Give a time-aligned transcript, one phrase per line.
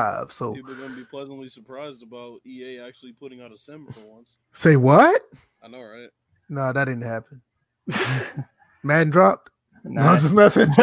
[0.00, 0.32] five.
[0.32, 4.00] So People are gonna be pleasantly surprised about EA actually putting out a sim for
[4.00, 4.36] once.
[4.52, 5.20] say what?
[5.62, 6.10] I know, right?
[6.48, 7.42] No, that didn't happen.
[8.82, 9.50] Madden dropped.
[9.84, 10.68] No, I'm just messing.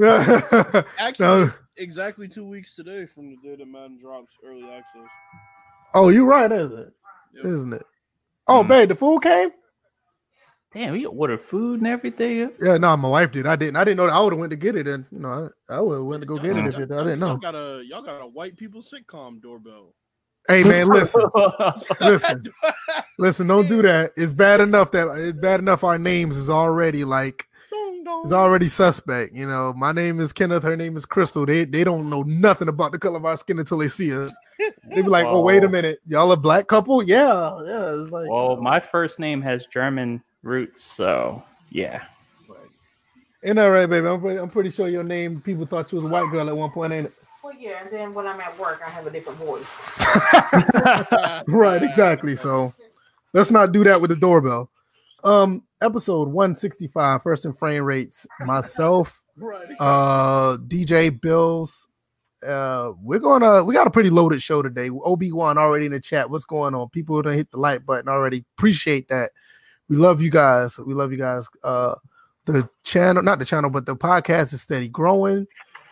[0.00, 0.82] Yeah.
[0.98, 1.52] Actually, No.
[1.76, 5.08] exactly two weeks today from the day that Madden drops early access.
[5.94, 6.92] Oh, you're right, isn't it?
[7.34, 7.44] Yep.
[7.44, 7.86] Isn't it?
[8.46, 8.68] Oh, Hmm.
[8.68, 9.50] babe, the food came.
[10.72, 12.50] Damn, you ordered food and everything.
[12.62, 13.46] Yeah, no, my wife did.
[13.46, 13.76] I didn't.
[13.76, 14.14] I didn't know that.
[14.14, 16.22] I would have went to get it, and you know, I, I would have went
[16.22, 17.36] to go get it if it, I didn't Y'all know.
[17.36, 19.94] got a y'all got a white people sitcom doorbell.
[20.48, 21.22] Hey, man, listen,
[22.00, 22.42] listen,
[23.18, 23.46] listen.
[23.46, 24.12] Don't do that.
[24.16, 25.84] It's bad enough that it's bad enough.
[25.84, 28.22] Our names is already like Dong, dong.
[28.24, 29.34] it's already suspect.
[29.34, 30.62] You know, my name is Kenneth.
[30.62, 31.44] Her name is Crystal.
[31.46, 34.34] They they don't know nothing about the color of our skin until they see us.
[34.58, 37.02] They be like, oh, wait a minute, y'all a black couple?
[37.02, 38.02] Yeah, yeah.
[38.02, 42.02] It's like, well, my first name has German roots, so yeah.
[43.44, 44.06] ain't that right, baby?
[44.06, 45.40] I'm pretty, I'm pretty sure your name.
[45.40, 47.14] People thought you was a white girl at one point, ain't it?
[47.42, 49.88] Well, yeah, and then when I'm at work, I have a different voice.
[51.48, 52.36] right, exactly.
[52.36, 52.74] So
[53.32, 54.70] let's not do that with the doorbell.
[55.24, 58.26] Um, episode 165, first in frame rates.
[58.40, 59.68] Myself, Right.
[59.80, 61.88] uh, DJ Bills.
[62.46, 64.88] Uh, we're gonna we got a pretty loaded show today.
[64.90, 66.30] Obi-Wan already in the chat.
[66.30, 66.88] What's going on?
[66.88, 68.44] People done hit the like button already.
[68.56, 69.30] Appreciate that.
[69.90, 70.78] We love you guys.
[70.78, 71.48] We love you guys.
[71.62, 71.96] Uh
[72.46, 75.46] the channel, not the channel, but the podcast is steady growing.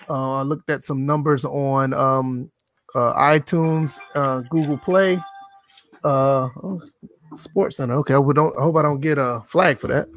[0.09, 2.51] Uh I looked at some numbers on um
[2.95, 5.17] uh iTunes, uh Google Play,
[6.05, 6.81] uh oh,
[7.35, 7.95] Sports Center.
[7.97, 10.09] Okay, we don't I hope I don't get a flag for that.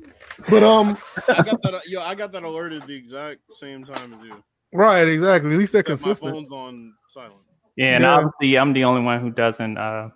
[0.47, 0.95] But um
[1.27, 1.81] I got that.
[1.87, 4.43] Yo, I got that alerted the exact same time as you.
[4.73, 5.52] right, exactly.
[5.53, 6.31] At least they're But my consistent.
[6.33, 7.41] phone's on silent.
[7.77, 8.11] Yeah, and Yeah.
[8.15, 10.09] obviously I'm the only one who doesn't uh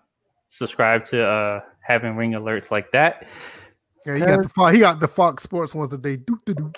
[0.49, 3.25] subscribe to uh having ring alerts like that.
[4.06, 6.53] Yeah, he got the Fo- he got the Fox Sports ones that they do do
[6.53, 6.72] do.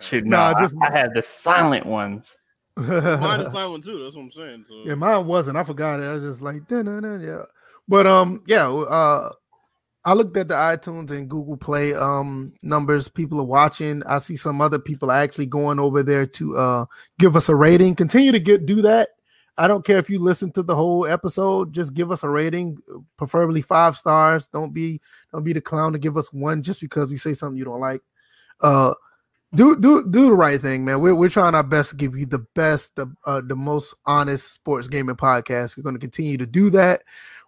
[0.00, 2.36] Shoot, Nah, no, just- I, I have the silent ones.
[2.76, 4.02] Mine is silent too.
[4.02, 4.64] That's what I'm saying.
[4.66, 5.58] So yeah, mine wasn't.
[5.58, 6.04] I forgot it.
[6.04, 7.42] I was just like, yeah.
[7.88, 8.68] But um, yeah.
[8.70, 9.30] Uh,
[10.04, 13.08] I looked at the iTunes and Google Play um numbers.
[13.08, 14.02] People are watching.
[14.04, 16.84] I see some other people actually going over there to uh
[17.18, 17.96] give us a rating.
[17.96, 19.10] Continue to get do that.
[19.58, 21.72] I don't care if you listen to the whole episode.
[21.72, 22.78] Just give us a rating,
[23.16, 24.46] preferably five stars.
[24.46, 25.00] Don't be
[25.32, 27.80] don't be the clown to give us one just because we say something you don't
[27.80, 28.00] like.
[28.60, 28.94] Uh,
[29.54, 31.00] do do do the right thing, man.
[31.00, 34.52] We're we're trying our best to give you the best, the uh, the most honest
[34.52, 35.76] sports gaming podcast.
[35.76, 37.02] We're going to continue to do that.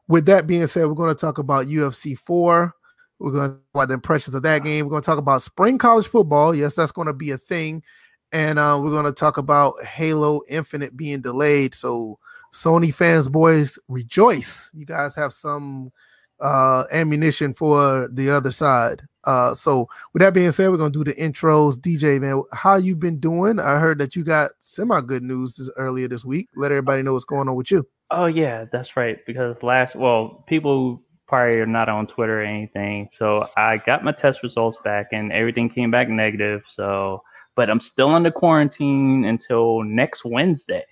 [0.09, 2.75] With that being said, we're going to talk about UFC four.
[3.21, 4.84] We're going to talk about the impressions of that game.
[4.84, 6.57] We're going to talk about spring college football.
[6.57, 7.84] Yes, that's going to be a thing,
[8.32, 11.75] and uh, we're going to talk about Halo Infinite being delayed.
[11.75, 12.19] So
[12.53, 14.70] Sony fans, boys, rejoice!
[14.75, 15.93] You guys have some
[16.41, 19.03] uh ammunition for the other side.
[19.22, 21.76] Uh so with that being said, we're gonna do the intros.
[21.76, 23.60] DJ man, how you been doing?
[23.60, 26.48] I heard that you got semi good news this, earlier this week.
[26.56, 27.87] Let everybody know what's going on with you.
[28.10, 29.19] Oh yeah, that's right.
[29.26, 33.09] Because last, well, people probably are not on Twitter or anything.
[33.16, 36.60] So I got my test results back, and everything came back negative.
[36.76, 37.22] So,
[37.55, 40.85] but I'm still under quarantine until next Wednesday.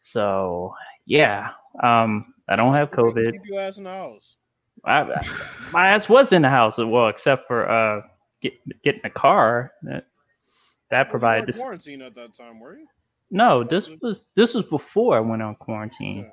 [0.00, 0.74] So
[1.06, 1.50] yeah,
[1.82, 3.32] um, I don't have COVID.
[3.32, 4.36] Keep your ass in the house.
[4.84, 5.04] I,
[5.72, 8.02] my ass was in the house, well, except for uh,
[8.40, 9.72] get, getting a car.
[9.82, 10.06] That
[10.90, 11.54] that You were in provided.
[11.56, 12.86] quarantine at that time, were you?
[13.30, 16.30] No, this was this was before I went on quarantine.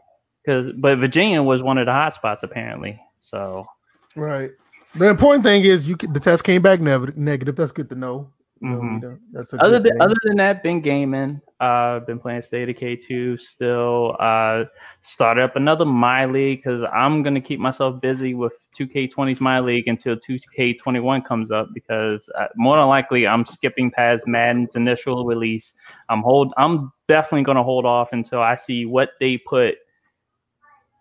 [0.48, 3.00] Cause, but Virginia was one of the hot spots apparently.
[3.20, 3.68] So
[4.16, 4.52] Right.
[4.96, 7.58] The important thing is you the test came back nev- negative.
[7.58, 8.32] That's good to know.
[8.62, 9.01] You know, Mhm.
[9.01, 10.01] you know, other than thing.
[10.01, 11.41] other than that, been gaming.
[11.59, 14.16] Uh, been playing State of K two still.
[14.19, 14.66] Uh,
[15.01, 19.88] started up another My League because I'm gonna keep myself busy with 2K20's My League
[19.88, 25.74] until 2K21 comes up because uh, more than likely I'm skipping past Madden's initial release.
[26.09, 26.53] I'm hold.
[26.57, 29.75] I'm definitely gonna hold off until I see what they put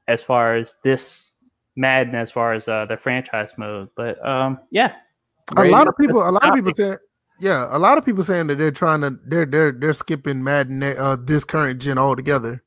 [0.08, 1.32] as far as this
[1.76, 3.88] Madden, as far as uh, the franchise mode.
[3.96, 4.92] But um, yeah,
[5.56, 7.00] a lot of people a lot of people it.
[7.38, 10.82] Yeah a lot of people saying that they're trying to they're they're they're skipping madden
[10.82, 12.62] uh this current gen altogether.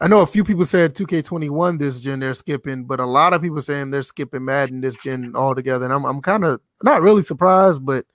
[0.00, 3.42] I know a few people said 2k21 this gen they're skipping but a lot of
[3.42, 7.24] people saying they're skipping madden this gen altogether and i'm, I'm kind of not really
[7.24, 8.06] surprised but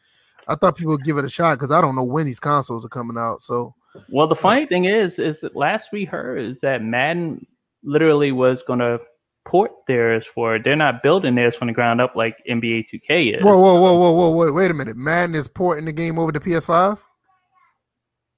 [0.47, 2.85] i thought people would give it a shot because i don't know when these consoles
[2.85, 3.75] are coming out so.
[4.09, 7.45] Well, the funny thing is, is that last we heard is that Madden
[7.83, 8.99] literally was going to
[9.45, 10.59] port theirs for.
[10.59, 13.43] They're not building theirs from the ground up like NBA 2K is.
[13.43, 16.31] whoa whoa whoa whoa whoa wait, wait a minute madden is porting the game over
[16.31, 16.99] to ps5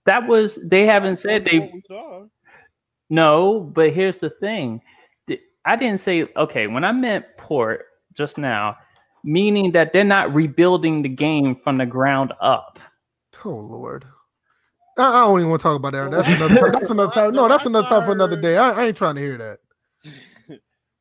[0.06, 1.72] that was they haven't said they
[3.10, 4.82] no, but here's the thing.
[5.68, 7.86] I didn't say okay when I meant port
[8.16, 8.78] just now,
[9.24, 12.80] meaning that they're not rebuilding the game from the ground up.
[13.44, 14.06] oh lord
[14.98, 16.10] I, I don't even want to talk about that.
[16.12, 16.72] That's another.
[16.72, 17.34] That's another time.
[17.34, 18.56] No, that's another time for another day.
[18.58, 19.60] I, I ain't trying to hear that.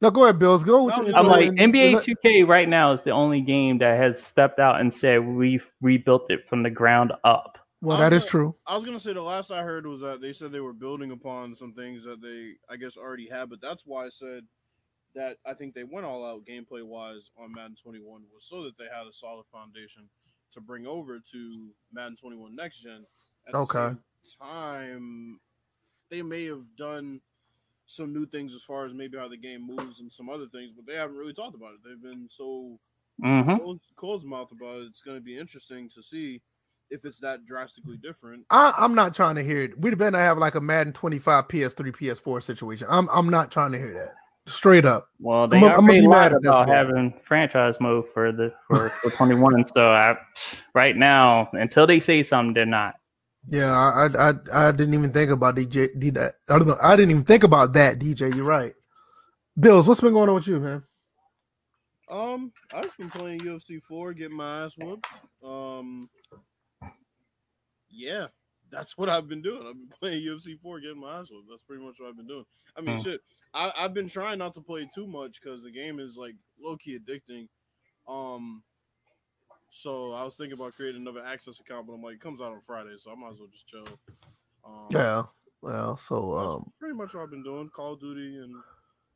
[0.04, 0.64] No, go ahead, Bills.
[0.64, 0.82] Go.
[0.84, 3.98] With your I'm like and- NBA and 2K right now is the only game that
[3.98, 7.56] has stepped out and said we've rebuilt it from the ground up.
[7.80, 8.54] Well, that is I'm true.
[8.66, 11.10] I was gonna say the last I heard was that they said they were building
[11.10, 13.48] upon some things that they, I guess, already had.
[13.48, 14.42] But that's why I said
[15.14, 18.76] that I think they went all out gameplay wise on Madden 21 was so that
[18.76, 20.10] they had a solid foundation
[20.52, 23.06] to bring over to Madden 21 next gen.
[23.46, 23.96] At the Okay.
[24.20, 25.40] same time,
[26.10, 27.20] they may have done
[27.86, 30.72] some new things as far as maybe how the game moves and some other things,
[30.74, 31.80] but they haven't really talked about it.
[31.84, 32.78] They've been so
[33.22, 34.86] hmm closed, closed mouth about it.
[34.86, 36.40] It's going to be interesting to see
[36.90, 38.44] if it's that drastically different.
[38.50, 39.78] I, I'm not trying to hear it.
[39.80, 42.86] We'd better have like a Madden 25 PS3 PS4 situation.
[42.90, 44.14] I'm I'm not trying to hear that.
[44.46, 45.08] Straight up.
[45.20, 48.32] Well, they I'm- I'm gonna already be lied mad about what- having franchise mode for
[48.32, 49.64] the for, for 21.
[49.74, 50.16] So I,
[50.74, 52.96] right now, until they say something, they're not.
[53.48, 55.88] Yeah, I I I, I didn't even think about DJ.
[55.98, 56.34] D, that.
[56.48, 56.78] I don't know.
[56.82, 57.98] I didn't even think about that.
[57.98, 58.74] DJ, you're right.
[59.58, 60.84] Bills, what's been going on with you, man?
[62.10, 65.06] Um, I've just been playing UFC 4, getting my ass whooped.
[65.42, 66.02] Um,
[67.90, 68.26] yeah,
[68.70, 69.66] that's what I've been doing.
[69.66, 71.48] I've been playing UFC 4, getting my ass whooped.
[71.50, 72.44] That's pretty much what I've been doing.
[72.76, 73.02] I mean, Hmm.
[73.02, 73.20] shit,
[73.54, 76.76] I, I've been trying not to play too much because the game is like low
[76.76, 77.48] key addicting.
[78.08, 78.62] Um,
[79.74, 82.52] so I was thinking about creating another access account, but I'm like, it comes out
[82.52, 83.84] on Friday, so I might as well just chill.
[84.64, 85.24] Um, Yeah.
[85.62, 87.68] Well, so um, pretty much what I've been doing.
[87.74, 88.54] Call of Duty and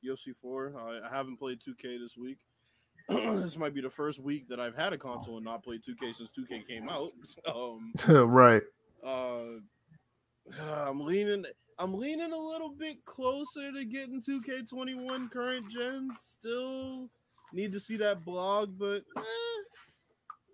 [0.05, 0.75] UFC 4.
[0.77, 2.39] I, I haven't played 2K this week.
[3.09, 6.13] this might be the first week that I've had a console and not played 2K
[6.13, 7.13] since 2K came out.
[7.47, 7.93] Um,
[8.29, 8.63] right.
[9.07, 9.45] uh,
[10.61, 11.45] I'm leaning.
[11.79, 16.09] I'm leaning a little bit closer to getting 2K21 current gen.
[16.19, 17.09] Still
[17.53, 19.63] need to see that blog, but eh,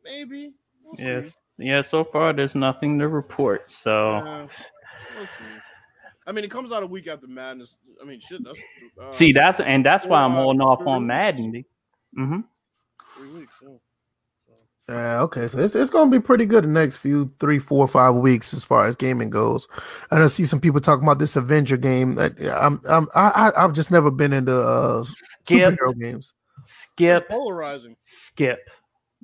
[0.05, 0.53] maybe.
[0.85, 1.05] We'll see.
[1.05, 1.35] Yes.
[1.59, 1.83] Yeah.
[1.83, 3.71] So far, there's nothing to report.
[3.71, 4.47] So Yeah,
[5.17, 5.45] we'll see.
[6.27, 7.77] I mean, it comes out a week after Madden's.
[8.01, 8.43] I mean, shit.
[8.45, 8.61] That's
[9.01, 11.09] uh, see, that's and that's why I'm uh, holding off on weeks.
[11.09, 11.65] Madden.
[12.19, 12.41] Mm-hmm.
[13.19, 13.63] three weeks.
[13.63, 13.75] Yeah.
[14.89, 15.49] Yeah, okay.
[15.49, 18.65] So it's it's gonna be pretty good the next few three, four, five weeks as
[18.65, 19.67] far as gaming goes.
[20.11, 22.17] And I see some people talking about this Avenger game.
[22.17, 25.75] That I'm I'm I I- I've just never been into uh Skip.
[25.75, 26.35] superhero games.
[26.67, 27.29] Skip.
[27.29, 27.97] polarizing.
[28.05, 28.59] Skip.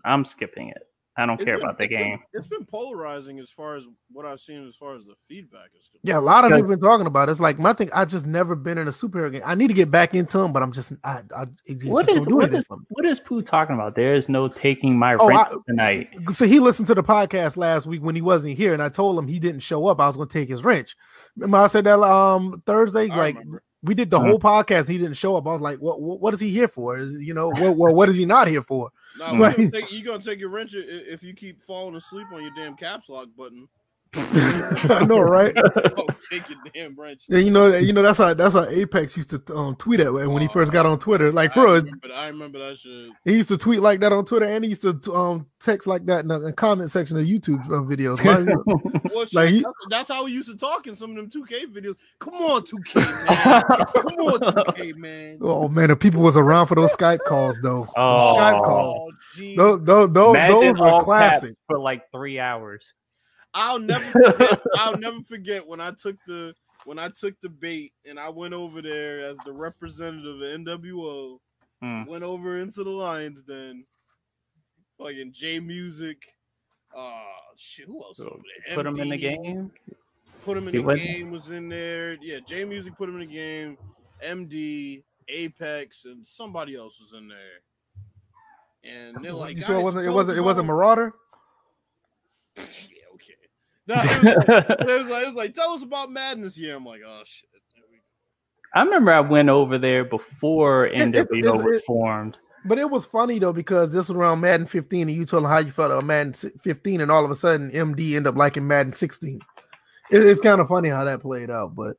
[0.05, 0.79] I'm skipping it.
[1.17, 2.19] I don't It's care been- about the it's been- game.
[2.33, 5.89] it's been polarizing as far as what I've seen as far as the feedback is.
[5.89, 6.01] concerned.
[6.05, 7.33] Yeah, a lot of Because- people been talking about it.
[7.33, 7.91] It's like my thing.
[7.93, 9.43] I just never been in a superhero game.
[9.45, 12.09] I need to get back into them, but I'm just I I it just What
[12.09, 12.85] is don't do what anything is, for me.
[12.91, 13.97] what is Pooh talking about?
[13.97, 16.09] There is no taking my Oh, rent I- tonight.
[16.31, 19.19] So he listened to the podcast last week when he wasn't here, and I told
[19.19, 20.01] him he didn't show up.
[20.01, 20.97] I was going to take his wrench.
[21.37, 23.63] Remember I said that um Thursday, I like remember.
[23.83, 24.29] We did the Mhm.
[24.29, 24.89] whole podcast.
[24.89, 25.47] He didn't show up.
[25.47, 26.99] I was like, what what, what is he here for?
[26.99, 28.91] Is you know what what, what is he not here for?
[29.19, 32.27] Now, Like- you're, gonna take, you gonna take your wrench if you keep falling asleep
[32.33, 33.69] on your damn caps lock button.
[34.15, 35.55] I know, right?
[36.01, 37.25] Oh, take your damn wrench.
[37.29, 40.13] Yeah, you know, you know that's how that's how Apex used to um, tweet at
[40.13, 41.31] when he first got on Twitter.
[41.33, 43.11] Like for I real, remember, I remember that shit.
[43.25, 46.07] he used to tweet like that on Twitter, and he used to um text like
[46.07, 48.25] that in the, the comment section of YouTube uh, videos.
[48.25, 48.47] Like,
[49.15, 51.29] Well, shit, Like, he- that's, that's how we used to talk in some of them
[51.31, 51.97] 2K videos.
[52.19, 53.63] Come on, 2K, man.
[53.67, 55.39] Come on, 2K, man.
[55.43, 58.37] oh man, the people was around for those Skype calls though, Those Oh.
[58.39, 59.57] Skype calls, Oh, geez.
[59.57, 61.55] those those those, those were classic.
[61.67, 62.85] for like three hours.
[63.55, 64.61] I'll never forget.
[64.77, 66.55] I'll never forget when I took the
[66.85, 71.39] when I took the bait and I went over there as the representative of NWO.
[71.83, 72.05] Hmm.
[72.05, 73.85] Went over into the Lions Den.
[74.99, 76.19] Fucking J Music.
[76.97, 77.23] Uh
[77.57, 78.19] shit, who else?
[78.19, 78.75] was over there?
[78.77, 79.71] Put them in the game.
[80.45, 82.17] Put him in He the wasn't- game was in there.
[82.21, 83.77] Yeah, J Music put him in the game.
[84.25, 87.61] MD, Apex, and somebody else was in there.
[88.83, 91.15] And they're like, you sure it wasn't it wasn't it wasn't about-" Marauder?
[93.91, 94.03] Yeah.
[94.49, 96.59] No, it was, like, it was like, it was like, tell us about Madness this
[96.63, 96.77] year.
[96.77, 97.49] I'm like, oh shit.
[97.75, 98.03] There we go.
[98.81, 102.37] I remember I went over there before it- NWO it's- was it- formed.
[102.67, 105.49] But it was funny though because this was around Madden 15, and you told him
[105.51, 108.67] how you felt about Madden 15, and all of a sudden MD ended up liking
[108.69, 109.41] Madden 16.
[110.11, 111.97] It- it's kind of funny how that played out, but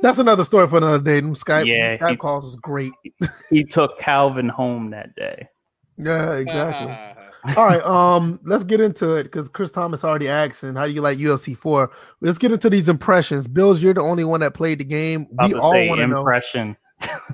[0.00, 1.20] that's another story for another day.
[1.20, 2.92] Them Skype, Yeah, Skype he- calls is great.
[3.50, 5.48] He took Calvin home that day.
[5.98, 6.88] Yeah, exactly.
[7.56, 10.92] All right, um, let's get into it because Chris Thomas already asked, and how do
[10.92, 11.90] you like UFC four?
[12.20, 13.48] Let's get into these impressions.
[13.48, 15.26] Bills, you're the only one that played the game.
[15.42, 16.18] We all want to know.
[16.18, 16.76] impression.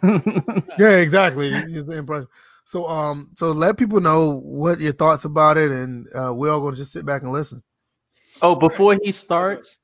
[0.78, 1.50] Yeah, exactly.
[1.50, 2.28] The impression.
[2.64, 6.60] So, um, so let people know what your thoughts about it, and uh, we're all
[6.60, 7.62] going to just sit back and listen.
[8.42, 9.76] oh, before he starts.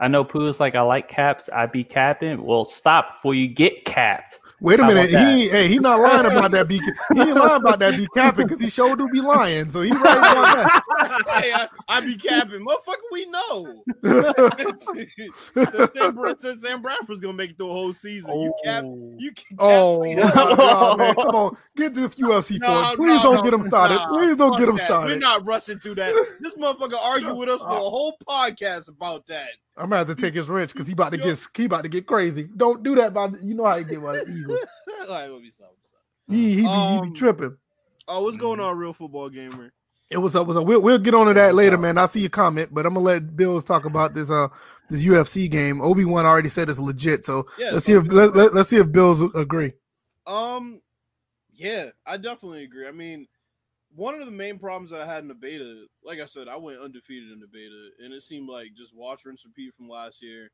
[0.00, 1.48] I know Pooh's like I like caps.
[1.54, 2.42] I be capping.
[2.42, 4.38] Well, stop before you get capped.
[4.62, 6.68] Wait a minute, he hey, he not lying about that.
[6.68, 6.76] Be
[7.14, 7.96] he ain't lying about that.
[7.96, 9.68] Be capping because he sure do be lying.
[9.68, 11.22] So he right about that.
[11.42, 13.02] hey, I, I be capping, motherfucker.
[13.10, 13.82] We know.
[16.38, 19.14] since, Sam, Bra- Bradford's gonna make it through a whole season, you cap, Oh.
[19.18, 19.58] you can cap.
[19.60, 20.14] Oh me.
[20.14, 21.14] God, man!
[21.14, 22.94] Come on, get this UFC for us.
[22.96, 23.94] Please no, don't no, get him started.
[23.96, 25.04] nah, Please don't get him that.
[25.06, 26.14] We're not rushing through that.
[26.40, 29.48] This motherfucker argued with us for a whole podcast about that.
[29.76, 31.88] I'm gonna have to take his wrench because he about to get he about to
[31.88, 32.48] get crazy.
[32.56, 34.60] Don't do that, about you know how he get by the Eagles.
[35.08, 35.74] All right, let me stop.
[36.28, 36.36] let.
[36.36, 37.56] He he be, he Um, be tripping.
[38.08, 39.72] Oh, what's going on, real football gamer?
[40.10, 40.66] It was up, was up.
[40.66, 41.96] We'll, we'll get on to that later, man.
[41.96, 44.48] I see your comment, but I'm gonna let Bills talk about this uh
[44.90, 45.80] this UFC game.
[45.80, 48.76] Obi Wan already said it's legit, so Yeah, let's see if let, let, let's see
[48.76, 49.72] if Bills agree.
[50.26, 50.82] Um,
[51.54, 52.86] yeah, I definitely agree.
[52.86, 53.26] I mean,
[53.94, 56.80] one of the main problems I had in the beta, like I said, I went
[56.80, 60.50] undefeated in the beta, and it seemed like just watch, rinse, repeat from last year.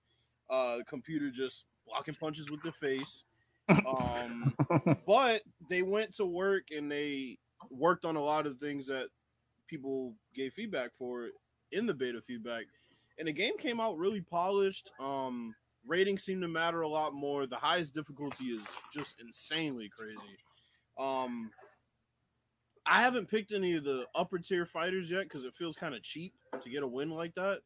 [0.50, 3.24] Uh, the computer just blocking punches with the face.
[3.68, 4.54] Um,
[5.06, 7.38] but they went to work and they
[7.70, 9.08] worked on a lot of things that
[9.66, 11.28] people gave feedback for
[11.70, 12.64] in the beta feedback,
[13.18, 14.90] and the game came out really polished.
[14.98, 15.54] Um,
[15.86, 17.46] ratings seem to matter a lot more.
[17.46, 20.38] The highest difficulty is just insanely crazy.
[20.98, 21.50] Um,
[22.88, 26.02] I haven't picked any of the upper tier fighters yet because it feels kind of
[26.02, 27.60] cheap to get a win like that.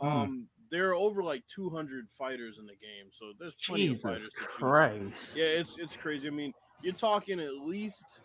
[0.00, 0.06] Hmm.
[0.06, 4.10] Um, there are over like 200 fighters in the game, so there's plenty Jesus of
[4.10, 4.54] fighters to choose.
[4.58, 5.12] from.
[5.34, 6.26] Yeah, it's it's crazy.
[6.26, 6.52] I mean,
[6.82, 8.22] you're talking at least,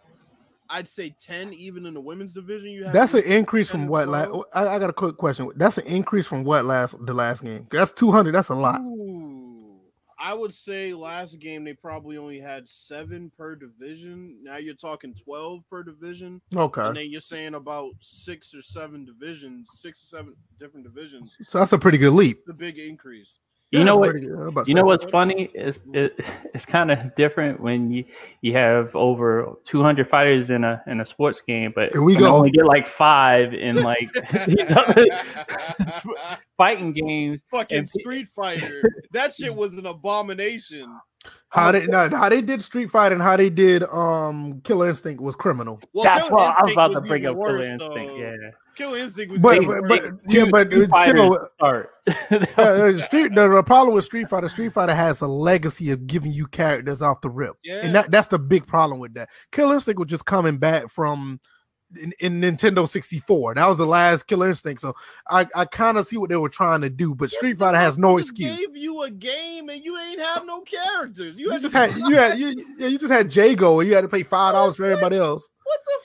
[0.69, 2.69] I'd say 10, even in the women's division.
[2.69, 4.07] You have That's an increase from what?
[4.07, 5.51] Last, I, I got a quick question.
[5.55, 7.67] That's an increase from what last the last game?
[7.69, 8.33] That's 200.
[8.33, 8.81] That's a lot.
[8.81, 9.48] Ooh,
[10.21, 14.37] I would say last game they probably only had seven per division.
[14.43, 16.41] Now you're talking 12 per division.
[16.55, 16.87] Okay.
[16.87, 21.37] And then you're saying about six or seven divisions, six or seven different divisions.
[21.43, 22.45] so that's a pretty good leap.
[22.45, 23.39] The big increase.
[23.71, 24.09] You Yeah, know what?
[24.11, 24.35] pretty good.
[24.35, 26.19] I was about to You know what's funny is it,
[26.55, 28.03] it's kind of different when you
[28.41, 32.35] you have over 200 fighters in a in a sports game, but Here we go.
[32.35, 34.09] only get like five in like
[36.57, 37.41] fighting games.
[37.51, 38.81] Fucking And- Street Fighter.
[39.11, 40.87] That shit was an abomination.
[41.49, 45.21] How they no, how they did Street Fighter and how they did um Killer Instinct
[45.21, 45.79] was criminal.
[45.93, 47.45] Well, That's Killer what I was Instinct about to bring even up.
[47.45, 48.17] Killer Instinct, though.
[48.17, 48.35] yeah.
[48.79, 51.91] Killer Instinct was But but, but yeah, but it's still start.
[52.57, 56.31] uh, Street, the, the problem with Street Fighter, Street Fighter has a legacy of giving
[56.31, 57.81] you characters off the rip, Yeah.
[57.83, 59.27] and that, that's the big problem with that.
[59.51, 61.41] Killer Instinct was just coming back from
[62.01, 63.55] in, in Nintendo 64.
[63.55, 64.93] That was the last Killer Instinct, so
[65.29, 67.13] I, I kind of see what they were trying to do.
[67.13, 68.57] But Street Fighter has no excuse.
[68.57, 71.35] Gave you a game and you ain't have no characters.
[71.35, 74.07] You, You just had you had you, you just had Jago, and you had to
[74.07, 75.49] pay five dollars for everybody else.
[75.65, 75.99] what the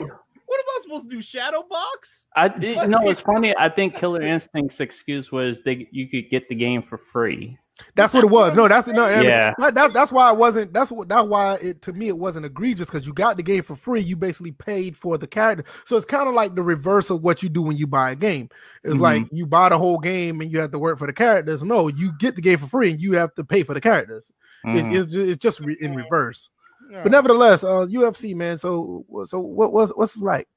[0.00, 0.10] fuck?
[0.48, 1.22] what am I supposed to do?
[1.22, 2.26] Shadow box?
[2.34, 3.54] I it, no, it's funny.
[3.56, 7.56] I think Killer Instinct's excuse was they you could get the game for free.
[7.94, 8.56] That's what it was.
[8.56, 9.04] No, that's no.
[9.04, 9.54] I mean, Yeah.
[9.58, 10.72] that, that- that's why it wasn't.
[10.72, 11.08] That's what.
[11.08, 14.00] That's why it to me it wasn't egregious because you got the game for free.
[14.00, 15.64] You basically paid for the character.
[15.84, 18.16] So it's kind of like the reverse of what you do when you buy a
[18.16, 18.48] game.
[18.82, 19.00] It's Mhm.
[19.00, 21.62] like you buy the whole game and you have to work for the characters.
[21.62, 24.32] No, you get the game for free and you have to pay for the characters.
[24.64, 25.00] It's, Mhm.
[25.00, 26.50] it's, it's just re- in reverse.
[26.90, 28.58] But nevertheless, uh, UFC man.
[28.58, 30.48] So so what was what's it like?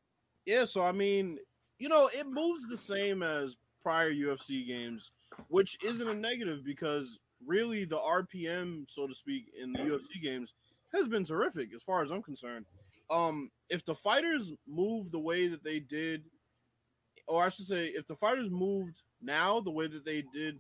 [0.45, 1.37] Yeah, so I mean,
[1.77, 5.11] you know, it moves the same as prior UFC games,
[5.49, 10.53] which isn't a negative because really the RPM, so to speak, in the UFC games
[10.93, 12.65] has been terrific as far as I'm concerned.
[13.09, 16.23] Um, if the fighters move the way that they did,
[17.27, 20.59] or I should say, if the fighters moved now the way that they did,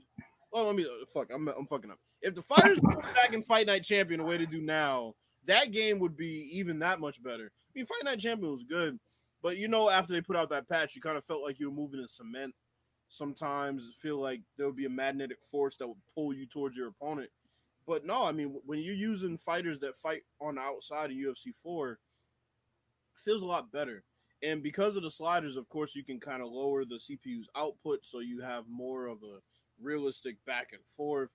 [0.51, 1.99] well, let me uh, fuck, I'm, I'm fucking up.
[2.21, 2.79] If the fighters
[3.15, 6.79] back in Fight Night Champion the way they do now, that game would be even
[6.79, 7.51] that much better.
[7.53, 8.99] I mean, Fight Night Champion was good,
[9.41, 11.69] but you know, after they put out that patch, you kind of felt like you
[11.69, 12.53] were moving in cement.
[13.09, 16.77] Sometimes it feel like there would be a magnetic force that would pull you towards
[16.77, 17.29] your opponent.
[17.87, 21.53] But no, I mean, when you're using fighters that fight on the outside of UFC
[21.63, 21.97] 4, it
[23.25, 24.03] feels a lot better.
[24.43, 28.05] And because of the sliders, of course, you can kind of lower the CPU's output
[28.05, 29.39] so you have more of a
[29.81, 31.29] realistic back and forth.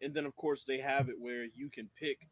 [0.00, 2.28] And then, of course, they have it where you can pick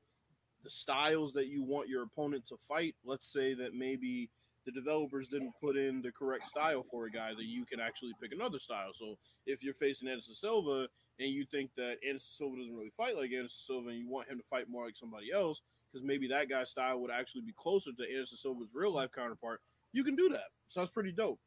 [0.67, 2.97] the styles that you want your opponent to fight.
[3.05, 4.31] Let's say that maybe
[4.65, 8.11] the developers didn't put in the correct style for a guy, that you can actually
[8.21, 8.91] pick another style.
[8.93, 10.89] So if you're facing Anderson Silva
[11.21, 14.29] and you think that Anderson Silva doesn't really fight like Anderson Silva and you want
[14.29, 17.55] him to fight more like somebody else, because maybe that guy's style would actually be
[17.57, 19.61] closer to Anderson Silva's real life counterpart,
[19.93, 20.49] you can do that.
[20.67, 21.39] Sounds pretty dope.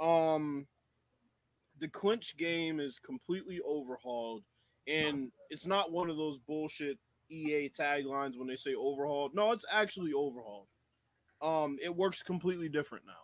[0.00, 0.66] Um
[1.78, 4.42] the clinch game is completely overhauled,
[4.88, 6.98] and it's not one of those bullshit
[7.32, 9.34] EA taglines when they say overhauled.
[9.34, 10.68] No, it's actually overhauled.
[11.42, 13.14] Um, it works completely different now.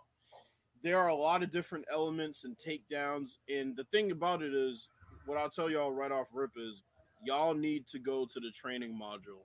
[0.83, 3.39] there are a lot of different elements and takedowns.
[3.49, 4.89] And the thing about it is,
[5.27, 6.83] what I'll tell y'all right off rip is,
[7.25, 9.45] y'all need to go to the training module.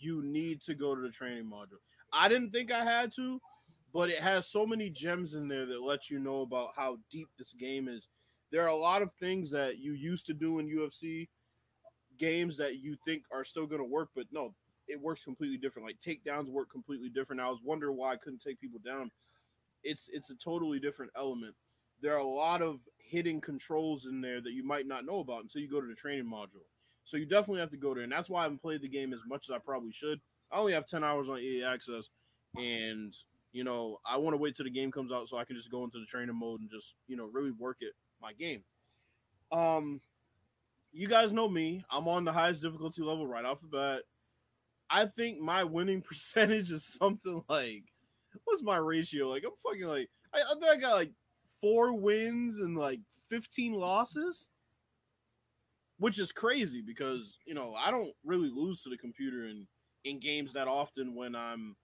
[0.00, 1.80] You need to go to the training module.
[2.12, 3.40] I didn't think I had to,
[3.92, 7.28] but it has so many gems in there that let you know about how deep
[7.38, 8.08] this game is.
[8.52, 11.28] There are a lot of things that you used to do in UFC
[12.18, 14.54] games that you think are still going to work, but no,
[14.88, 15.86] it works completely different.
[15.86, 17.40] Like takedowns work completely different.
[17.40, 19.10] I was wondering why I couldn't take people down.
[19.84, 21.54] It's it's a totally different element.
[22.00, 25.42] There are a lot of hidden controls in there that you might not know about
[25.42, 26.66] until you go to the training module.
[27.04, 29.12] So you definitely have to go there, and that's why I haven't played the game
[29.12, 30.20] as much as I probably should.
[30.50, 32.10] I only have ten hours on EA Access,
[32.56, 33.14] and
[33.52, 35.70] you know I want to wait till the game comes out so I can just
[35.70, 38.62] go into the training mode and just you know really work it my game.
[39.52, 40.00] Um,
[40.92, 41.84] you guys know me.
[41.90, 44.00] I'm on the highest difficulty level right off the bat.
[44.90, 47.84] I think my winning percentage is something like
[48.44, 49.28] what's my ratio?
[49.28, 51.12] Like I'm fucking like I, I think I got like
[51.60, 54.48] four wins and like 15 losses,
[55.98, 59.66] which is crazy because you know I don't really lose to the computer in
[60.04, 61.76] in games that often when I'm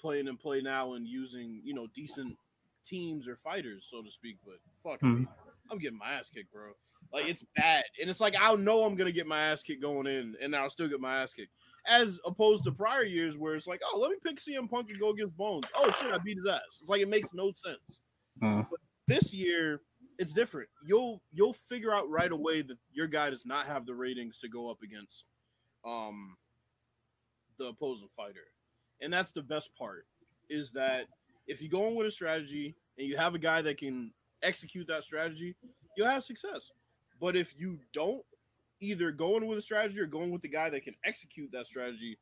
[0.00, 2.36] playing and play now and using you know decent
[2.84, 4.36] teams or fighters, so to speak.
[4.44, 5.22] But fuck, Hmm.
[5.22, 5.26] me,
[5.70, 6.72] I'm getting my ass kicked, bro.
[7.12, 10.06] Like it's bad, and it's like I know I'm gonna get my ass kicked going
[10.06, 11.52] in, and I'll still get my ass kicked.
[11.86, 15.00] As opposed to prior years where it's like, oh, let me pick CM Punk and
[15.00, 15.64] go against Bones.
[15.74, 16.60] Oh shit, I beat his ass.
[16.80, 18.02] It's like it makes no sense.
[18.42, 18.66] Mm.
[19.06, 19.80] This year,
[20.18, 20.68] it's different.
[20.86, 24.48] You'll you'll figure out right away that your guy does not have the ratings to
[24.48, 25.24] go up against
[25.86, 26.36] um
[27.58, 28.46] the opposing fighter.
[29.00, 30.06] And that's the best part
[30.50, 31.06] is that
[31.46, 34.12] if you go in with a strategy and you have a guy that can
[34.42, 35.56] execute that strategy,
[35.96, 36.70] you'll have success.
[37.20, 38.22] But if you don't
[38.80, 41.66] either go in with a strategy or going with the guy that can execute that
[41.66, 42.18] strategy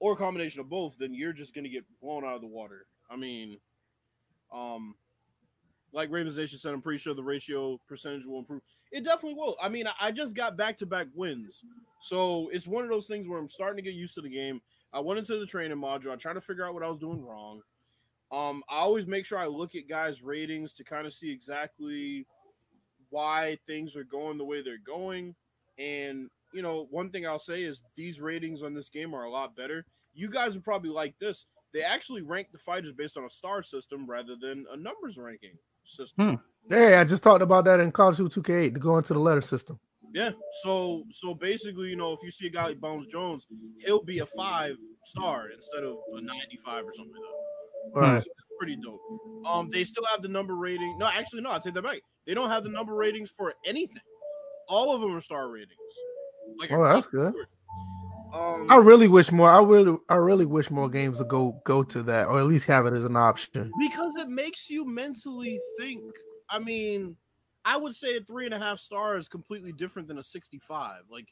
[0.00, 2.46] or a combination of both, then you're just going to get blown out of the
[2.46, 2.86] water.
[3.10, 3.58] I mean,
[4.52, 4.94] um,
[5.92, 8.62] like Ravens Nation said, I'm pretty sure the ratio percentage will improve.
[8.92, 9.56] It definitely will.
[9.62, 11.64] I mean, I- I just got back to back wins.
[12.00, 14.60] So it's one of those things where I'm starting to get used to the game.
[14.92, 16.10] I went into the training module.
[16.10, 17.62] I tried to figure out what I was doing wrong.
[18.32, 22.26] Um, I always make sure I look at guys' ratings to kind of see exactly
[23.10, 25.34] why things are going the way they're going.
[25.78, 29.30] And you know, one thing I'll say is these ratings on this game are a
[29.30, 29.84] lot better.
[30.14, 31.46] You guys would probably like this.
[31.72, 35.56] They actually rank the fighters based on a star system rather than a numbers ranking
[35.84, 36.40] system.
[36.68, 36.74] Hmm.
[36.74, 39.40] Hey, I just talked about that in College Hoops 2K8 to go into the letter
[39.40, 39.78] system.
[40.12, 40.32] Yeah.
[40.62, 43.46] So so basically, you know, if you see a guy like Bones Jones,
[43.78, 48.00] he'll be a five star instead of a 95 or something like that.
[48.00, 48.22] All right.
[48.22, 49.00] So that's pretty dope.
[49.46, 50.98] Um, they still have the number rating.
[50.98, 52.00] No, actually, no, I take that back.
[52.26, 54.02] They don't have the number ratings for anything.
[54.68, 55.78] All of them are star ratings.
[56.58, 57.34] Like Oh, that's good.
[58.34, 59.50] Um, I really wish more.
[59.50, 62.66] I really, I really wish more games would go go to that, or at least
[62.66, 63.72] have it as an option.
[63.80, 66.04] because it makes you mentally think.
[66.48, 67.16] I mean,
[67.64, 71.02] I would say a three and a half star is completely different than a 65.
[71.10, 71.26] Like,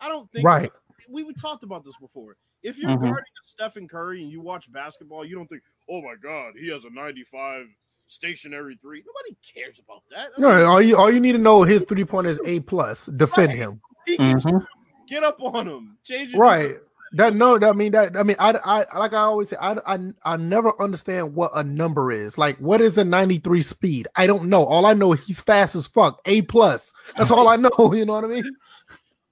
[0.00, 0.72] I don't think Right.
[1.08, 2.36] We we talked about this before.
[2.62, 3.00] If you're Mhm.
[3.00, 6.84] guarding Stephen Curry and you watch basketball, you don't think, "Oh my God, he has
[6.84, 7.66] a 95
[8.06, 9.04] stationary three.
[9.06, 10.30] Nobody cares about that.
[10.36, 13.06] I No, all you all you need to know his three point is A plus.
[13.06, 13.58] Defend Right.
[13.58, 13.80] him.
[14.06, 14.66] he can Mhm.
[15.06, 16.38] get up on him, change it.
[16.38, 16.76] Right.
[17.12, 19.76] That no, that I mean that I mean I I like I always say I
[19.86, 22.36] I I never understand what a number is.
[22.38, 24.08] Like what is a 93 speed?
[24.16, 24.64] I don't know.
[24.64, 26.20] All I know he's fast as fuck.
[26.24, 26.92] A plus.
[27.16, 27.68] That's all I know.
[27.94, 28.50] You know what I mean?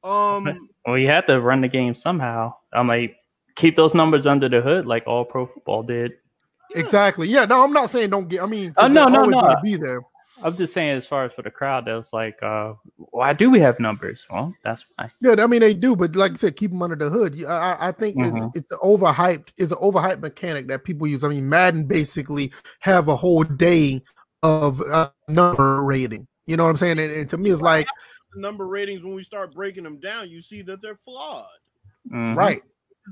[0.04, 2.54] Um, Well, you had to run the game somehow.
[2.72, 3.16] I'm like,
[3.56, 6.12] keep those numbers under the hood, like all pro football did.
[6.70, 6.80] yeah.
[6.80, 7.28] Exactly.
[7.28, 7.44] Yeah.
[7.44, 8.42] No, I'm not saying don't get.
[8.42, 9.56] I mean, Oh, no, no, no.
[9.62, 10.00] be there.
[10.42, 13.48] I'm just saying, as far as for the crowd, that was like, uh, why do
[13.48, 14.20] we have numbers?
[14.30, 15.10] Well, that's why.
[15.22, 17.42] Yeah, I mean they do, but like I said, keep them under the hood.
[17.44, 18.46] I, I- think Mhm.
[18.48, 21.24] it's it's an overhyped, it's an overhyped mechanic that people use.
[21.24, 24.02] I mean, Madden basically have a whole day
[24.42, 26.26] of uh, number rating.
[26.46, 26.98] You know what I'm saying?
[26.98, 27.86] And, and to me, it's like
[28.34, 31.46] the number ratings when we start breaking them down, you see that they're flawed.
[32.10, 32.36] Mhm.
[32.36, 32.62] right.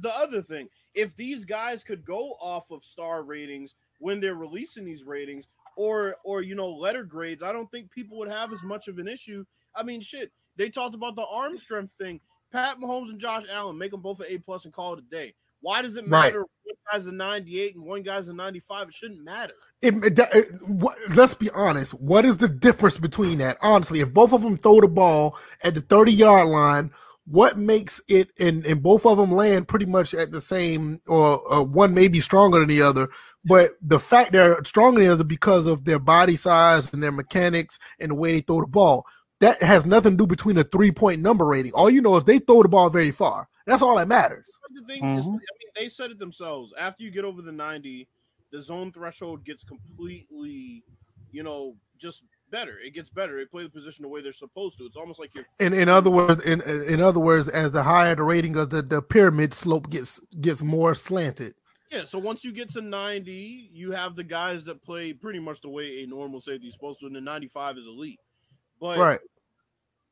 [0.03, 0.69] the other thing.
[0.95, 5.47] If these guys could go off of star ratings when they're releasing these ratings
[5.77, 8.99] or or you know letter grades, I don't think people would have as much of
[8.99, 9.45] an issue.
[9.75, 12.21] I mean, shit, they talked about the arm strength thing.
[12.53, 15.03] Pat Mahomes and Josh Allen make them both an A plus and call it a
[15.03, 15.35] day.
[15.61, 16.43] Why does it matter?
[16.43, 18.89] if One guy's a 98 and one guy's a 95.
[18.89, 19.55] It shouldn't matter.
[19.83, 21.95] It, it- it- what, let's be honest.
[21.95, 23.59] What is the difference between that?
[23.63, 26.91] Honestly, if both of them throw the ball at the 30 yard line,
[27.27, 31.39] what makes it and, and both of them land pretty much at the same or,
[31.41, 33.09] or one may be stronger than the other,
[33.45, 37.13] but the fact they're stronger than the other because of their body size and their
[37.13, 39.07] mechanics and the way they throw the ball.
[39.41, 41.73] That has nothing to do between a three point number rating.
[41.73, 43.49] All you know is they throw the ball very far.
[43.67, 44.61] That's all that matters.
[44.75, 45.33] The thing is, I Mhm.
[45.33, 45.41] mean,
[45.77, 46.73] they said it themselves.
[46.79, 48.09] After you get over the 90,
[48.53, 50.85] the zone threshold gets completely,
[51.33, 52.79] you know, just better.
[52.79, 53.37] It gets better.
[53.39, 54.85] They play the position the way they're supposed to.
[54.85, 58.15] It's almost like you're In in other words, in in other words, as the higher
[58.15, 61.55] the rating of the, the pyramid slope gets gets more slanted.
[61.91, 65.61] Yeah, so once you get to 90, you have the guys that play pretty much
[65.61, 68.19] the way a normal safety is supposed to, and the 95 is elite.
[68.81, 69.21] But Right.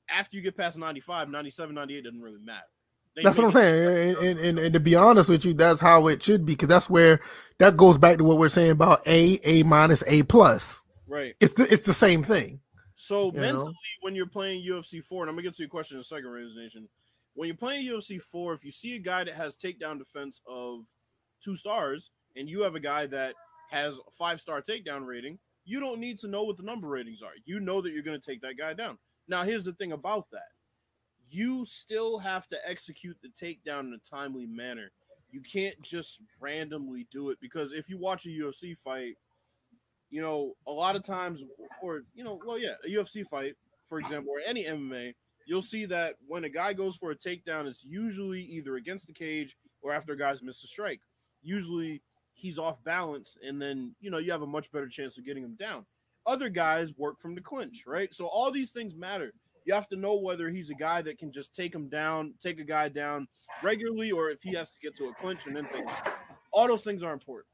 [0.08, 2.66] after you get past 95, 97, 98 doesn't really matter.
[3.14, 4.16] They That's what I'm saying.
[4.16, 6.88] And, and, and, to be honest with you, that's how it should be because that's
[6.88, 7.20] where
[7.58, 10.80] that goes back to what we're saying about A, A minus, A plus.
[11.06, 11.34] Right.
[11.40, 12.60] It's the, it's the same thing.
[12.96, 13.74] So You mentally, know?
[14.00, 16.30] when you're playing UFC 4, and I'm gonna get to your question in a second,
[16.30, 16.88] Raiders Nation.
[17.34, 20.84] When you're playing UFC 4, if you see a guy that has takedown defense of
[21.42, 23.34] two stars, and you have a guy that
[23.70, 27.22] has a five star takedown rating, you don't need to know what the number ratings
[27.22, 27.32] are.
[27.44, 28.98] You know that you're gonna take that guy down.
[29.28, 30.48] Now, here's the thing about that:
[31.32, 34.92] you still have to execute the takedown in a timely manner.
[35.30, 39.16] You can't just randomly do it because if you watch a UFC fight,
[40.10, 41.42] you know, a lot of times,
[41.82, 43.54] or you know, well, yeah, a UFC fight,
[43.88, 45.14] for example, or any MMA,
[45.46, 49.14] you'll see that when a guy goes for a takedown, it's usually either against the
[49.14, 51.00] cage or after a guy's missed a strike.
[51.42, 52.02] Usually
[52.34, 55.44] he's off balance, and then you know you have a much better chance of getting
[55.44, 55.86] him down.
[56.26, 58.14] Other guys work from the clinch, right?
[58.14, 59.32] So all these things matter.
[59.64, 62.58] You have to know whether he's a guy that can just take him down, take
[62.58, 63.28] a guy down
[63.62, 65.86] regularly, or if he has to get to a clinch and then down.
[66.52, 67.46] All those things are important.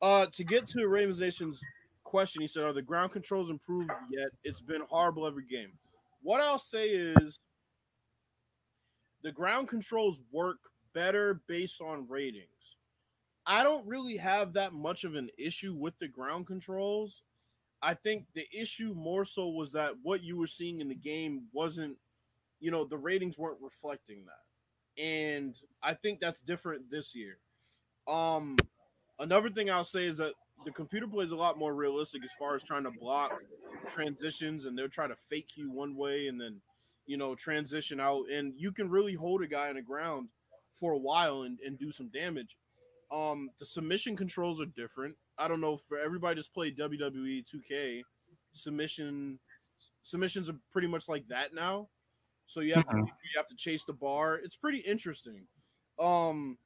[0.00, 1.60] Uh, to get to Ravens Nation's
[2.04, 4.28] question, he said, "Are the ground controls improved yet?
[4.44, 5.72] It's been horrible every game."
[6.22, 7.38] What I'll say is,
[9.22, 10.58] the ground controls work
[10.94, 12.76] better based on ratings.
[13.46, 17.22] I don't really have that much of an issue with the ground controls.
[17.82, 21.44] I think the issue more so was that what you were seeing in the game
[21.52, 21.96] wasn't,
[22.60, 25.02] you know, the ratings weren't reflecting that.
[25.02, 27.38] And I think that's different this year.
[28.08, 28.56] Um
[29.18, 30.32] another thing I'll say is that
[30.64, 33.32] the computer plays a lot more realistic as far as trying to block
[33.88, 36.60] transitions and they'll try to fake you one way and then
[37.06, 40.28] you know transition out and you can really hold a guy on the ground
[40.78, 42.56] for a while and, and do some damage
[43.12, 48.02] um the submission controls are different i don't know for everybody just played wwe 2k
[48.52, 49.38] submission
[50.02, 51.88] submissions are pretty much like that now
[52.46, 53.06] so you have to, Mhm.
[53.06, 55.46] you have to chase the bar it's pretty interesting
[55.98, 56.58] um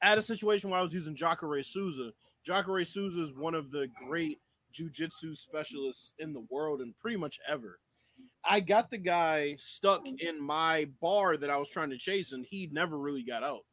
[0.00, 2.12] at a situation where I was using Jacare Souza.
[2.46, 4.38] Jacare Souza is one of the great
[4.72, 7.80] jujitsu specialists in the world and pretty much ever.
[8.44, 12.46] I got the guy stuck in my bar that I was trying to chase, and
[12.46, 13.64] he never really got out.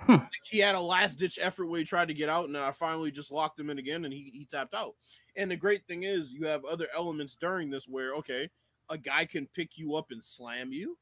[0.00, 0.16] Hmm.
[0.44, 2.72] He had a last ditch effort where he tried to get out, and then I
[2.72, 4.94] finally just locked him in again, and he, he tapped out.
[5.36, 8.48] And the great thing is, you have other elements during this where, okay,
[8.90, 10.96] a guy can pick you up and slam you,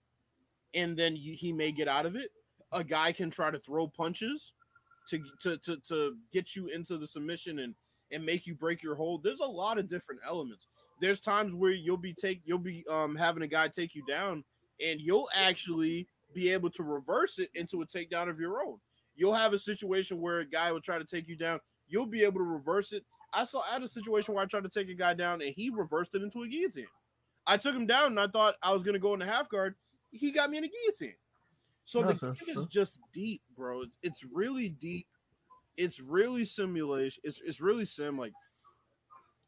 [0.74, 2.30] and then you, he may get out of it.
[2.72, 4.52] A guy can try to throw punches
[5.08, 7.74] to, to, to, to get you into the submission and,
[8.10, 9.22] and make you break your hold.
[9.22, 10.66] There's a lot of different elements.
[11.00, 14.42] There's times where you'll be take you'll be um having a guy take you down,
[14.82, 18.78] and you'll actually be able to reverse it into a takedown of your own.
[19.16, 21.60] You'll have a situation where a guy will try to take you down.
[21.88, 23.04] You'll be able to reverse it.
[23.32, 25.52] I saw I had a situation where I tried to take a guy down and
[25.54, 26.86] he reversed it into a guillotine.
[27.46, 29.74] I took him down and I thought I was gonna go in the half guard.
[30.10, 31.16] He got me in a guillotine.
[31.84, 33.82] So Yes, the sir, game is just deep, bro.
[33.82, 35.06] It's, it's really deep.
[35.76, 37.22] It's really simulation.
[37.24, 38.18] It's it's really sim.
[38.18, 38.32] Like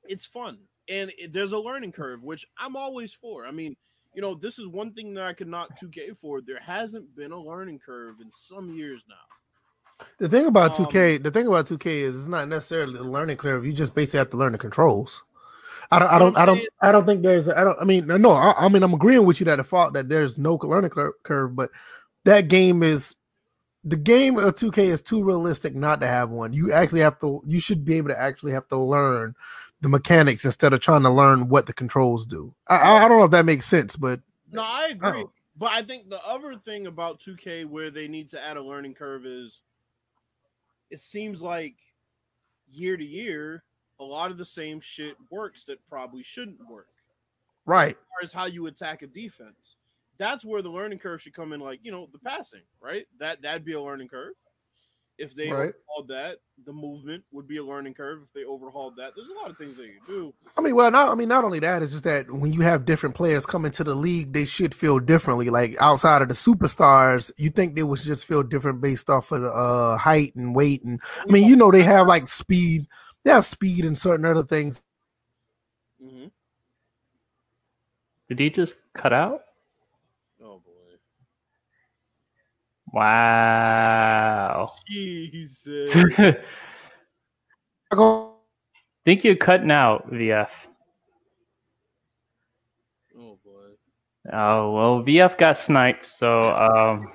[0.04, 3.46] it's fun and it, there's a learning curve, which I'm always for.
[3.46, 3.76] I mean,
[4.14, 6.40] you know, this is one thing that I could knock 2K for.
[6.40, 9.14] There hasn't been a learning curve in some years now.
[10.18, 13.36] The thing about Um, 2K, the thing about 2K is it's not necessarily a learning
[13.36, 13.66] curve.
[13.66, 15.22] You just basically have to learn the controls.
[15.90, 18.32] I don't, I don't, I'm don't, I don't think there's, I don't, I mean, no,
[18.32, 20.90] I, I mean, I'm agreeing with you that the fault that there's no learning
[21.22, 21.70] curve, but
[22.24, 23.14] that game is,
[23.84, 26.52] the game of 2K is too realistic not to have one.
[26.52, 29.34] You actually have to, you should be able to actually have to learn
[29.80, 32.54] the mechanics instead of trying to learn what the controls do.
[32.66, 35.22] I, I, I don't know if that makes sense, but No, I agree.
[35.24, 35.30] Oh.
[35.56, 38.94] But I think the other thing about 2K where they need to add a learning
[38.94, 39.62] curve is
[40.90, 41.76] it seems like
[42.70, 43.64] year to year,
[44.00, 46.88] a lot of the same shit works that probably shouldn't work.
[47.66, 47.90] right.
[47.90, 49.76] As far as how you attack a defense.
[50.18, 53.06] That's where the learning curve should come in, like, you know, the passing, right?
[53.20, 54.34] That that'd be a learning curve.
[55.18, 55.74] If they Right.
[55.88, 58.22] overhauled that, the movement would be a learning curve.
[58.22, 60.34] If they overhauled that, there's a lot of things they can do.
[60.56, 62.84] I mean, well, not I mean, not only that, it's just that when you have
[62.84, 65.50] different players come into the league, they should feel differently.
[65.50, 69.42] Like outside of the superstars, you think they would just feel different based off of
[69.42, 72.86] the uh, height and weight, and I mean, you know, they have like speed,
[73.24, 74.80] they have speed and certain other things.
[76.00, 76.28] hmm
[78.28, 79.42] Did he just cut out?
[80.42, 80.96] Oh boy.
[82.92, 84.74] Wow.
[84.88, 85.94] Jesus.
[85.94, 86.36] I
[87.94, 88.34] go.
[89.04, 90.48] Think you're cutting out, VF.
[93.18, 94.32] Oh boy.
[94.32, 97.08] Oh well, VF got sniped, so um,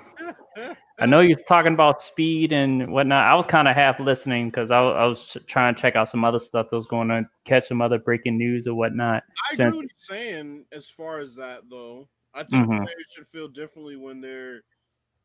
[1.00, 3.24] I know you're talking about speed and whatnot.
[3.26, 5.96] I was kind of half listening because I, was- I was ch- trying to check
[5.96, 9.22] out some other stuff that was going on, catch some other breaking news or whatnot.
[9.50, 12.08] I Since- agree with you saying as far as that though.
[12.34, 12.78] I think Mhm.
[12.82, 14.62] players should feel differently when they're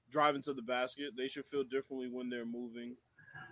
[0.10, 1.14] driving to the basket.
[1.18, 2.96] They should feel differently when they're moving.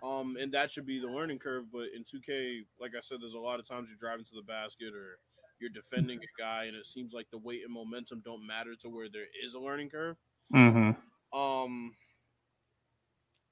[0.03, 1.65] Um, and that should be the learning curve.
[1.71, 4.41] But in 2K, like I said, there's a lot of times you're driving to the
[4.43, 5.19] basket or
[5.59, 8.89] you're defending a guy, and it seems like the weight and momentum don't matter to
[8.89, 10.17] where there is a learning curve.
[10.51, 10.91] hmm
[11.33, 11.95] Um,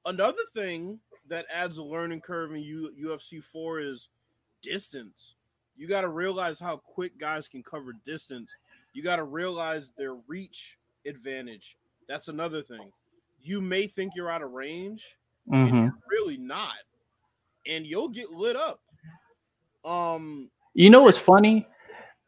[0.06, 4.10] another thing that adds a learning curve in U- UFC 4 is
[4.62, 5.36] distance.
[5.76, 8.52] You got to realize how quick guys can cover distance.
[8.94, 11.78] You got to realize their reach advantage.
[12.08, 12.92] That's another thing.
[13.42, 15.18] You may think you're out of range,
[15.52, 16.74] and hmm you're really not,
[17.68, 18.80] and you'll get lit up.
[19.84, 21.68] Um, You know what's funny?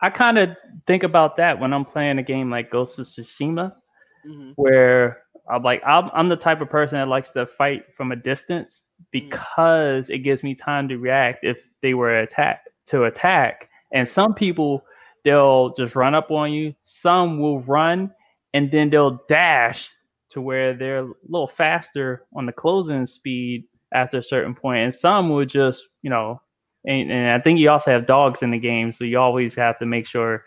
[0.01, 0.49] I kind of
[0.85, 3.73] think about that when I'm playing a game like Ghost of Tsushima,
[4.25, 4.53] mhm.
[4.55, 8.15] where I'm like, I'm, I'm the type of person that likes to fight from a
[8.15, 8.81] distance
[9.15, 9.39] Mm-hmm.
[9.39, 13.69] because it gives me time to react if they were attack to attack.
[13.93, 14.83] And some people,
[15.23, 16.73] they'll just run up on you.
[16.83, 18.11] Some will run
[18.57, 19.87] and then they'll dash
[20.29, 24.79] to where they're a little faster on the closing speed after a certain point.
[24.79, 26.41] And some would just, you know,
[26.83, 29.77] and, and I think you also have dogs in the game, so you always have
[29.77, 30.43] to make sure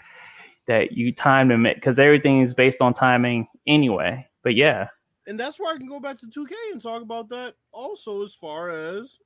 [0.67, 4.27] that you time them because everything is based on timing anyway.
[4.43, 4.89] But yeah,
[5.29, 8.35] and that's where I can go back to 2K and talk about that also as
[8.35, 9.19] far as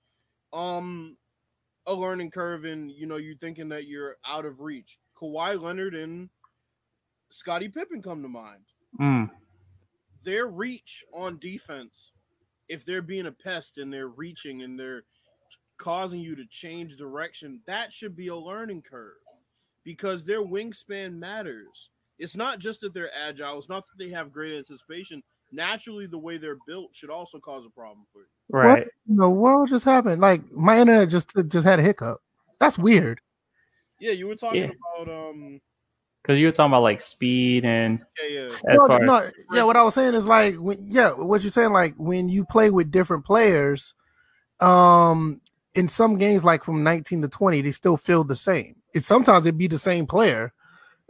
[0.53, 1.17] um
[1.87, 4.99] a learning curve and you know you thinking that you're out of reach.
[5.21, 6.29] Kawhi Leonard and
[7.31, 8.74] Scottie Pippen come to mind.
[9.01, 9.31] Mm,
[10.25, 12.13] Their reach on defense,
[12.69, 15.05] if they're being a pest and they're reaching and they're
[15.77, 19.13] causing you to change direction, that should be a learning curve
[19.85, 21.91] because their wingspan matters.
[22.19, 25.23] It's not just that they're agile, it's not that they have great anticipation.
[25.53, 28.27] Naturally, the way they're built should also cause a problem for you.
[28.51, 28.87] right.
[29.09, 30.21] in the world just happened?
[30.21, 32.19] Like my internet just just had a hiccup.
[32.61, 33.21] That's weird.
[34.01, 34.71] Yeah, you were talking Yeah.
[35.03, 35.61] about um
[36.25, 38.77] Because you were talking about like speed and yeah, yeah.
[38.77, 41.95] No, no, yeah, what I was saying is like when yeah, what you're saying like
[41.99, 43.93] when you play with different players,
[44.61, 45.43] um,
[45.75, 48.77] in some games like from 19 to 20, they still feel the same.
[48.95, 50.55] It sometimes it be the same player,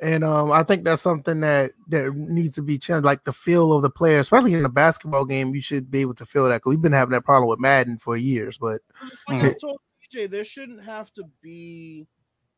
[0.00, 3.04] and um, I think that's something that that needs to be changed.
[3.04, 6.14] Like the feel of the player, especially in a basketball game, you should be able
[6.14, 6.62] to feel that.
[6.62, 8.80] Cause we've been having that problem with Madden for years, but
[9.28, 9.54] Like Mhm.
[9.54, 9.80] I told
[10.12, 12.08] DJ, there shouldn't have to be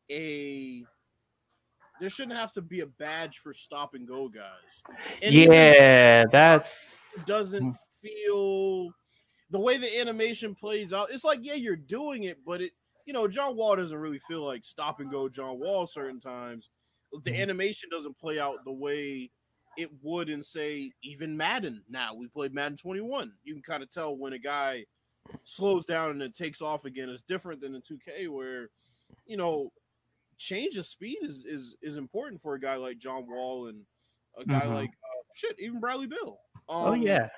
[0.09, 0.85] a
[1.99, 4.83] there shouldn't have to be a badge for stop and go guys.
[5.21, 6.93] And yeah, that's
[7.25, 8.91] doesn't feel
[9.49, 11.09] the way the animation plays out.
[11.11, 12.71] It's like, yeah, you're doing it, but it
[13.05, 16.69] you know, John Wall doesn't really feel like stop and go John Wall certain times.
[17.23, 17.41] The Mhm.
[17.41, 19.31] animation doesn't play out the way
[19.77, 21.85] it would in say even Madden.
[21.87, 23.31] Now we played Madden 21.
[23.43, 24.85] You can kind of tell when a guy
[25.45, 27.09] slows down and then takes off again.
[27.09, 28.69] It's different than in 2K where
[29.25, 29.71] you know
[30.37, 33.83] change of speed is is is important for a guy like John Wall and
[34.37, 34.73] a guy Mhm.
[34.75, 36.39] like uh, shit even Bradley Beal.
[36.69, 37.29] Um, oh yeah.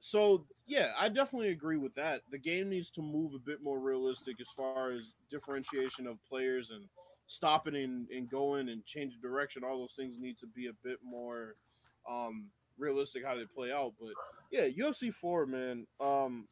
[0.00, 2.22] so yeah, I definitely agree with that.
[2.30, 6.70] The game needs to move a bit more realistic as far as differentiation of players
[6.70, 6.88] and
[7.26, 9.62] stopping and, and going and changing direction.
[9.64, 11.56] All those things need to be a bit more
[12.08, 13.92] um realistic how they play out.
[14.00, 14.14] But
[14.50, 16.48] yeah, UFC four, man, um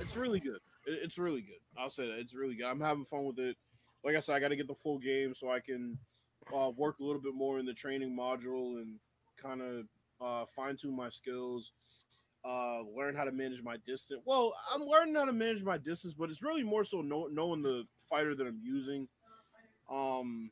[0.00, 0.60] it's really good.
[0.86, 1.60] It- It's really good.
[1.76, 2.18] I'll say that.
[2.18, 2.66] It's really good.
[2.66, 3.56] I'm having fun with it.
[4.04, 5.98] Like I said, I gotta get the full game so I can
[6.54, 8.98] uh, work a little bit more in the training module and
[9.40, 9.86] kind of
[10.20, 11.72] uh, fine tune my skills
[12.44, 16.12] uh learn how to manage my distance well i'm learning how to manage my distance
[16.12, 19.06] but it's really more so know, knowing the fighter that i'm using.
[19.90, 20.50] Um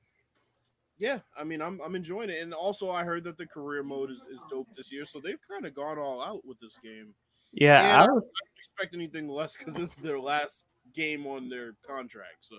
[0.98, 2.40] yeah i mean i'm, I'm enjoying it.
[2.42, 5.40] And also i heard that the career mode is, is dope this year so they've
[5.50, 7.14] kind of gone all out with this game.
[7.52, 8.24] Yeah, And I I don't
[8.56, 12.56] expect anything less because this is their last game on their contract so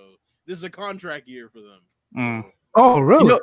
[0.48, 1.80] this is a contract year for them
[2.18, 2.44] Mm.
[2.76, 3.28] oh really?
[3.30, 3.40] know-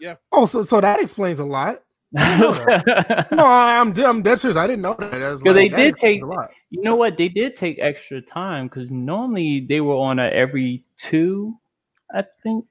[0.00, 0.14] Yeah.
[0.30, 1.82] Oh, so so that explains a lot.
[2.12, 4.56] No, I'm I'm dead serious.
[4.56, 5.10] I didn't know that.
[5.12, 6.50] That's Because they that did take- a lot.
[6.70, 7.16] you know what?
[7.18, 11.54] They did take extra time because normally they were on a every two,
[12.14, 12.64] I think.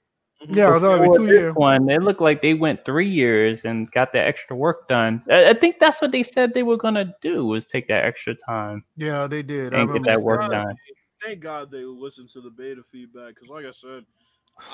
[0.47, 1.53] Yeah, it was every two this year.
[1.53, 5.21] One, it looked like they went three years and got the extra work done.
[5.31, 8.35] I, I think that's what they said they were gonna do was take that extra
[8.35, 9.73] time Yeah, they did.
[9.73, 10.75] I get that work said done.
[11.23, 14.05] Thank God they listened to the beta feedback because, like I said,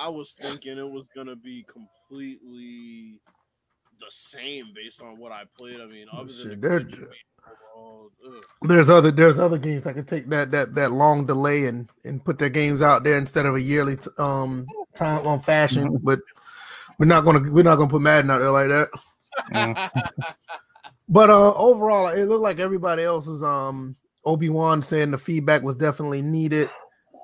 [0.02, 3.20] I was thinking it was gonna be completely
[4.00, 5.80] the same based on what I played.
[5.82, 7.08] I mean, other than Shit, the they're- glitch
[8.26, 8.44] ugh.
[8.62, 12.24] there's other there's other games that could take that that that long delay and and
[12.24, 15.98] put their games out there instead of a yearly t- um time on fashion.
[16.02, 16.20] But
[17.00, 18.90] we're not gonna we're not gonna put Madden out there like that.
[19.52, 19.90] Mm.
[21.10, 25.62] But uh overall, it looked like everybody else was um Obi Wan saying the feedback
[25.64, 26.70] was definitely needed.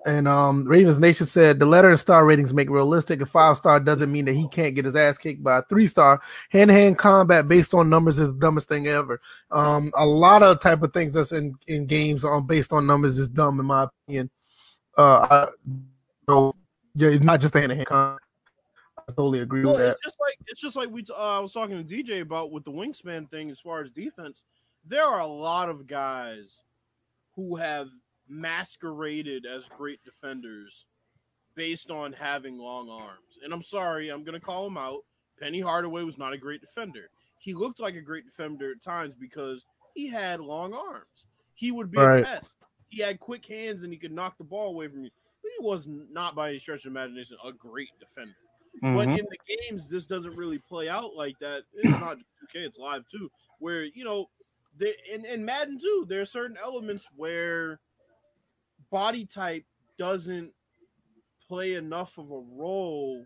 [0.05, 3.19] And um Ravens Nation said the letter and star ratings make realistic.
[3.19, 5.87] A five star doesn't mean that he can't get his ass kicked by a three
[5.87, 6.21] star.
[6.51, 9.19] Hand to hand combat based on numbers is the dumbest thing ever.
[9.51, 13.19] Um, a lot of type of things that's in in games on based on numbers
[13.19, 14.29] is dumb in my opinion.
[14.97, 15.47] Uh, I,
[16.29, 16.55] so
[16.95, 18.21] yeah, it's not just hand to hand combat.
[18.97, 19.91] I totally agree Well, with that.
[19.91, 21.03] it's just like it's just like we.
[21.03, 23.89] t- Uh, I was talking to DJ about with the wingspan thing as far as
[23.91, 24.43] defense.
[24.85, 26.61] There are a lot of guys
[27.39, 27.87] who have
[28.27, 30.85] masqueraded as great defenders
[31.55, 33.39] based on having long arms.
[33.43, 35.05] And I'm sorry, I'm gonna call him out.
[35.39, 37.09] Penny Hardaway was not a great defender.
[37.39, 41.27] He looked like a great defender at times because he had long arms.
[41.53, 42.19] He would be Right.
[42.19, 42.57] a pest.
[42.89, 45.11] He had quick hands and he could knock the ball away from you.
[45.41, 48.35] He was not by any stretch of imagination a great defender.
[48.81, 49.19] But Mhm.
[49.19, 51.63] in the games, this doesn't really play out like that.
[51.73, 53.31] It's not 2K, it's live too.
[53.59, 54.29] Where you know,
[54.79, 57.79] they in, in Madden too, there are certain elements where
[58.89, 59.65] body type
[59.97, 60.51] doesn't
[61.47, 63.23] play enough of a role,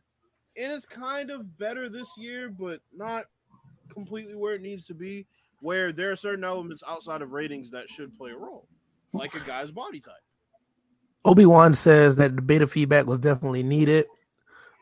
[0.58, 3.26] and it's kind of better this year, but not
[3.90, 5.28] completely where it needs to be.
[5.62, 8.68] Where there are certain elements outside of ratings that should play a role,
[9.14, 10.16] like a guy's body type.
[11.24, 14.08] Obi Wan says that the beta feedback was definitely needed.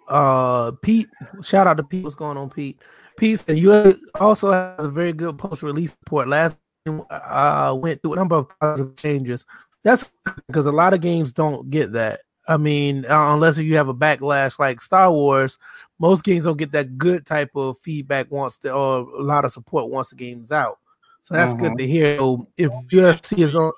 [0.07, 1.07] Uh, Pete,
[1.43, 2.03] shout out to Pete.
[2.03, 2.79] What's going on, Pete?
[3.15, 6.27] Pete said you also has a very good post release report.
[6.27, 6.55] Last
[6.87, 9.45] uh, went through a number of positive changes.
[9.83, 10.09] That's
[10.47, 12.21] because a lot of games don't get that.
[12.47, 15.57] I mean, uh, unless you have a backlash like Star Wars,
[15.99, 19.51] most games don't get that good type of feedback once the or a lot of
[19.51, 20.79] support once the game's out.
[21.21, 21.77] So that's good Mhm.
[21.77, 22.17] to hear.
[22.17, 23.71] So if UFC is on,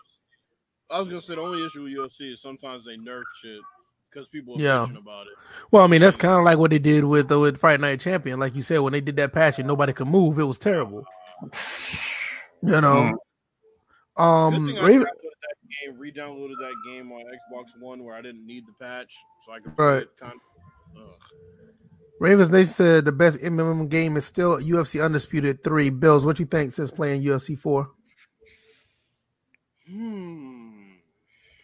[0.90, 3.60] I was gonna say the only issue with UFC is sometimes they nerf shit
[4.10, 4.88] because people are Yeah.
[4.98, 5.34] about it.
[5.72, 8.00] Well, I mean, that's kind of like what they did with uh, with Fight Night
[8.00, 8.40] Champion.
[8.40, 11.06] Like you said, when they did that patch and nobody could move, it was terrible.
[12.64, 13.12] You know.
[14.16, 18.66] Good Um, Raven, that game, re-downloaded that game on Xbox One where I didn't need
[18.68, 20.08] the patch, so I could Right.
[20.20, 20.40] kind
[22.20, 25.90] Ravens they said the best MMM game is still UFC Undisputed Three.
[25.90, 27.92] Bills, what you think since playing UFC Four?
[29.90, 30.92] Hmm.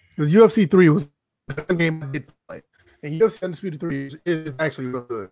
[0.09, 1.11] Because UFC Three was
[1.47, 2.61] the game I did play,
[3.03, 5.29] and UFC Undisputed Three is, is actually real good.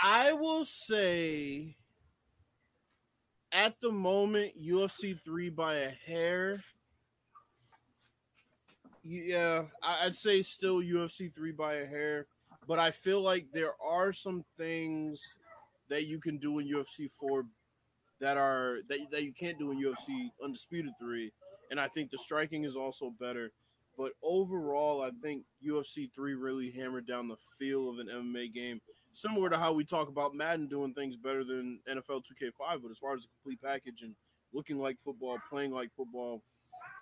[0.00, 1.76] I will say,
[3.52, 6.62] at the moment, UFC three by a hair.
[9.02, 12.26] Yeah, I'd say still UFC three by a hair,
[12.68, 15.36] but I feel like there are some things
[15.88, 17.46] that you can do in UFC four
[18.20, 21.32] that are that, that you can't do in UFC undisputed three,
[21.70, 23.52] and I think the striking is also better.
[23.96, 28.80] But overall, I think UFC three really hammered down the feel of an MMA game
[29.12, 32.98] similar to how we talk about Madden doing things better than NFL 2K5, but as
[32.98, 34.14] far as the complete package and
[34.52, 36.42] looking like football, playing like football,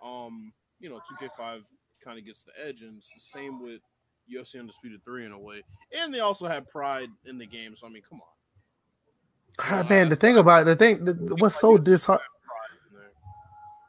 [0.05, 1.63] um, you know, 2K5
[2.03, 3.81] kind of gets the edge, and it's the same with
[4.33, 5.63] UFC Undisputed 3 in a way.
[5.97, 8.29] And they also had pride in the game, so I mean, come on.
[9.61, 12.27] Ah, man, the thing about the thing, the, what's so disheartening.
[12.47, 13.01] Pride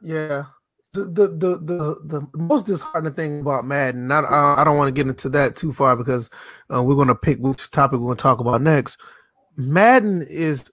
[0.02, 0.28] in there.
[0.28, 0.44] Yeah.
[0.92, 4.92] The, the the the most disheartening thing about Madden, not uh, I don't want to
[4.92, 6.28] get into that too far because
[6.74, 8.98] uh, we're gonna pick which topic we're gonna talk about next.
[9.56, 10.68] Madden is,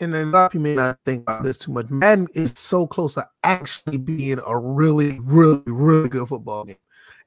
[0.00, 1.88] and a lot of people may not think about this too much.
[1.88, 6.76] Madden is so close to actually being a really, really, really good football game.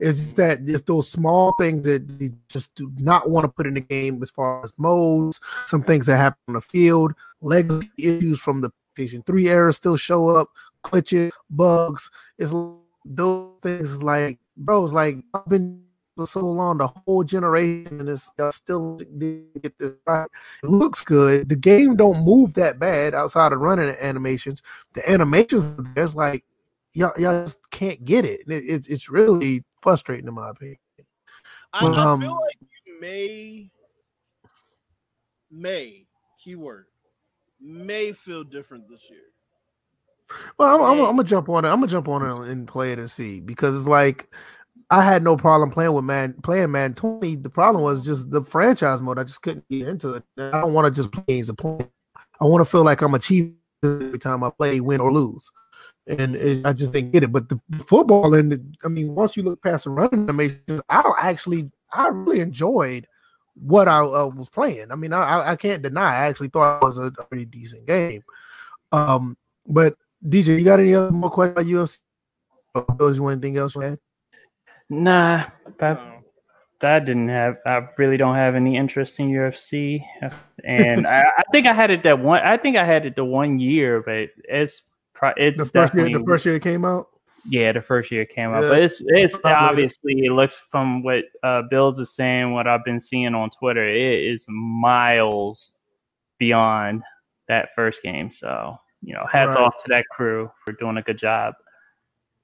[0.01, 3.67] It's just that it's those small things that you just do not want to put
[3.67, 7.89] in the game as far as modes, some things that happen on the field, legacy
[7.97, 10.49] issues from the PlayStation 3 era still show up,
[10.83, 12.09] glitches, bugs.
[12.37, 12.51] It's
[13.05, 15.83] those things like, bro, it's like I've been
[16.15, 20.27] for so long, the whole generation, is it's still didn't get this right.
[20.63, 21.49] It looks good.
[21.49, 24.61] The game don't move that bad outside of running animations.
[24.93, 26.43] The animations, there's like
[26.93, 28.41] y'all, y'all just can't get it.
[28.47, 30.77] It- It's it's really frustrating in my opinion.
[31.73, 33.71] I, I um, feel like you may,
[35.49, 36.05] may,
[36.37, 36.85] keyword,
[37.59, 39.21] may feel different this year.
[40.57, 41.69] Well, I'm, gonna jump on it.
[41.69, 44.29] I'm gonna jump on it and play it and see because it's like
[44.91, 47.37] I had no problem playing with man playing man 20.
[47.37, 49.19] The problem was just the franchise mode.
[49.19, 50.23] I just couldn't get into it.
[50.37, 51.87] I don't want to just play games to play.
[52.41, 55.51] I want to feel like I'm achieving every time I play, win or lose.
[56.07, 57.31] And it, I just didn't get it.
[57.31, 61.13] But the, football and the, I mean, once you look past the running animations, I
[61.21, 63.07] actually I really enjoyed
[63.53, 64.91] what I uh, was playing.
[64.91, 67.85] I mean, I, I I can't deny I actually thought it was a pretty decent
[67.85, 68.23] game.
[68.91, 69.95] Um, but
[70.27, 71.99] DJ, you got any other more questions about UFC?
[72.73, 73.99] Or was you anything else you had?
[74.89, 75.45] Nah,
[75.79, 76.23] that No.
[76.81, 77.57] that didn't have.
[77.65, 80.03] I really don't have any interest in UFC,
[80.63, 82.41] and I, I think I had it that one.
[82.43, 84.81] I think I had it the one year, but it's
[85.13, 87.07] pro- it's The first year, definitely the first year it came out.
[87.45, 88.63] yeah, the first year it came out.
[88.63, 92.67] Yeah, But it's it's probably- obviously it looks from what uh, Bills is saying, what
[92.67, 95.71] I've been seeing on Twitter, it is miles
[96.37, 97.01] beyond
[97.47, 98.31] that first game.
[98.31, 99.63] So you know, hats Right.
[99.63, 101.53] off to that crew for doing a good job.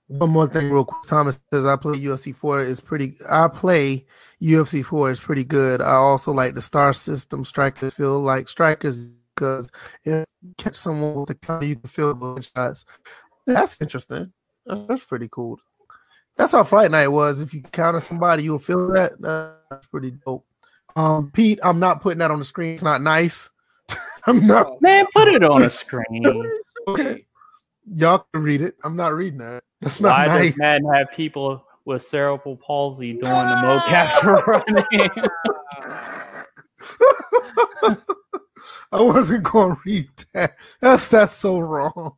[0.07, 1.01] One more thing, real quick.
[1.03, 3.17] Thomas says I play UFC four is pretty.
[3.29, 4.05] I play
[4.41, 5.81] UFC four is pretty good.
[5.81, 7.43] I also like the star system.
[7.43, 9.69] Strikers feel like strikers because
[10.05, 12.85] if you catch someone with the counter, you can feel the shots.
[13.45, 14.31] That's interesting.
[14.65, 15.59] That's, that's pretty cool.
[16.37, 17.41] That's how Fight Night was.
[17.41, 19.19] If you counter somebody, you'll feel that.
[19.19, 20.45] That's pretty dope.
[20.95, 22.75] Um, Pete, I'm not putting that on the screen.
[22.75, 23.49] It's not nice.
[24.27, 24.81] I'm not.
[24.81, 26.23] Man, put it on a screen.
[26.87, 27.25] Okay.
[27.93, 28.75] Y'all can read it.
[28.83, 29.63] I'm not reading that.
[29.81, 30.49] That's not Why nice.
[30.49, 35.11] does Madden have people with cerebral palsy doing the mocap for running?
[38.91, 40.55] I wasn't going to read that.
[40.81, 42.15] That's that's so wrong.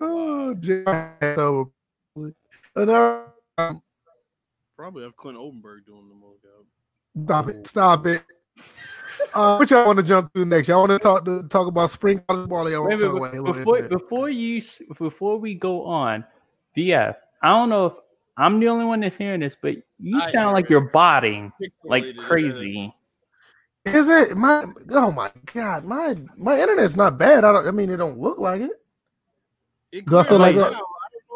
[0.00, 0.84] oh, Jay.
[1.34, 1.72] So,
[2.74, 3.26] another-
[3.58, 3.80] um,
[4.76, 6.66] Probably have Clint Oldenburg doing the mocap.
[7.24, 7.66] Stop it!
[7.66, 8.22] Stop it!
[9.34, 10.68] Uh, what y'all want to jump to next?
[10.68, 12.66] Y'all want to talk to talk about spring college ball?
[12.66, 14.62] or Y'all want Wait, to talk wait, about before before you
[14.98, 16.24] before we go on,
[16.76, 17.92] VF, I don't know if
[18.38, 20.70] I'm the only one that's hearing this, but you I sound like it.
[20.70, 21.52] you're botting
[21.84, 22.92] like crazy.
[23.84, 24.64] Is it my?
[24.90, 25.84] Oh my god!
[25.84, 27.44] My my internet's not bad.
[27.44, 27.68] I don't.
[27.68, 28.72] I mean, it don't look like it.
[29.92, 30.82] It Do I feel like cleared a- out.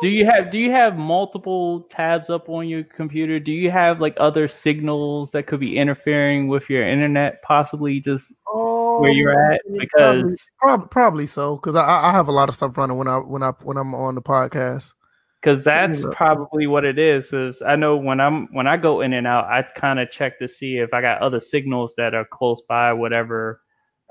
[0.00, 3.38] Do you have do you have multiple tabs up on your computer?
[3.38, 8.24] Do you have like other signals that could be interfering with your internet, possibly just
[8.48, 9.60] Oh, where you're at?
[9.66, 13.08] probably- Because Probably, probably so, because I, I have a lot of stuff running when
[13.08, 14.94] I when I when I'm on the podcast.
[15.42, 17.32] because that's probably what it is.
[17.32, 20.38] Is I know when I'm when I go in and out, I kind of check
[20.38, 23.60] to see if I got other signals that are close by, whatever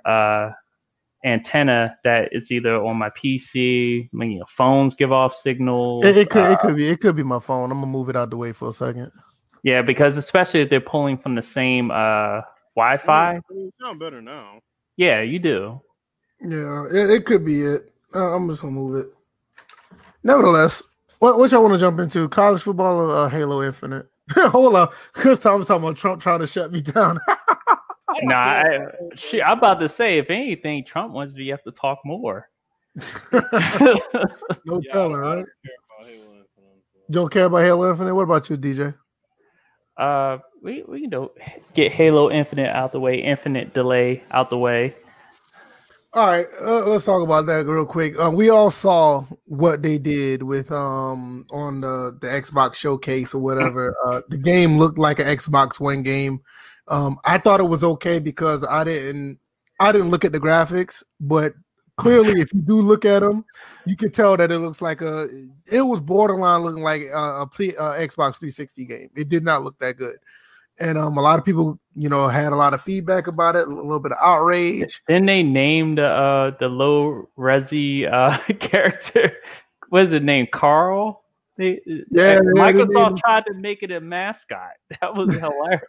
[0.05, 0.51] uh,
[1.25, 4.05] antenna that it's either on my PC.
[4.05, 6.05] I mean, you know, phones give off signals.
[6.05, 7.71] It, it could uh, it could be it could be my phone.
[7.71, 9.11] I'm gonna move it out the way for a second.
[9.63, 12.41] yeah, because especially if they're pulling from the same uh,
[12.75, 13.35] Wi-Fi.
[13.35, 14.59] I mean, sound better now.
[14.97, 15.81] Yeah, you do.
[16.41, 17.91] Yeah, it, it could be it.
[18.15, 19.13] Uh, I'm just gonna move it.
[20.23, 20.83] Nevertheless,
[21.19, 22.29] what what y'all want to jump into?
[22.29, 24.07] College football or uh, Halo Infinite?
[24.35, 27.19] Hold up, Chris Thomas talking about Trump trying to shut me down.
[28.19, 28.95] I don't Nah, care.
[29.11, 32.49] I, shit, I'm about to say, if anything, Trump wants you have to talk more.
[33.31, 33.41] no
[34.81, 35.45] Yeah, telling, don't- right?
[35.63, 38.15] care about Halo Infinite, don't care about Halo Infinite?
[38.15, 38.93] What about you, DJ?
[39.97, 41.29] uh, we we can do
[41.73, 44.95] get Halo Infinite out the way, Infinite Delay out the way.
[46.11, 48.17] All right, uh, let's talk about that real quick.
[48.17, 53.41] Um, we all saw what they did with um on the the Xbox showcase or
[53.41, 53.95] whatever.
[54.07, 56.39] Uh, the game looked like an Xbox One game.
[56.89, 59.39] Um, I thought it was okay because I didn't
[59.79, 61.53] I didn't look at the graphics, but
[61.97, 63.45] clearly, if you do look at them,
[63.85, 65.27] you can tell that it looks like a.
[65.71, 69.09] It was borderline looking like a, a uh, Xbox 360 game.
[69.15, 70.17] It did not look that good,
[70.79, 73.67] and um, a lot of people, you know, had a lot of feedback about it,
[73.67, 75.01] a little bit of outrage.
[75.07, 79.31] Then they named uh the low resi uh character.
[79.89, 80.51] What is it named?
[80.51, 81.23] Carl.
[81.59, 84.71] They, Yeah, they Microsoft named- tried to make it a mascot.
[85.01, 85.83] That was hilarious.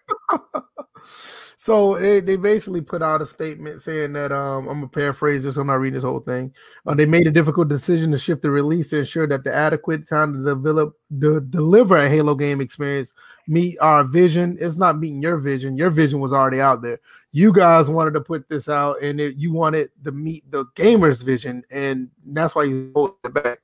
[1.57, 5.57] so they, they basically put out a statement saying that um I'm gonna paraphrase this.
[5.57, 6.53] I'm not reading this whole thing.
[6.87, 10.09] Uh, they made a difficult decision to shift the release to ensure that the adequate
[10.09, 13.15] time to develop the deliver a Halo game experience
[13.47, 14.59] meet our vision.
[14.61, 15.77] It's not meeting your vision.
[15.77, 16.99] Your vision was already out there.
[17.31, 21.23] You guys wanted to put this out, and it, you wanted to meet the gamers'
[21.23, 23.61] vision, and that's why you pulled it back.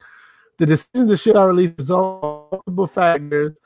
[0.58, 3.56] The decision to shift our release resolved multiple factors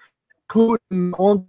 [0.50, 1.44] including on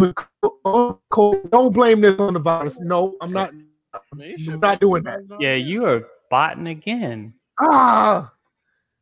[0.63, 1.49] on COVID.
[1.49, 2.79] Don't blame this on the virus.
[2.79, 3.51] No, I'm not.
[3.93, 5.21] I mean, you I'm not doing that.
[5.39, 7.33] Yeah, you are botting again.
[7.59, 8.33] Ah,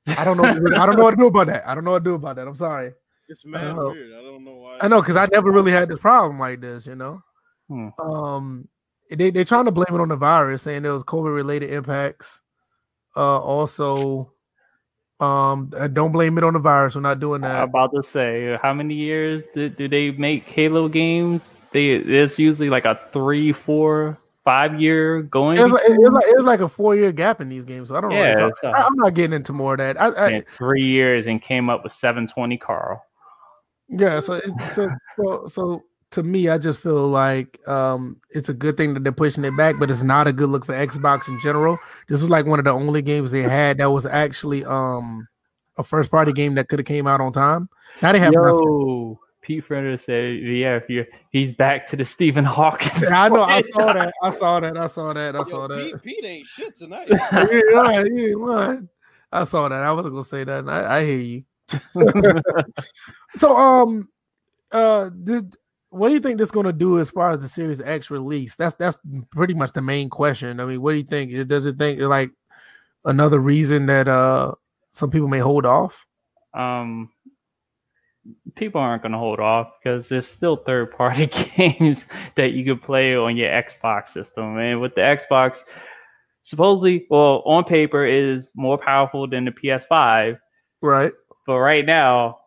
[0.07, 0.43] I don't know.
[0.43, 1.67] I don't know what to do about that.
[1.67, 2.47] I don't know what to do about that.
[2.47, 2.93] I'm sorry.
[3.27, 3.89] It's mad know.
[3.89, 4.13] weird.
[4.13, 4.79] I don't know why.
[4.81, 6.87] I know because I never really had this problem like this.
[6.87, 7.21] You know.
[7.67, 7.89] Hmm.
[7.99, 8.67] Um,
[9.11, 12.41] they they're trying to blame it on the virus, saying there was COVID related impacts.
[13.15, 14.31] Uh, also,
[15.19, 16.95] um, uh, don't blame it on the virus.
[16.95, 17.63] We're not doing that.
[17.63, 21.43] I'm about to say, how many years do, do they make Halo games?
[21.71, 25.57] They there's usually like a three, four, five year going.
[25.57, 27.89] It was, like, it, like, it like a four year gap in these games.
[27.89, 28.15] So I don't know.
[28.15, 30.01] Yeah, it's, I, I'm not getting into more of that.
[30.01, 33.03] I, I, three years and came up with 720 Carl.
[33.89, 34.39] Yeah, so
[34.73, 39.11] so, so to me, I just feel like um, it's a good thing that they're
[39.11, 41.77] pushing it back, but it's not a good look for Xbox in general.
[42.07, 45.27] This is like one of the only games they had that was actually um,
[45.77, 47.69] a first party game that could have came out on time.
[48.01, 48.59] Now they have nothing.
[48.59, 53.29] Yo, Pete Frender said, "Yeah, if you he's back to the Stephen Hawking." Yeah, I
[53.29, 53.43] know.
[53.43, 54.13] I saw that.
[54.23, 54.77] I saw that.
[54.77, 55.35] I saw that.
[55.35, 55.77] I Yo, saw that.
[55.77, 57.07] Pete, Pete ain't shit tonight.
[57.09, 57.19] Yeah,
[57.75, 58.89] right, you ain't lying.
[59.31, 59.83] I saw that.
[59.83, 60.59] I wasn't gonna say that.
[60.59, 61.43] and I, I hear you.
[63.35, 64.09] so, um,
[64.71, 65.55] uh, did
[65.89, 68.55] what do you think this going to do as far as the Series X release?
[68.55, 68.97] That's that's
[69.31, 70.59] pretty much the main question.
[70.59, 71.47] I mean, what do you think?
[71.47, 72.31] Does it think like
[73.05, 74.53] another reason that uh
[74.91, 76.05] some people may hold off?
[76.53, 77.09] um,
[78.55, 81.27] people aren't going to hold off because there's still third party
[81.57, 84.57] games that you could play on your Xbox system.
[84.57, 85.59] And with the Xbox,
[86.43, 90.39] supposedly, well, on paper, it is more powerful than the PS5.
[90.81, 91.13] Right.
[91.45, 92.38] But right now,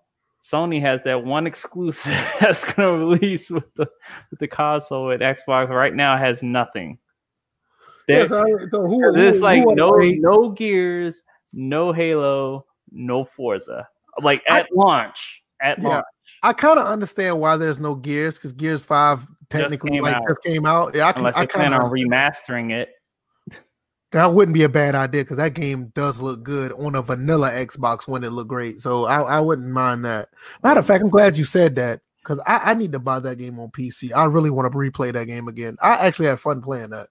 [0.51, 3.87] Sony has that one exclusive that's going to release with the
[4.31, 5.11] with the console.
[5.11, 6.99] And Xbox right now has nothing.
[8.09, 11.23] Yeah, There- so, so who, there's who- like who no no Gears,
[11.53, 13.89] no Halo, no Forza.
[14.21, 15.89] Like I- at launch, at Yeah.
[15.89, 16.07] launch.
[16.43, 20.25] I kind of understand why there's no Gears because Gears Five technically came like out.
[20.29, 20.93] just came out.
[20.95, 21.21] Yeah, I can.
[21.21, 22.89] Unless I kind on of remastering it.
[24.13, 27.51] That wouldn't be a bad idea because that game does look good on a vanilla
[27.51, 28.81] Xbox when it looked great.
[28.81, 30.29] So I, I wouldn't mind that.
[30.63, 33.37] Matter of fact, I'm glad you said that because I, I need to buy that
[33.37, 34.13] game on PC.
[34.15, 35.79] I really want to replay that game again.
[35.83, 37.09] I actually had fun playing that.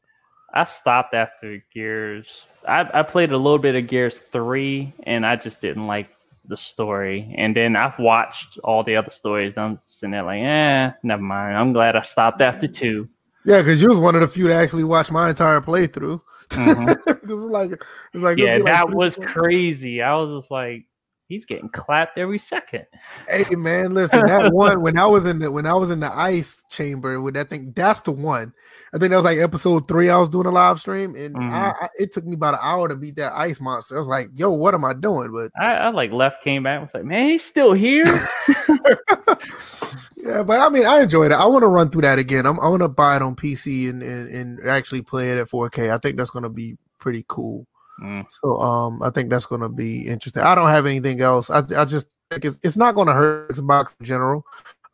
[0.53, 2.27] I stopped after Gears.
[2.67, 6.09] I, I played a little bit of Gears 3 and I just didn't like
[6.45, 7.33] the story.
[7.37, 9.57] And then I've watched all the other stories.
[9.57, 11.57] I'm sitting there like, eh, never mind.
[11.57, 13.09] I'm glad I stopped after two.
[13.43, 16.21] Yeah, because you was one of the few to actually watch my entire playthrough.
[16.51, 16.95] Mhm.
[17.05, 17.83] 'Cause it's like, it's
[18.13, 20.01] like yeah, it'll like that was crazy.
[20.01, 20.85] I was just like,
[21.31, 22.85] he's getting clapped every second.
[23.29, 26.11] Hey man, listen, that one when I was in the when I was in the
[26.13, 28.53] ice chamber with that thing, that's the one.
[28.93, 30.09] I think that was like episode three.
[30.09, 31.49] I was doing a live stream, and Mhm.
[31.49, 33.95] I, I, it took me about an hour to beat that ice monster.
[33.95, 36.81] I was like, "Yo, what am I doing?" But I, I like left, came back,
[36.81, 38.03] was like, man, he's still here.
[40.17, 41.35] yeah, but I mean, I enjoyed it.
[41.35, 42.45] I want to run through that again.
[42.45, 45.49] I'm, I want to buy it on PC and, and and actually play it at
[45.49, 45.89] 4K.
[45.93, 47.67] I think that's going to be pretty cool.
[48.01, 48.25] Mm.
[48.29, 50.41] So um, I think that's going to be interesting.
[50.43, 51.49] I don't have anything else.
[51.49, 54.43] I I just think it's, it's not going to hurt Xbox in general.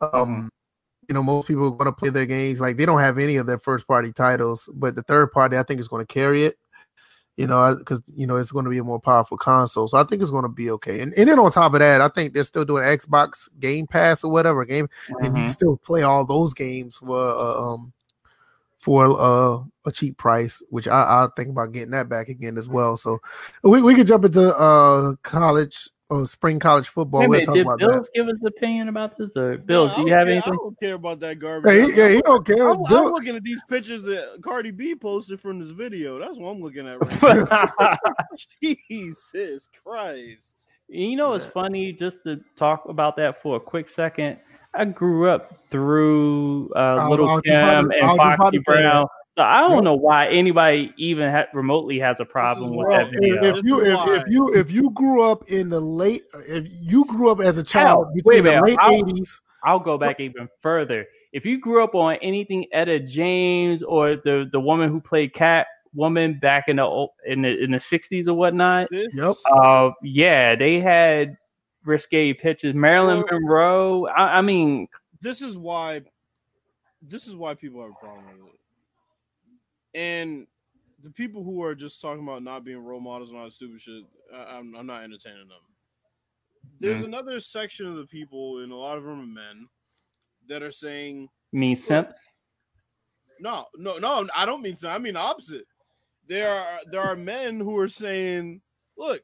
[0.01, 0.49] Um,
[1.07, 3.37] you know, most people are going to play their games like they don't have any
[3.37, 6.43] of their first party titles, but the third party I think is going to carry
[6.45, 6.57] it.
[7.37, 10.03] You know, because you know it's going to be a more powerful console, so I
[10.03, 11.01] think it's going to be okay.
[11.01, 14.23] And and then on top of that, I think they're still doing Xbox Game Pass
[14.23, 14.89] or whatever game,
[15.19, 15.45] and you Mhm.
[15.45, 17.93] can still play all those games for uh, um
[18.87, 22.69] for uh, a cheap price, which I I think about getting that back again as
[22.69, 22.95] well.
[22.95, 23.19] So
[23.63, 27.19] we we could jump into uh college or spring college football.
[27.19, 29.29] Wait we'll minute, talk did about Bills give his opinion about this?
[29.35, 30.53] Or Bills, Nah, do you have care- anything?
[30.53, 31.69] I don't care about that garbage.
[31.69, 31.75] that.
[31.75, 32.69] Yeah, he, yeah, he don't care.
[32.69, 36.17] I'm, I'm looking at these pictures that Cardi B posted from this video.
[36.17, 37.97] That's what I'm looking at right now.
[38.89, 40.67] Jesus Christ.
[40.87, 44.37] you know, it's funny just to talk about that for a quick second.
[44.77, 47.95] I grew up through uh, I was- Little I was Kim to- I and was
[48.01, 48.81] just about Foxy to say that.
[48.81, 49.07] Brown.
[49.37, 49.83] So I don't Yep.
[49.83, 53.35] know why anybody even ha- remotely has a problem with Well, that video.
[53.43, 57.05] if, if you if, if you if you grew up in the late if you
[57.05, 59.79] grew up as a child Hell, between wait a the minute, late I'll- eighties, I'll
[59.79, 61.05] go back even further.
[61.33, 65.67] If you grew up on anything Etta James or the the woman who played Cat
[65.93, 69.35] Woman back in the ol- in the in the sixties or whatnot, This, yep.
[69.51, 71.37] uh, yeah, they had
[71.87, 72.75] risque pitches.
[72.75, 74.05] Marilyn Well- Monroe.
[74.07, 74.87] I, I mean,
[75.21, 76.01] this is why
[77.01, 78.59] this is why people have a problem with it.
[79.99, 80.47] And
[81.03, 83.81] the people who are just talking about not being role models and all that stupid
[83.81, 85.61] shit, I, I'm, I'm not entertaining them.
[86.79, 87.05] There's Mhm.
[87.05, 89.67] another section of the people, and a lot of them are men,
[90.47, 92.19] that are saying, mean simps.
[93.39, 94.89] no, no, no, I don't mean so.
[94.89, 95.65] I mean opposite.
[96.27, 98.61] There are there are men who are saying,
[98.97, 99.21] look,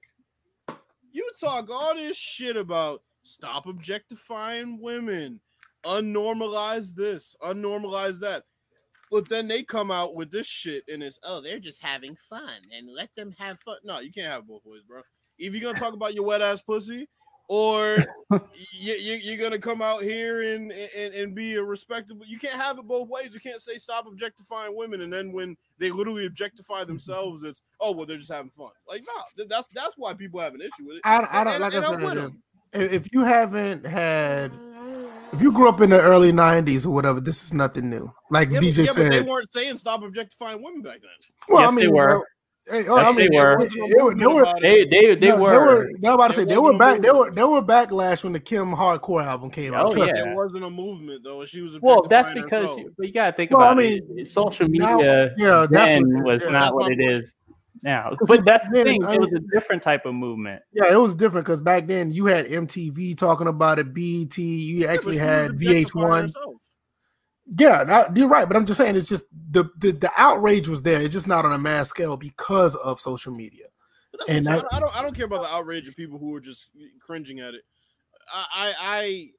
[1.14, 5.40] you talk all this shit about stop objectifying women,
[5.86, 8.44] unnormalize this, unnormalize that.
[9.12, 12.62] But then they come out with this shit and it's oh, they're just having fun
[12.76, 13.78] and let them have fun.
[13.84, 15.02] No, you can't have both ways, bro.
[15.38, 17.08] If you're gonna talk about your wet ass pussy,
[17.54, 18.04] or
[18.72, 22.26] you, you, you're gonna come out here and, and and be a respectable.
[22.26, 23.30] You can't have it both ways.
[23.32, 26.88] You can't say stop objectifying women, and then when they literally objectify mm-hmm.
[26.88, 28.72] themselves, it's oh well, they're just having fun.
[28.88, 31.02] Like no, th- that's that's why people have an issue with it.
[31.06, 32.16] I, I don't And- like and I I'm said.
[32.16, 32.44] with 'em.
[32.74, 34.52] If if you haven't had,
[35.32, 38.12] if you grew up in the early '90s or whatever, this is nothing new.
[38.32, 41.12] Like Yeah, but, DJ yeah, but they weren't saying stop objectifying women back then.
[41.48, 42.26] Well, Yes, I mean, they were.
[42.72, 43.58] Well, Hey, oh, I mean, they were.
[43.60, 44.54] it- it- it- they were.
[44.62, 45.52] They they they no, were.
[45.52, 45.90] They were.
[46.02, 47.02] They were about to say they were wasn't back.
[47.02, 47.32] They were.
[47.32, 49.98] They were backlash when the Kim Hardcore album came out.
[49.98, 50.14] Oh, yeah.
[50.26, 50.32] me.
[50.32, 51.78] It wasn't a movement though, she was.
[51.82, 54.28] Well, that's because you, but you gotta think Well, I mean, it.
[54.30, 57.24] Social now- media yeah, that's then what- was yeah, not that's what my it point.
[57.24, 57.34] is
[57.82, 58.16] now.
[58.28, 60.62] But that's the thing; I it was a different type of movement.
[60.72, 64.88] Yeah, it was different because back then you had MTV talking about it, BET, you
[64.88, 66.32] actually she had VH1.
[67.46, 71.02] Yeah, you're right, but I'm just saying it's just the, the the outrage was there.
[71.02, 73.66] It's just not on a mass scale because of social media.
[74.30, 74.62] And saying.
[74.72, 74.96] I don't.
[74.96, 76.68] I don't care about the outrage of people who are just
[77.02, 77.62] cringing at it.
[78.34, 79.30] I, I, I,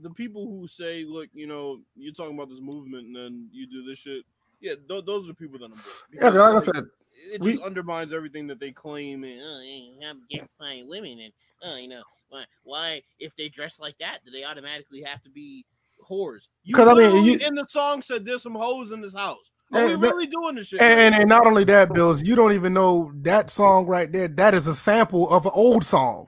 [0.00, 3.66] the people who say, "Look, you know, you're talking about this movement, and then you
[3.66, 4.24] do this shit."
[4.60, 5.80] Yeah, th- those are the people that I'm.
[6.12, 6.84] Yeah, like I said,
[7.32, 9.24] it we- just undermines everything that they claim.
[9.24, 11.32] And, oh, I'm objectifying women, and
[11.64, 15.30] oh, you know, why, why if they dress like that, do they automatically have to
[15.30, 15.64] be
[16.10, 16.48] whores?
[16.64, 19.50] You 'Cause, I mean, you- in the song said there's some hoes in this house.
[19.72, 20.80] Are And- we really doing this shit?
[20.80, 24.26] and, and not only that, Bills, you don't even know that song right there.
[24.28, 26.26] That is a sample of an old song.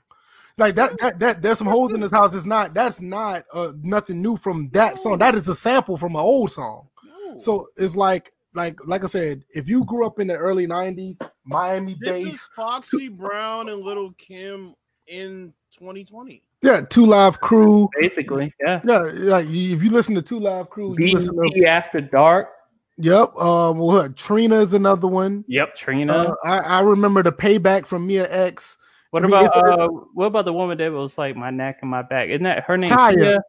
[0.58, 2.34] Like that, that, that there's some holes in this house.
[2.34, 5.18] Is not that's not uh, nothing new from that song.
[5.18, 6.88] That is a sample from an old song.
[7.04, 7.38] No.
[7.38, 11.16] So it's like, like, like I said, if you grew up in the early '90s,
[11.44, 14.74] Miami This Dade, is Foxy Brown and Little Kim
[15.06, 16.42] in 2020.
[16.62, 18.80] Yeah, Two Live Crew, Basically, yeah.
[18.84, 22.50] yeah, like if you listen to Two Live Crew, you listen to, BT after dark.
[22.98, 25.44] yep, um, what Trina is another one.
[25.48, 26.12] Yep, Trina.
[26.12, 28.78] Uh, I, I remember the payback from Mia X.
[29.10, 31.78] what I mean, about it's- uh, what about the woman that was like my neck
[31.82, 32.28] and my back?
[32.28, 32.90] Isn't that her name?
[32.90, 33.14] Khia.
[33.14, 33.40] Tia?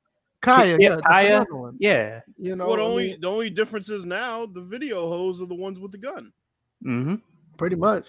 [0.41, 1.73] Khia, Yeah, yeah, Khia.
[1.79, 2.19] Yeah.
[2.39, 5.39] You know, well, the I only mean, the only difference is now the video hoes
[5.41, 6.33] are the ones with the gun.
[6.85, 7.15] Mm-hmm.
[7.57, 8.07] pretty much.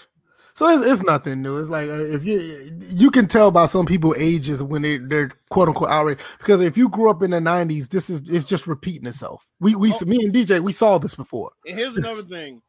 [0.57, 1.59] So it's, it's nothing new.
[1.59, 5.30] It's like uh, if you you can tell by some people ages when they they're
[5.50, 8.66] quote unquote outraged because if you grew up in the '90s, this is it's just
[8.68, 9.48] repeating itself.
[9.59, 10.05] We we Oh.
[10.07, 11.52] me and DJ we saw this before.
[11.66, 12.62] And here's another thing: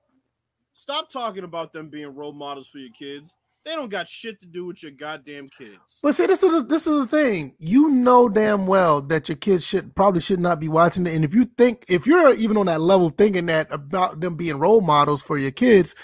[0.74, 3.36] stop talking about them being role models for your kids.
[3.66, 5.98] They don't got shit to do with your goddamn kids.
[6.04, 7.56] But see, this is a, this is the thing.
[7.58, 11.16] You know damn well that your kids should probably should not be watching it.
[11.16, 14.58] And if you think if you're even on that level thinking that about them being
[14.60, 15.96] role models for your kids,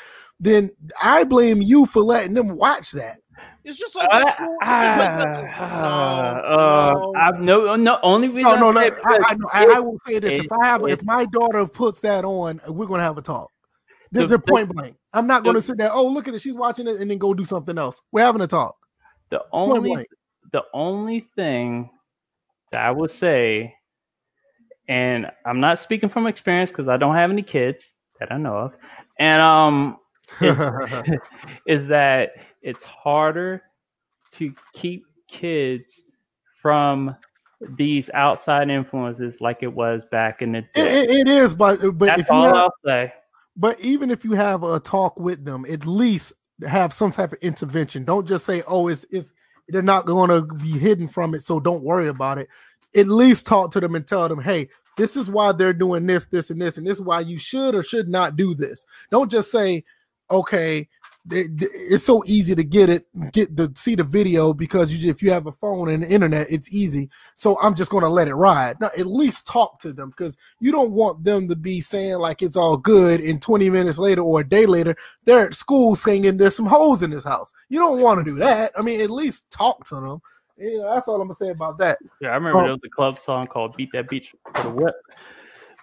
[0.41, 0.71] then
[1.01, 3.19] I blame you for letting them watch that.
[3.63, 4.57] It's just like that school.
[4.59, 5.09] It's just like.
[5.11, 7.13] Uh, No, uh, no.
[7.15, 8.59] I've no no only reason.
[8.59, 8.95] No, no, I no.
[9.05, 11.65] I, I, know- I, I will say this: it- if I have, if my daughter
[11.67, 13.49] puts that on, we're gonna have a talk.
[14.11, 14.95] They're, The- they're the- point blank.
[15.13, 15.91] I'm not gonna the- sit there.
[15.93, 16.41] Oh, look at it.
[16.41, 18.01] She's watching it, and then go do something else.
[18.11, 18.75] We're having a talk.
[19.29, 20.07] the Point only blank.
[20.51, 21.91] the only thing
[22.71, 23.75] that I will say,
[24.87, 27.83] and I'm not speaking from experience because I don't have any kids
[28.19, 28.73] that I know of,
[29.19, 29.97] and um,
[31.67, 33.61] is that it's harder
[34.31, 36.01] to keep kids
[36.61, 37.15] from
[37.77, 41.03] these outside influences like it was back in the day.
[41.03, 43.13] it- it is, but but That's if you all have, I'll say.
[43.55, 46.33] but even if you have a talk with them, at least
[46.67, 48.03] have some type of intervention.
[48.03, 49.33] Don't just say, "Oh, it's it's
[49.67, 52.47] they're not going to be hidden from it, so don't worry about it."
[52.95, 56.25] At least talk to them and tell them, "Hey, this is why they're doing this,
[56.25, 59.29] this, and this, and this is why you should or should not do this." Don't
[59.31, 59.83] just say,
[60.31, 60.87] "Okay."
[61.29, 65.29] It's so easy to get it, get the see the video because you if you
[65.29, 67.11] have a phone and the internet, it's easy.
[67.35, 68.81] So I'm just gonna let it ride.
[68.81, 72.41] Now, at least talk to them because you don't want them to be saying like
[72.41, 76.37] it's all good and 20 minutes later or a day later they're at school singing
[76.37, 79.11] there's some holes in this house you don't want to do that i mean at
[79.11, 80.21] least talk to them
[80.57, 82.63] you know that's all i'm gonna say about that Yeah, I remember Oh.
[82.63, 84.95] there was a club song called "Beat That Beach for the Whip,"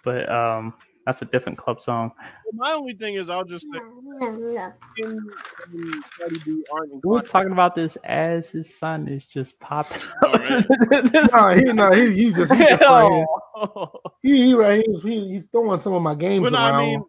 [0.05, 0.75] but um,
[1.09, 2.13] that's a different club song.
[2.53, 5.33] My only thing is, I'll just say, Kim
[5.67, 9.59] and Cardi B aren't We were inclined- talking about this as his son is just
[9.59, 10.03] popping.
[10.25, 10.67] Alright.
[11.33, 13.87] no he no he, he's just, he's just right here.
[14.23, 17.05] He, he right he's, he, he's throwing some of my games But around I mean,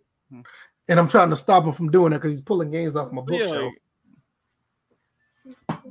[0.88, 3.22] and i'm trying to stop him from doing that because he's pulling games off my
[3.22, 3.74] but yeah, bookshelf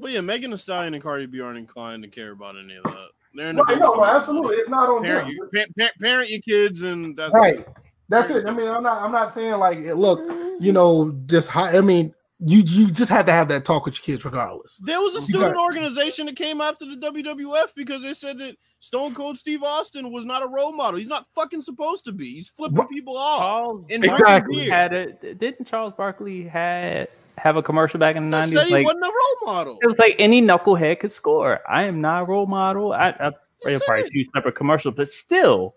[0.00, 2.84] but yeah, Megan Thee Stallion and Cardi B aren't inclined to care about any of
[2.84, 3.08] that.
[3.34, 5.36] They're in the right, business no, absolutely it's not on Parent, them.
[5.36, 7.66] your, pa- pa- parent your kids, and that's right
[8.08, 10.20] that's it i mean i'm not i'm not saying like look
[10.60, 13.94] you know just high i mean you you just have to have that talk with
[13.96, 18.00] your kids regardless There was a student got- organization that came after the WWF because
[18.02, 20.98] they said that Stone Cold Steve Austin was not a role model.
[21.00, 22.34] He's not fucking supposed to be.
[22.34, 22.90] He's flipping What?
[22.90, 23.40] people off.
[23.40, 24.68] Charles Exactly.
[24.68, 28.56] had a didn't Charles Barkley had have a commercial back in the nineties?
[28.56, 29.78] said he Like wasn't a role model.
[29.82, 31.58] it was like any knucklehead could score.
[31.68, 32.92] I am not a role model.
[32.92, 33.30] I, I
[33.66, 35.74] Yes, probably two separate commercials, but still,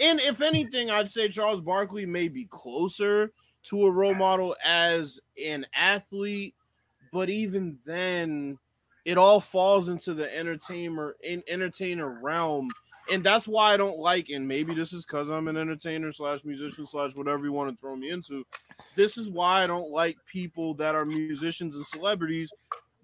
[0.00, 3.32] And if anything, I'd say Charles Barkley may be closer
[3.64, 6.54] to a role model as an athlete,
[7.12, 8.58] but even then,
[9.04, 12.70] it all falls into the entertainer in entertainer realm
[13.10, 14.30] and that's why I don't like.
[14.30, 17.80] And maybe this is because I'm an entertainer slash musician slash whatever you want to
[17.80, 18.46] throw me into.
[18.96, 22.52] This is why I don't like people that are musicians and celebrities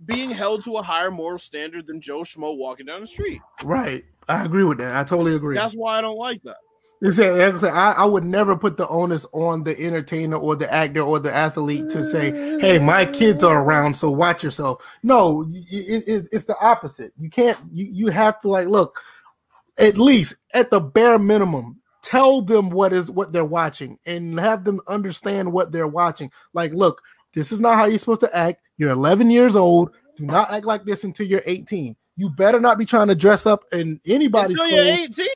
[0.07, 3.43] being held to a higher moral standard than Joe Schmo walking down the street.
[3.63, 4.05] Right.
[4.29, 4.97] I agree with that.
[4.97, 5.57] I totally agree.
[5.57, 6.57] That's why I don't like that.
[7.03, 11.01] Said, I, I, I would never put the onus on the entertainer or the actor
[11.01, 16.05] or the athlete to say, "Hey, my kids are around, so watch yourself." No, it,
[16.07, 17.15] it, it's the opposite.
[17.19, 17.59] You can't.
[17.73, 19.01] You you have to like look.
[19.79, 24.65] At least at the bare minimum, tell them what is what they're watching and have
[24.65, 26.31] them understand what they're watching.
[26.53, 27.01] Like, look,
[27.35, 28.61] this is not how you're supposed to act.
[28.77, 29.91] You're 11 years old.
[30.17, 31.97] Do not act like this until you're 18.
[32.17, 35.29] You better not be trying to dress up in anybody's Until you're 18.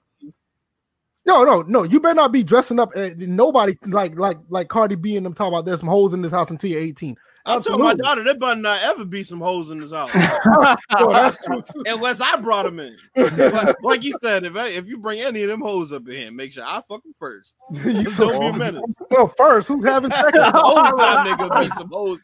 [1.27, 1.83] No, no, no.
[1.85, 2.91] You better not be dressing up.
[2.95, 6.21] Uh, nobody like like like Cardi B and them talking about there's some holes in
[6.23, 7.17] this house until you're 18.
[7.47, 10.11] I'm telling my daughter there better not ever be some hoes in this house
[10.91, 11.83] Well, that's true too.
[11.87, 12.97] unless I brought them in.
[13.17, 16.15] Like, like you said, if I, if you bring any of them hoes up in
[16.17, 17.57] here, make sure I fuck them first.
[17.85, 18.97] You so- Don't be a menace.
[19.11, 20.33] well, first, who's having sex?
[20.33, 22.21] The whole time nigga be some hoes.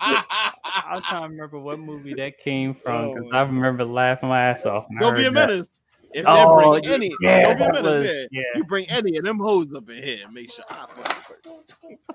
[0.00, 4.40] I'm trying to remember what movie that came from because Oh, I remember laughing my
[4.50, 4.86] ass off.
[5.00, 5.68] Don't be a heard that.
[6.14, 6.20] Menace.
[6.20, 8.12] If Oh, they bring any, yeah, don't be a that was- yeah.
[8.30, 8.42] yeah.
[8.56, 11.52] You bring any of them hoes up in here, make sure I fuck them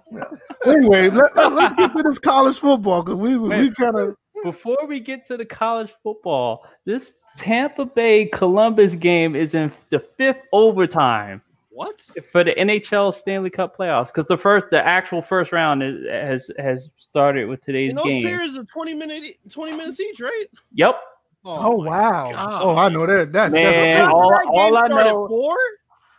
[0.10, 0.38] first.
[0.66, 3.74] anyway, let, us get to this college football because we we Man.
[3.76, 9.54] kind of Before we get to the college football, this Tampa Bay Columbus game is
[9.54, 12.00] in the fifth overtime What?
[12.32, 16.50] for the NHL Stanley Cup playoffs because the first, the actual first round is, has
[16.58, 18.24] has started with today's And those game.
[18.24, 20.46] periods are 20 minute 20 minutes each, right?
[20.74, 20.96] Yep,
[21.44, 22.62] Oh, oh, my wow God.
[22.64, 23.64] oh I know that that's, Man,
[23.98, 25.58] that's all- That all I know- at four?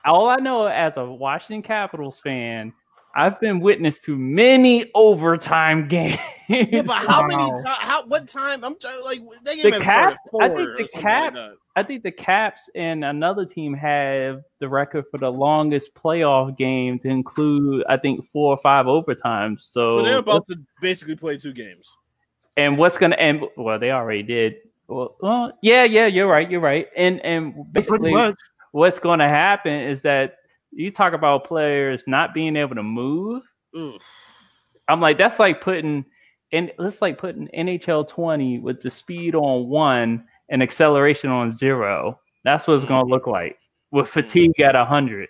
[0.04, 2.72] all I know as a Washington Capitals fan,
[3.14, 6.18] I've been witness to many overtime games.
[6.48, 7.50] Yeah, but how many Wow.
[7.62, 7.78] times?
[7.80, 8.64] How what time?
[8.64, 10.18] I'm trying like they The game the Cap- cap.
[10.40, 11.50] I think the something Cap- Like.
[11.76, 16.98] I think the Caps and another team have the record for the longest playoff game
[16.98, 19.60] to include, I think, four or five overtimes.
[19.70, 21.88] So, So they're about to basically play two games.
[22.58, 24.54] and what's gonna and well, they already did.
[24.92, 26.86] Well, well, yeah, yeah, you're right, you're right.
[26.96, 28.36] And and basically, much
[28.72, 30.36] what's gonna happen is that
[30.72, 33.42] you talk about players not being able to move.
[33.76, 34.02] Oof.
[34.88, 36.04] I'm like, that's like putting
[36.52, 42.18] and that's like putting NHL 20 with the speed on one and acceleration on zero.
[42.44, 43.10] That's what it's gonna mm.
[43.10, 43.56] look like
[43.90, 44.10] with mm.
[44.10, 45.28] fatigue at hundred.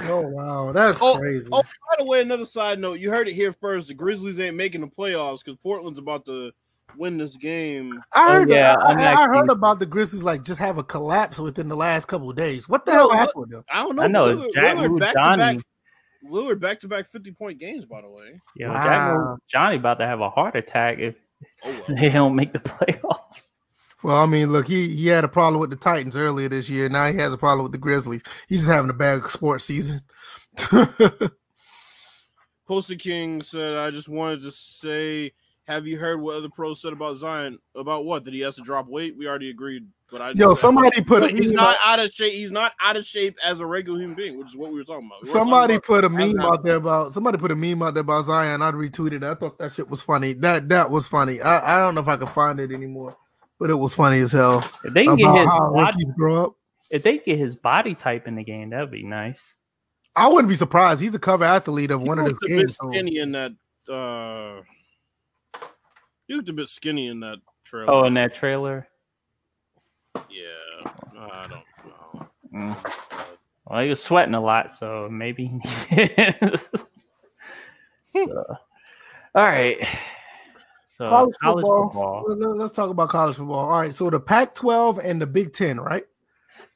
[0.00, 3.34] oh wow that's Oh, crazy oh, By the way, another side note, you heard it
[3.34, 3.88] here first.
[3.88, 6.52] The Grizzlies ain't making the playoffs because Portland's about to
[6.96, 8.02] win this game.
[8.14, 8.74] I oh, heard Oh, yeah.
[8.80, 12.06] I, I'm I heard about the Grizzlies like just have a collapse within the last
[12.06, 12.68] couple of days.
[12.68, 13.64] What the No, hell happened with them?
[13.70, 14.02] I don't know.
[14.02, 15.36] I know, Lillard, it's Jack Lillard Lou back to Johnny.
[15.56, 15.64] back.
[16.30, 18.40] Lillard back to back 50 point games, by the way.
[18.56, 19.36] Yeah, Wow.
[19.38, 21.14] Jack- Johnny about to have a heart attack if
[21.64, 21.82] Oh well.
[22.00, 23.20] they don't make the playoffs.
[24.02, 26.88] Well, I mean, look, he he had a problem with the Titans earlier this year.
[26.88, 28.22] Now he has a problem with the Grizzlies.
[28.48, 30.00] He's just having a bad sports season.
[32.66, 35.32] Poster King said, I just wanted to say,
[35.66, 37.58] have you heard what other pros said about Zion?
[37.74, 38.24] About what?
[38.24, 39.16] That he has to drop weight?
[39.16, 39.86] We already agreed.
[40.10, 42.32] But I Yo, just said- somebody put a he's not out- out of shape.
[42.32, 44.84] He's not out of shape as a regular human being, which is what we were
[44.84, 45.22] talking about.
[45.24, 48.02] We somebody talking put a meme out there about somebody put a meme out there
[48.02, 48.62] about Zion.
[48.62, 49.14] I retweeted.
[49.14, 49.24] it.
[49.24, 50.32] I thought that shit was funny.
[50.34, 51.40] That that was funny.
[51.40, 53.16] I, I don't know if I can find it anymore,
[53.58, 54.58] but it was funny as hell.
[54.84, 56.52] If they can get About his how body, rookies grow up.
[56.90, 59.40] if they get his body type in the game, that'd be nice.
[60.14, 61.00] I wouldn't be surprised.
[61.00, 62.76] He's a cover athlete of He one of his looked a games.
[62.80, 63.50] so- skinny in that.
[63.92, 64.62] Uh,
[66.28, 67.90] he looked a bit skinny in that trailer.
[67.90, 68.86] Oh, in that trailer.
[70.30, 72.28] yeah, I don't know.
[72.54, 72.92] Mm.
[73.66, 75.60] Well, he was sweating a lot, so maybe.
[78.12, 78.44] so,
[79.34, 79.76] all right.
[80.96, 81.88] So college, college, football.
[81.90, 82.24] football.
[82.28, 83.58] Let- let- Let's talk about college football.
[83.70, 86.04] All right, so the Pac-12 and the Big Ten, right?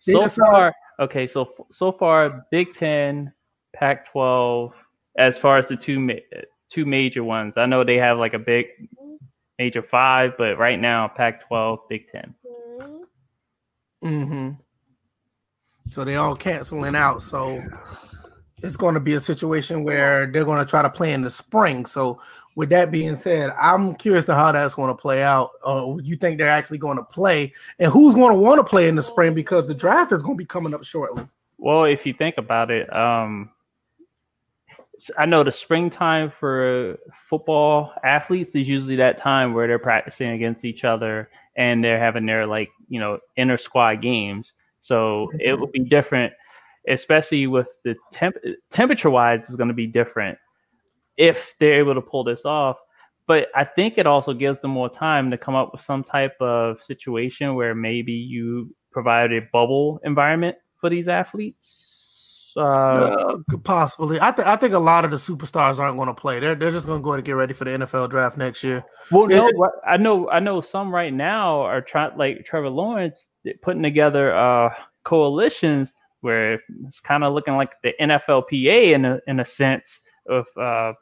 [0.06, 1.26] They So decided- far, okay.
[1.26, 3.32] So so far, Big Ten,
[3.72, 4.72] Pac-12.
[5.18, 6.14] As far as the two ma-
[6.68, 8.66] two major ones, I know they have like a big
[9.60, 12.34] major five, but right now, Pac-12, Big Ten.
[14.02, 14.52] Mm-hmm.
[15.90, 17.22] So they all canceling out.
[17.22, 17.62] So
[18.62, 21.28] it's going to be a situation where they're going to try to play in the
[21.28, 21.84] spring.
[21.84, 22.22] So
[22.56, 25.50] with that being said, I'm curious to how that's going to play out.
[25.66, 28.88] Uh, you think they're actually going to play, and who's going to want to play
[28.88, 31.28] in the spring because the draft is going to be coming up shortly.
[31.58, 33.50] Well, if you think about it, um,
[35.18, 36.98] I know the springtime for
[37.28, 42.26] football athletes is usually that time where they're practicing against each other and they're having
[42.26, 44.52] their like you know inner squad games.
[44.80, 45.60] So it mm-hmm.
[45.60, 46.32] will be different,
[46.88, 48.36] especially with the temp
[48.70, 50.38] temperature wise is going to be different
[51.16, 52.78] if they're able to pull this off.
[53.26, 56.34] But I think it also gives them more time to come up with some type
[56.40, 61.89] of situation where maybe you provide a bubble environment for these athletes.
[62.56, 64.20] Uh, Uh, possibly.
[64.20, 66.40] I think I think a lot of the superstars aren't going to play.
[66.40, 68.64] They're they're just going to go ahead and get ready for the NFL draft next
[68.64, 68.84] year.
[69.10, 69.48] well, no,
[69.86, 73.26] I know, I know some right now are trying, like Trevor Lawrence,
[73.62, 74.70] putting together uh,
[75.04, 80.46] coalitions where it's kind of looking like the NFLPA in a in a sense of
[80.60, 80.92] uh,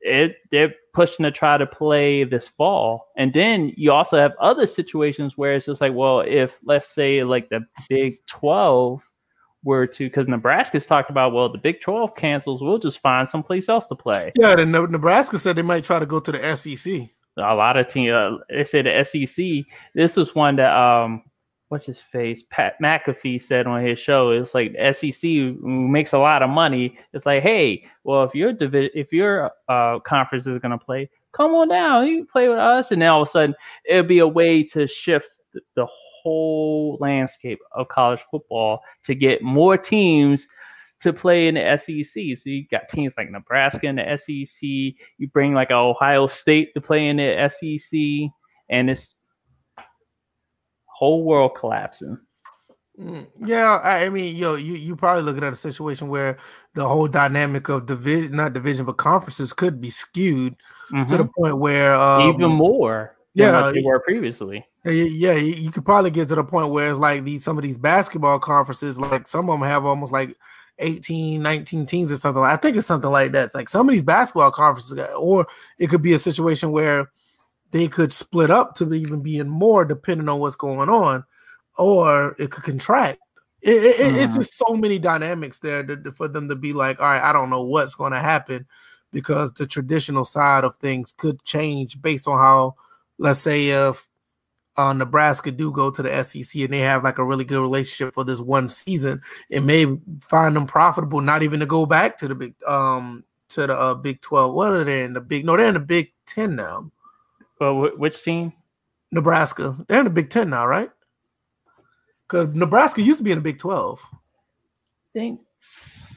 [0.00, 0.36] it.
[0.50, 5.34] They're pushing to try to play this fall, and then you also have other situations
[5.36, 9.02] where it's just like, well, if let's say like the Big Twelve
[9.64, 13.68] were to, because Nebraska's talked about, well, the Big Twelve cancels, we'll just find someplace
[13.68, 14.32] else to play.
[14.38, 17.08] Yeah, the Nebraska said they might try to go to the SEC.
[17.38, 18.12] a lot of teams.
[18.12, 19.64] Uh, they say the SEC.
[19.94, 21.22] This was one that um,
[21.68, 22.42] what's his face?
[22.50, 24.30] Pat McAfee said on his show.
[24.30, 25.22] It's like SEC
[25.62, 26.98] makes a lot of money.
[27.14, 31.52] It's like, hey, well, if your divi- if your uh conference is gonna play, come
[31.54, 32.06] on down.
[32.06, 33.54] You play with us, and then all of a sudden
[33.88, 35.86] it'll be a way to shift the, the
[36.22, 40.46] whole landscape of college football to get more teams
[41.00, 42.36] to play in the SEC.
[42.36, 44.60] So you got teams like Nebraska in the SEC.
[45.18, 48.30] You bring like Ohio State to play in the SEC,
[48.70, 49.14] and it's
[50.86, 52.18] whole world collapsing.
[53.00, 56.36] Mm, Yeah, I, mean, yo, you you probably looking at a situation where
[56.74, 60.54] the whole dynamic of division, not division, but conferences could be skewed
[60.90, 61.30] to the Mhm.
[61.36, 64.64] point where um, Even more than yeah, what they were previously.
[64.84, 67.78] Yeah, you could probably get to the point where it's like these some of these
[67.78, 70.36] basketball conferences, like some of them have almost like
[70.78, 72.42] 18, 19 teams or something.
[72.42, 73.46] I think it's something like that.
[73.46, 75.46] It's like some of these basketball conferences, uh, or
[75.78, 77.10] it could be a situation where
[77.70, 81.24] they could split up to even being more depending on what's going on,
[81.78, 83.20] or it could contract.
[83.60, 84.36] It, it- it- It's mm.
[84.38, 87.50] just so many dynamics there to- for them to be like, all right, I don't
[87.50, 88.66] know what's going to happen
[89.12, 92.74] because the traditional side of things could change based on how,
[93.18, 94.08] let's say, if
[94.76, 98.14] uh, Nebraska do go to the SEC and they have like a really good relationship
[98.14, 99.20] for this one season,
[99.50, 99.86] it may
[100.28, 103.94] find them profitable not even to go back to the big um to the uh,
[103.94, 104.54] Big Twelve.
[104.54, 105.44] What are they in the Big?
[105.44, 106.90] No, they're in the Big Ten now.
[107.58, 108.52] Wh- which team?
[109.10, 110.90] Nebraska, they're in the Big Ten now, right?
[112.26, 114.00] Because Nebraska used to be in the Big Twelve.
[114.12, 115.40] I think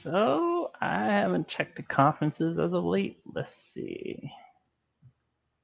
[0.02, 0.72] so.
[0.82, 3.20] I haven't checked the conferences as of late.
[3.34, 4.32] Let's see.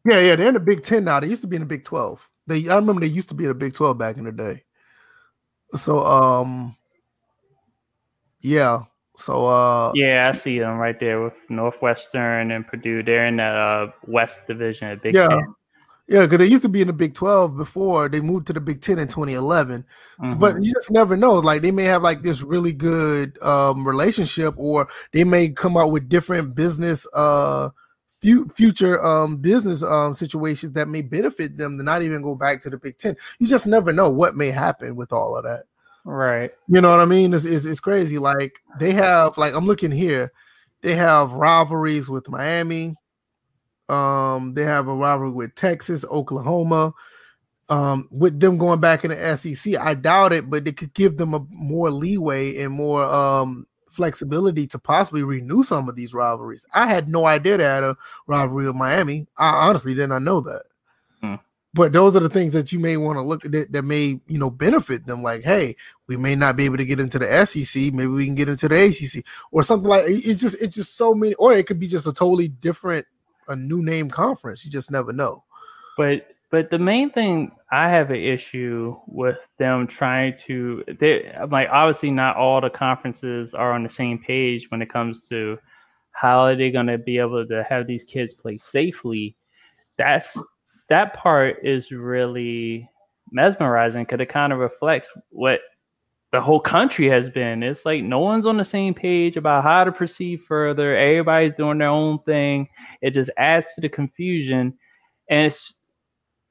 [0.04, 1.20] Yeah, yeah, they're in the Big Ten now.
[1.20, 2.28] They used to be in the Big Twelve.
[2.48, 4.64] They I remember they used to be in the Big Twelve back in the day.
[5.76, 6.76] So um,
[8.42, 8.84] yeah.
[9.18, 13.04] So uh, Yeah, I see them right there with Northwestern and Purdue.
[13.04, 15.28] They're in the uh, West Division at Big Yeah.
[15.28, 15.56] Ten.
[16.08, 18.60] Yeah, because they used to be in the Big 12 before they moved to the
[18.60, 19.86] Big 10 in 2011.
[20.26, 20.40] So- Mhm.
[20.40, 21.36] but you just never know.
[21.36, 25.92] Like they may have like this really good um, relationship, or they may come out
[25.92, 27.70] with different business, uh,
[28.22, 32.70] future um, business um, situations that may benefit them to not even go back to
[32.70, 33.18] the Big 10.
[33.40, 35.64] You just never know what may happen with all of that.
[36.04, 36.52] Right.
[36.68, 37.34] You know what I mean?
[37.34, 38.18] It's, it's, it's crazy.
[38.18, 40.32] Like they have, like I'm looking here,
[40.82, 42.96] they have rivalries with Miami.
[43.90, 46.94] Um, they have a rivalry with Texas, Oklahoma.
[47.70, 51.18] Um, with them going back in the SEC, I doubt it, but it could give
[51.18, 56.66] them a more leeway and more um flexibility to possibly renew some of these rivalries.
[56.74, 59.28] I had no idea they had a rivalry with Miami.
[59.38, 60.64] I honestly did not know that.
[61.22, 61.36] Hmm.
[61.74, 64.20] But those are the things that you may want to look at that, that may,
[64.28, 65.24] you know, benefit them.
[65.24, 65.76] Like, hey,
[66.08, 68.68] we may not be able to get into the SEC, maybe we can get into
[68.68, 70.06] the ACC or something like.
[70.08, 73.06] It's just, it's just so many, or it could be just a totally different,
[73.48, 74.66] a new name conference.
[74.66, 75.44] You just never know.
[75.98, 81.70] But but the main thing I have an issue with them trying to they like
[81.72, 85.58] obviously not all the conferences are on the same page when it comes to
[86.12, 89.36] how are they gonna be able to have these kids play safely.
[89.98, 90.38] That's
[90.90, 92.90] that part is really
[93.32, 95.62] mesmerizing because it kind of reflects what
[96.34, 97.64] the whole country has been.
[97.64, 100.96] It's like no one's on the same page about how to proceed further.
[100.96, 102.68] Everybody's doing their own thing.
[103.02, 104.74] It just adds to the confusion.
[105.30, 105.74] And it's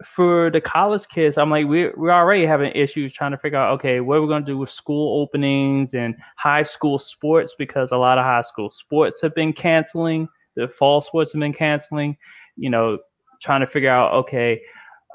[0.04, 3.72] for the college kids, I'm like, we're, we're already having issues trying to figure out,
[3.74, 7.92] okay, what are we're going to do with school openings and high school sports because
[7.92, 10.28] a lot of high school sports have been canceling.
[10.56, 12.16] The fall sports have been canceling.
[12.56, 12.98] You know,
[13.40, 14.60] trying to figure out, okay,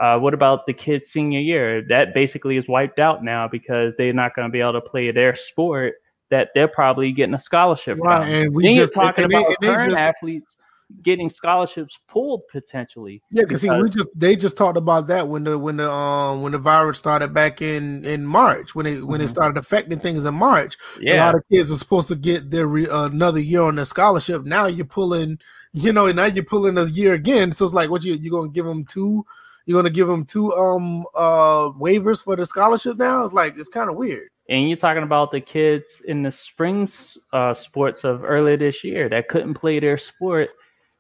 [0.02, 1.84] uh, what about the kids' senior year?
[1.88, 5.12] That basically is wiped out now because they're not going to be able to play
[5.12, 5.96] their sport
[6.32, 8.24] that they're probably getting a scholarship from.
[8.24, 10.56] and we then just you're talking about they current just- athletes
[11.04, 13.22] getting scholarships pulled potentially.
[13.32, 16.42] Yeah, because see, we just they just talked about that when the when the um
[16.42, 19.30] when the virus started back in in March when it when it Mhm.
[19.30, 20.78] started affecting things in March.
[21.02, 23.86] Yeah, A lot of kids are supposed to get their re, another year on their
[23.86, 24.46] scholarship.
[24.46, 25.40] Now you're pulling,
[25.74, 27.52] you know, and now you're pulling a year again.
[27.52, 29.26] So it's like, what you you gonna give them two?
[29.68, 33.24] you're gonna give them two um uh waivers for the scholarship now.
[33.24, 34.30] It's like it's kind of weird.
[34.48, 36.88] And you're talking about the kids in the spring
[37.34, 40.52] uh, sports of earlier this year that couldn't play their sport,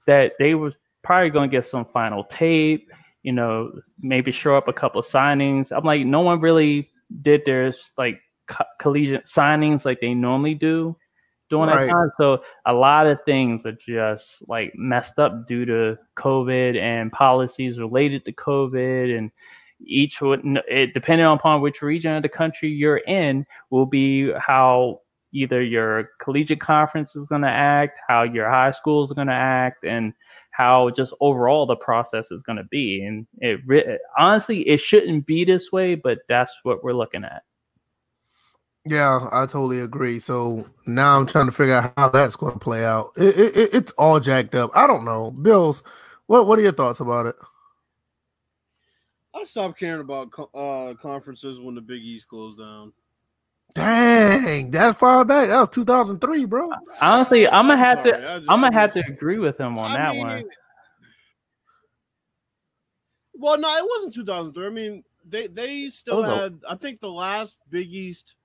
[0.08, 2.90] that they were probably going to get some final tape,
[3.24, 5.72] you know, maybe show up a couple signings.
[5.72, 6.90] I'm like, no one really
[7.22, 10.96] did their like co- collegiate signings like they normally do
[11.50, 11.88] during Right.
[11.88, 12.12] that time.
[12.18, 17.78] So a lot of things are just like messed up due to COVID and policies
[17.80, 19.32] related to COVID and
[19.86, 25.02] each would it depending upon which region of the country you're in will be how
[25.36, 29.34] either your collegiate conference is going to act how your high school is going to
[29.34, 30.14] act and
[30.52, 35.26] how just overall the process is going to be and it re- honestly it shouldn't
[35.28, 37.44] be this way but that's what we're looking at
[38.86, 40.20] Yeah, I totally agree.
[40.20, 43.12] So now I'm trying to figure out how that's going to play out.
[43.18, 44.72] It, it, it- it's all jacked up.
[44.76, 45.84] I don't know, Bills.
[46.28, 47.36] What what are your thoughts about it?
[49.36, 52.94] I stopped caring about uh, conferences when the Big East closed down.
[53.74, 55.50] Dang, that far back.
[55.50, 56.70] That was 2003, bro.
[57.02, 59.78] honestly i'm gonna have sorry, to I just- i'm gonna have to agree with him
[59.78, 60.44] on I that mean, one
[63.38, 64.66] Well, no, it wasn't 2003.
[64.66, 66.60] I mean, they they still That was a- had.
[66.70, 68.36] I think the last Big East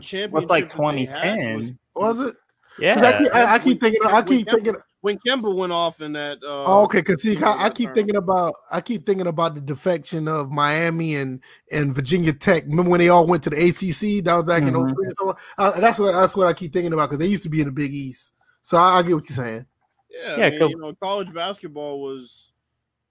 [0.00, 2.34] championship was like that they had 2010 was Was it?
[2.34, 4.00] 'Cause yeah I keep, I, I keep thinking.
[4.06, 4.74] I keep thinking.
[5.04, 6.38] When Kemba went off in that.
[6.42, 7.94] Uh, Oh, okay, cause see, I, I keep term.
[7.94, 8.54] thinking about.
[8.70, 12.64] I keep thinking about the defection of Miami and and Virginia Tech.
[12.64, 14.24] Remember when they all went to the ACC?
[14.24, 14.68] That was back Mhm.
[14.68, 15.36] in 03 or so.
[15.58, 17.66] Uh, that's what that's what I keep thinking about because they used to be in
[17.66, 18.32] the Big East.
[18.62, 19.66] So I, I get what you're saying.
[20.08, 20.70] Yeah, Yeah, I mean, cool.
[20.70, 22.52] you know, college basketball was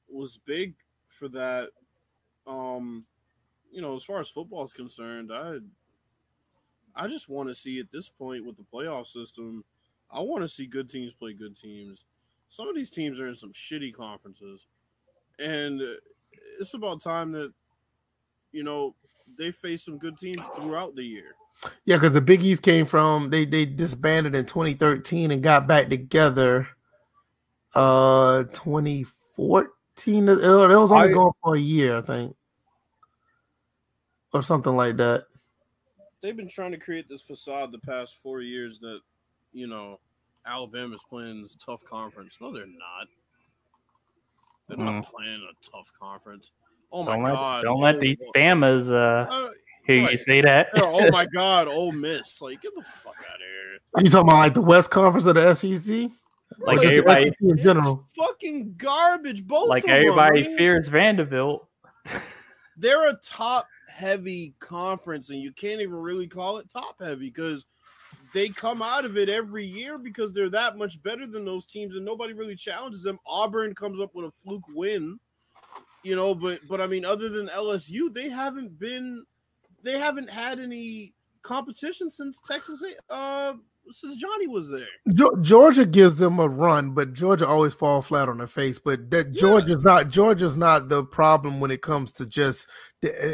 [0.09, 0.73] was big
[1.09, 1.69] for that.
[2.47, 3.05] Um,
[3.71, 5.57] you know, as far as football is concerned, I
[6.95, 9.63] I just want to see at this point with the playoff system,
[10.13, 12.05] I want to see good teams play good teams.
[12.49, 14.67] Some of these teams are in some shitty conferences,
[15.39, 15.85] and uh,
[16.59, 17.51] it's about time that
[18.51, 18.93] you know
[19.37, 21.35] they face some good teams throughout the year.
[21.85, 25.89] Yeah, because the Big East came from they they disbanded in 2013 and got back
[25.89, 26.67] together.
[27.73, 30.29] Uh, 2014.
[30.29, 30.47] It, it
[30.77, 32.35] was only I- going for a year, I think,
[34.31, 35.25] or something like that.
[36.21, 38.99] they've been trying to create this facade the past four years that
[39.53, 39.99] you know
[40.45, 42.37] Alabama's playing this tough conference.
[42.41, 43.07] No, they're not.
[44.67, 46.51] They're not playing a tough conference.
[46.91, 47.63] Oh my don't let, god!
[47.63, 49.49] don't let these spammers uh uh,
[49.85, 51.67] hear you say that oh my god!
[51.69, 52.41] Oh miss!
[52.41, 54.03] Like get the fuck out of here!
[54.03, 56.09] You talking about like the West Conference of the SEC?
[56.59, 58.05] Like Or the everybody- SEC in general.
[58.15, 59.45] Fucking garbage.
[59.45, 59.97] Both like of them.
[59.97, 61.67] everybody I mean, fears Vanderbilt
[62.77, 67.65] they're a top heavy conference, and you can't even really call it top heavy because
[68.33, 71.95] they come out of it every year because they're that much better than those teams,
[71.95, 73.19] and nobody really challenges them.
[73.25, 75.19] Auburn comes up with a fluke win,
[76.03, 79.23] you know, but but I mean, other than LSU, they haven't been,
[79.83, 81.13] they haven't had any
[81.43, 83.53] competition since Texas, uh,
[83.91, 84.87] since Johnny was there.
[85.41, 88.79] Georgia gives them a run, but Georgia always fall flat on their face.
[88.79, 89.41] But that Yeah.
[89.41, 92.67] Georgia's not Georgia's not the problem when it comes to just.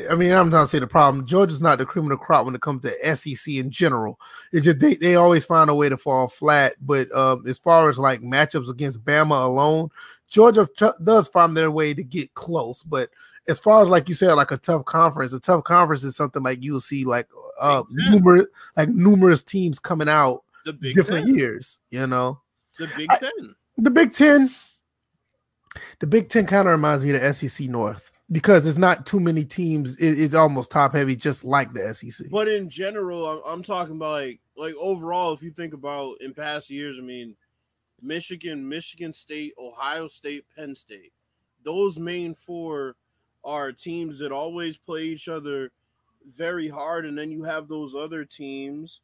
[0.10, 1.28] I mean, I'm not saying the problem.
[1.28, 4.20] Georgia's not the criminal crop when it comes to SEC in general.
[4.52, 6.74] It just they, they always find a way to fall flat.
[6.82, 9.90] But um, as far as like matchups against Bama alone,
[10.30, 12.82] Georgia ch- does find their way to get close.
[12.82, 13.12] But
[13.48, 16.44] as far as like you said, like a tough conference, a tough conference is something
[16.44, 17.28] like you'll see like
[17.60, 18.12] uh Ten.
[18.12, 18.46] numerous
[18.78, 21.80] like numerous teams coming out The Big different Ten, years.
[21.90, 22.42] You know,
[22.78, 23.56] the Big I- Ten.
[23.78, 24.50] the Big Ten,
[26.00, 29.20] the Big Ten kind of reminds me of the SEC North because it's not too
[29.20, 29.96] many teams.
[29.98, 32.28] It- it's almost top heavy, just like the SEC.
[32.30, 35.34] But in general, I'm, I'm talking about like like overall.
[35.34, 37.36] If you think about in past years, I mean,
[38.02, 41.14] Michigan, Michigan State, Ohio State, Penn State.
[41.64, 42.96] Those main four
[43.44, 45.72] are teams that always play each other
[46.36, 49.02] very hard, and then you have those other teams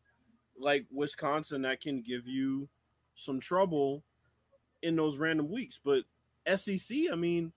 [0.57, 2.69] like Wisconsin that can give you
[3.15, 4.03] some trouble
[4.81, 5.79] in those random weeks.
[5.83, 6.03] But
[6.55, 7.51] SEC, I mean,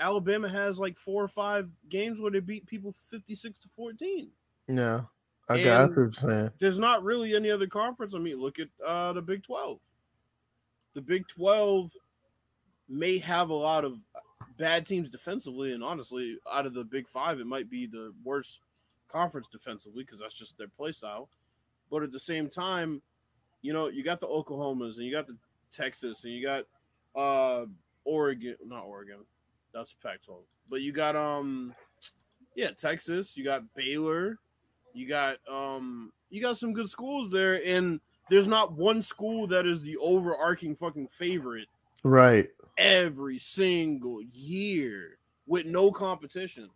[0.00, 4.30] Alabama has like four or five games where they beat people 56 to 14
[4.68, 5.02] Yeah,
[5.48, 6.50] I got And- what you're saying.
[6.58, 8.14] there's not really any other conference.
[8.14, 9.78] I mean, look at uh, the Big 12.
[10.94, 11.92] The Big 12
[12.88, 13.98] may have a lot of
[14.58, 18.60] bad teams defensively, and honestly, out of the Big Five, it might be the worst
[19.12, 21.28] conference defensively because that's just their play style.
[21.90, 23.02] But at the same time,
[23.60, 25.36] you know, you got the Oklahomas and you got the
[25.70, 26.64] Texas and you got
[27.14, 27.66] uh
[28.04, 29.18] Oregon, not Oregon,
[29.72, 30.36] that's Pac-12,
[30.68, 31.74] but you got um,
[32.56, 34.38] yeah, Texas, you got Baylor,
[34.92, 38.00] you got um you got some good schools there and
[38.30, 41.68] there's not one school that is the overarching fucking favorite
[42.02, 42.48] Right.
[42.78, 46.70] every single year with no competition.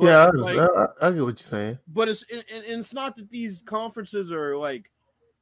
[0.00, 1.78] Yeah, I, like, I, I, get what you're saying.
[1.88, 4.90] But it's and, and it's not that these conferences are like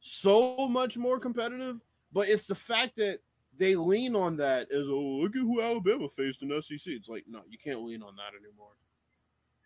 [0.01, 1.80] so much more competitive,
[2.12, 3.20] but it's the fact that
[3.59, 6.80] they lean on that as oh look at who Alabama faced in SEC.
[6.86, 8.72] It's like no, you can't lean on that anymore.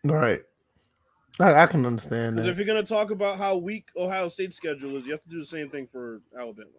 [0.03, 0.41] Right.
[1.39, 4.97] I, I can understand Because if you're gonna talk about how weak Ohio State's schedule
[4.97, 6.69] is, you have to do the same thing for Alabama.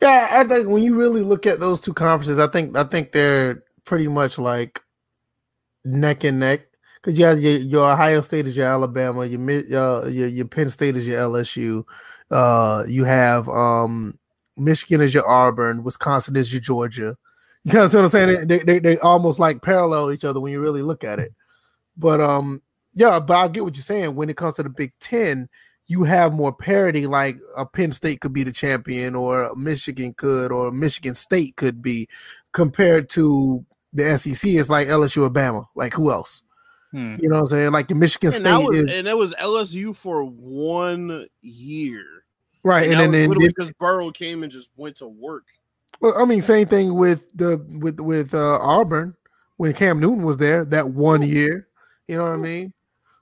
[0.00, 3.12] Yeah, I think when you really look at those two conferences, I think I think
[3.12, 4.82] they're pretty much like
[5.86, 6.66] neck and neck.
[6.96, 10.70] Because you have your, your Ohio State is your Alabama, your uh, your your Penn
[10.70, 11.84] State is your LSU.
[12.30, 14.18] Uh, you have um
[14.56, 17.16] Michigan is your Auburn, Wisconsin is your Georgia.
[17.64, 18.48] You kind of see what I'm saying?
[18.48, 21.32] They, they they almost like parallel each other when you really look at it.
[21.96, 22.62] But um,
[22.94, 24.14] yeah, but I get what you're saying.
[24.14, 25.48] When it comes to the Big Ten,
[25.86, 27.06] you have more parity.
[27.06, 31.82] Like a Penn State could be the champion, or Michigan could, or Michigan State could
[31.82, 32.08] be,
[32.52, 33.64] compared to
[33.96, 34.50] the SEC.
[34.50, 35.66] is like LSU, Alabama.
[35.74, 36.42] Like who else?
[36.92, 37.16] Hmm.
[37.20, 37.72] You know what I'm saying?
[37.72, 42.04] Like the Michigan And that, State was, is and that was LSU for one year.
[42.62, 45.44] right, And, and, then, was then because Burrow came and just went to work.
[46.00, 49.14] well, I mean, same thing with the with with uh, Auburn
[49.56, 51.68] when Cam Newton was there that one year.
[52.06, 52.72] You know what I mean?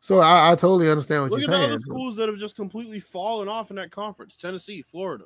[0.00, 1.62] So I, I totally understand what Look you're saying.
[1.62, 4.82] Look at the other schools that have just completely fallen off in that conference: Tennessee,
[4.82, 5.24] Florida.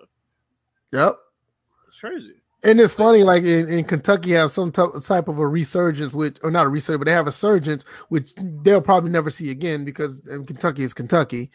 [0.92, 1.18] Yep.
[1.88, 2.36] It's crazy.
[2.64, 6.38] And it's funny, like in, in Kentucky, have some type type of a resurgence, which
[6.42, 9.84] or not a resurgence, but they have a surgence, which they'll probably never see again
[9.84, 11.52] because in Kentucky is Kentucky.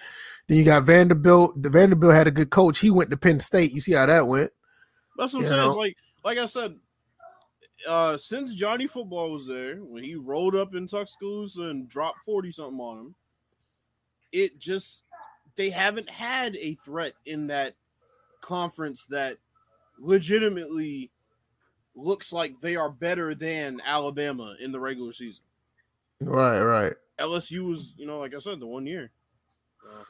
[0.47, 1.62] Then you got Vanderbilt.
[1.62, 2.80] The Vanderbilt had a good coach.
[2.80, 3.74] He went to Penn State.
[3.74, 4.51] You see how that went.
[5.18, 5.72] That's what I'm saying.
[5.72, 6.76] Like, like I said,
[7.88, 12.51] uh, since Johnny Football was there, when he rolled up in Tuscaloosa and dropped forty
[12.51, 13.16] something on him,
[14.32, 15.04] it just
[15.56, 17.76] they haven't had a threat in that
[18.41, 19.38] conference that
[20.04, 21.12] legitimately
[21.95, 25.45] looks like they are better than Alabama in the regular season.
[26.22, 26.93] Right, right.
[27.20, 29.12] LSU was, you know, like I said, the one year.
[29.86, 30.04] Uh,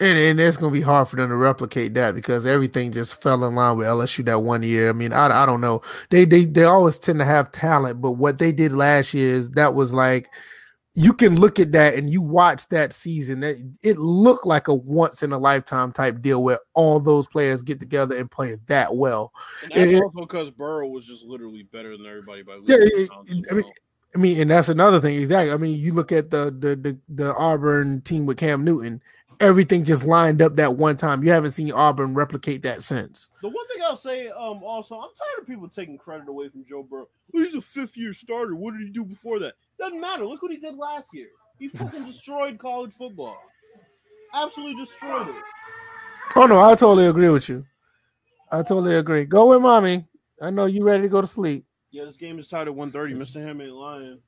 [0.00, 3.44] And and it's gonna be hard for them to replicate that because everything just fell
[3.44, 4.90] in line with LSU that one year.
[4.90, 5.82] I mean, I, I don't know.
[6.10, 9.50] They they they always tend to have talent, but what they did last year is
[9.52, 10.30] that was like
[10.98, 13.40] you can look at that and you watch that season.
[13.40, 17.62] That it looked like a once in a lifetime type deal where all those players
[17.62, 19.32] get together and play that well.
[19.62, 22.98] and that's It- also because Burrow was just literally better than everybody by Yeah, leaps
[22.98, 23.10] it-
[23.50, 23.64] I mean.
[24.14, 25.18] I mean, and that's another thing.
[25.20, 25.52] Exactly.
[25.52, 29.02] I mean, you look at the the the, the Auburn team with Cam Newton.
[29.38, 31.22] Everything just lined up that one time.
[31.22, 33.28] You haven't seen Auburn replicate that since.
[33.42, 36.64] The one thing I'll say, um, also, I'm tired of people taking credit away from
[36.68, 37.06] Joe Burrow.
[37.32, 38.56] Well, he's a fifth year starter.
[38.56, 39.54] What did he do before that?
[39.78, 40.26] Doesn't matter.
[40.26, 41.28] Look what he did last year.
[41.58, 43.36] He fucking destroyed college football.
[44.34, 45.42] Absolutely destroyed it.
[46.36, 47.64] Oh no, I totally agree with you.
[48.50, 49.24] I totally agree.
[49.24, 50.06] Go with mommy.
[50.40, 51.64] I know you ready to go to sleep.
[51.90, 53.14] Yeah, this game is tied at 130.
[53.14, 53.44] Mr.
[53.44, 54.20] Ham ain't lying.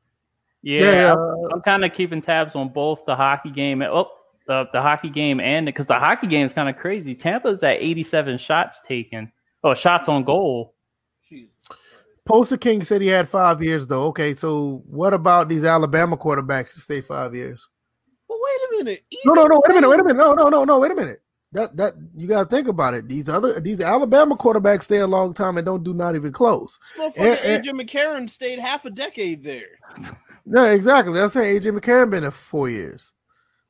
[0.63, 3.91] Yeah, Yeah, uh, I'm, I'm kind of keeping tabs on both the hockey game and
[3.91, 4.11] oh,
[4.47, 7.15] the, the hockey game and because the hockey game is kind of crazy.
[7.15, 9.31] Tampa's at 87 shots taken.
[9.63, 10.75] Oh, shots on goal.
[12.31, 14.05] Poster King said he had five years though.
[14.05, 17.69] Okay, so what about these Alabama quarterbacks who stay five years?
[18.29, 19.05] But wait a minute.
[19.25, 19.61] No, no, no.
[19.67, 19.89] Wait a minute.
[19.89, 20.17] Wait a minute.
[20.17, 20.79] No, no, no, no.
[20.79, 21.23] Wait a minute.
[21.53, 23.09] That that you gotta think about it.
[23.09, 26.79] These other these Alabama quarterbacks stay a long time and don't do not even close.
[27.17, 27.59] Eh.
[27.59, 29.79] AJ McCarron stayed half a decade there.
[30.47, 31.15] No, exactly.
[31.15, 33.13] That's saying AJ McCarron been there for four years,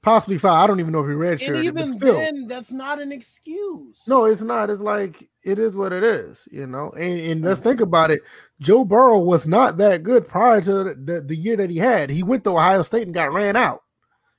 [0.02, 0.64] possibly five.
[0.64, 4.02] I don't even know if he red And shirted, even then, that's not an excuse.
[4.06, 4.70] No, it's not.
[4.70, 6.90] It's like it is what it is, you know.
[6.90, 7.44] And, and mm.
[7.44, 8.20] let's think about it.
[8.60, 12.10] Joe Burrow was not that good prior to the, the, the year that he had.
[12.10, 13.82] He went to Ohio State and got ran out.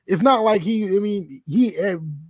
[0.07, 0.85] It's not like he.
[0.85, 1.75] I mean, he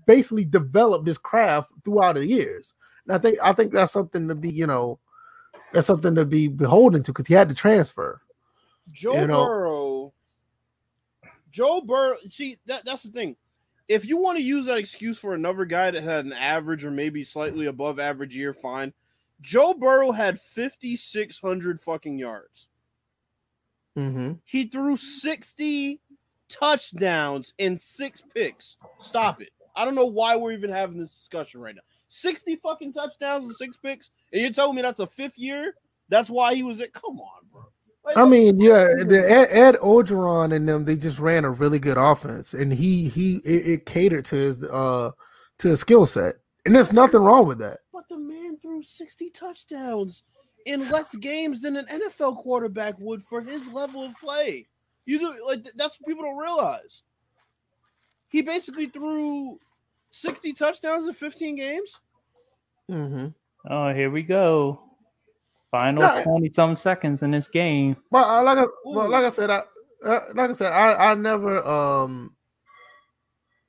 [0.05, 2.73] basically developed his craft throughout the years.
[3.05, 4.99] And I think I think that's something to be, you know,
[5.73, 8.21] that's something to be beholden to because he had to transfer.
[8.91, 9.70] Joe You know- Burrow.
[11.52, 12.18] Joe Burrow.
[12.30, 13.36] See, that, that's the thing.
[13.88, 16.91] If you want to use that excuse for another guy that had an average or
[16.91, 18.93] maybe slightly above average year, fine.
[19.41, 22.70] Joe Burrow had 5,600 fucking yards.
[23.97, 24.34] Mm-hmm.
[24.46, 26.00] He threw 60
[26.47, 28.78] touchdowns and six picks.
[29.00, 29.50] Stop it.
[29.75, 31.82] I don't know why we're even having this discussion right now.
[32.09, 34.09] 60 fucking touchdowns and six picks.
[34.32, 35.75] And you're telling me that's a fifth year?
[36.09, 36.93] That's why he was at.
[36.93, 37.63] Come on, bro.
[38.03, 41.78] Like, I mean, yeah, the Ed, Ed Orgeron and them they just ran a really
[41.78, 45.11] good offense, and he he it, it catered to his uh
[45.59, 47.78] to his skill set, and there's nothing wrong with that.
[47.93, 50.23] But the man threw 60 touchdowns
[50.65, 54.67] in less games than an NFL quarterback would for his level of play.
[55.05, 57.03] You do like that's what people don't realize.
[58.29, 59.59] He basically threw
[60.11, 61.99] 60 touchdowns in 15 games.
[62.89, 63.28] Mm-hmm.
[63.69, 64.79] Oh, here we go.
[65.72, 66.24] Final Yeah.
[66.24, 67.96] twenty some seconds in this game.
[68.12, 69.62] But uh, like I, well, like I said, I
[70.06, 72.36] uh, like I said, I I never um.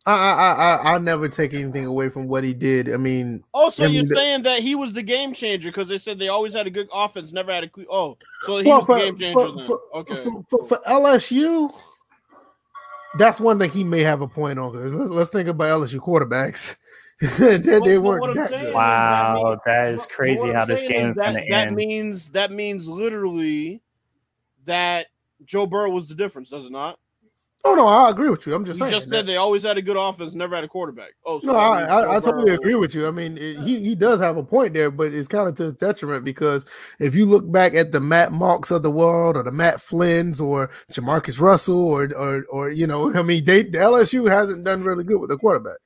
[0.05, 2.93] I, I I I never take anything away from what he did.
[2.93, 5.87] I mean, Also, I mean, you're the- saying that he was the game changer because
[5.87, 7.87] they said they always had a good offense, never had a quick.
[7.89, 9.67] Oh, so he Well, was for- the game changer for- then.
[9.69, 10.17] for- okay.
[10.17, 11.73] for, for, for LSU,
[13.17, 14.73] that's one thing he may have a point on.
[14.99, 16.75] Let's, let's think about LSU quarterbacks.
[17.39, 18.69] they, they But- but weren't what I'm that saying good.
[18.71, 21.15] is- Wow, mean- that is But- but crazy what I'm how this game is is
[21.17, 21.77] that, gonna that end.
[21.77, 23.81] means that means literally
[24.65, 25.07] that
[25.45, 26.99] Joe Burrow was the difference, does it not?
[27.65, 28.57] Oh no, I agree with you.
[28.57, 29.01] I'm You just just, saying.
[29.03, 31.11] said that- they always had a good offense, never had a quarterback.
[31.25, 33.07] Oh, so no, I, I, I totally Burrow- agree with you.
[33.07, 35.65] I mean, it, he he does have a point there, but it's kind of to
[35.65, 36.65] his detriment because
[36.99, 40.41] if you look back at the Matt Marks of the world, or the Matt Flynn's,
[40.41, 44.83] or Jamarcus Russell, or or or you know, I mean, they the LSU hasn't done
[44.83, 45.77] really good with the quarterback.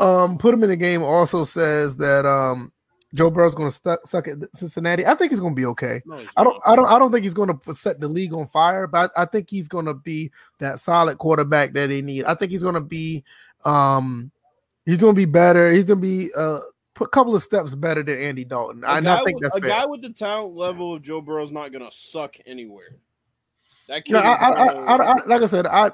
[0.00, 2.72] Um, put him in the game also says that um
[3.12, 5.04] Joe Burrow's going to stuck suck at Cincinnati.
[5.04, 6.00] I think he's going to be okay.
[6.06, 6.62] No, I don't.
[6.64, 9.22] I don't, I don't think he's going to set the league on fire, but I,
[9.22, 12.24] I think he's going to be that solid quarterback that they need.
[12.24, 13.24] I think he's going to be,
[13.64, 14.30] um,
[14.86, 15.72] he's going to be better.
[15.72, 16.60] He's going to be uh,
[17.00, 18.84] a couple of steps better than Andy Dalton.
[18.84, 19.70] A I think with- that's a fair.
[19.70, 22.96] guy with the talent level of Joe Burrow's not gonna suck anywhere.
[23.88, 25.90] That kid No, I, I, I, like I said, I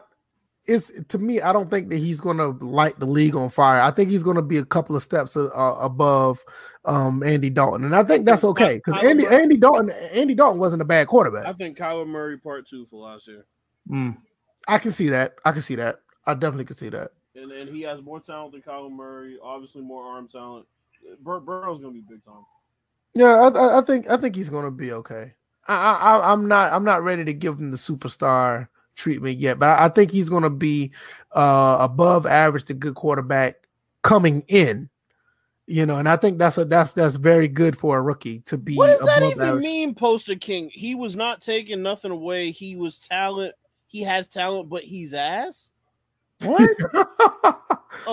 [0.66, 1.40] it's to me.
[1.40, 3.80] I don't think that he's going to light the league on fire.
[3.80, 5.48] I think he's going to be a couple of steps uh,
[5.80, 6.44] above
[6.84, 10.58] um, Andy Dalton, and I think that's okay because Andy Murray- Andy Dalton Andy Dalton
[10.60, 11.46] wasn't a bad quarterback.
[11.46, 13.46] I think Kyler Murray part two for last year,
[13.90, 14.16] Mm.
[14.68, 15.34] I can see that.
[15.44, 15.96] I can see that.
[16.26, 17.10] I definitely can see that.
[17.36, 19.38] and and he has more talent than Kyler Murray.
[19.42, 20.66] Obviously, more arm talent.
[21.20, 22.44] Bur- Burrow's gonna be big time.
[23.14, 25.34] Yeah, I, I, I think I think he's gonna be okay.
[25.68, 29.58] I, I I- I'm not I'm not ready to give him the superstar treatment yet,
[29.58, 30.90] but I, I think he's gonna be
[31.32, 33.68] uh above average to good quarterback
[34.02, 34.88] coming in.
[35.68, 38.56] You know, and I think that's a that's that's very good for a rookie to
[38.56, 38.76] be.
[38.76, 39.62] What does that even average.
[39.62, 40.70] mean, Poster King?
[40.72, 42.52] He was not taking nothing away.
[42.52, 43.54] He was talent.
[43.88, 45.72] He has talent, but he's ass.
[46.40, 46.70] What?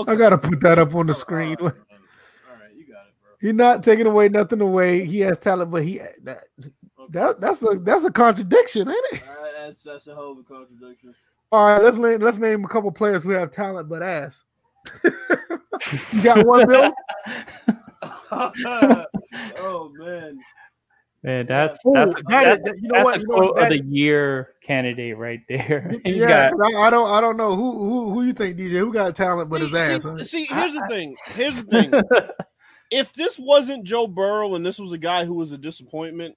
[0.08, 1.58] I gotta put that up on the screen.
[1.60, 1.74] right, man.
[2.50, 3.34] All right, you got it, bro.
[3.40, 5.06] He's not taking away nothing away.
[5.06, 6.46] He has talent, but he that,
[7.04, 7.20] Okay.
[7.20, 9.24] that that's a that's a contradiction, ain't it?
[9.64, 11.16] All right, that's that's a hell of a contradiction.
[11.52, 14.44] All right, let's name let's name a couple players who have talent but ass.
[16.12, 16.92] you got one, Bill?
[18.32, 20.40] oh man,
[21.24, 23.20] Man, that's Ooh, that's, that that's, is- that- you know that's what?
[23.22, 25.94] You know quote of the year candidate right there.
[26.04, 28.58] He's yeah, got 'cause I, I don't I don't know who who who you think
[28.58, 30.04] DJ who got talent but his see, ass.
[30.04, 30.18] see- huh?
[30.26, 31.16] see, here's the thing.
[31.28, 31.94] Here's the thing.
[32.92, 36.36] if this wasn't Joe Burrow and this was a guy who was a disappointment,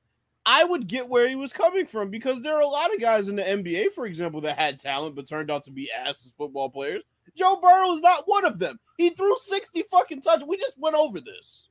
[0.48, 3.26] I would get where he was coming from because there are a lot of guys
[3.26, 6.70] in the NBA, for example, that had talent but turned out to be asses football
[6.70, 7.02] players.
[7.34, 8.78] Joe Burrow is not one of them.
[8.96, 10.48] He threw 60 fucking touchdowns.
[10.48, 11.68] We just went over this.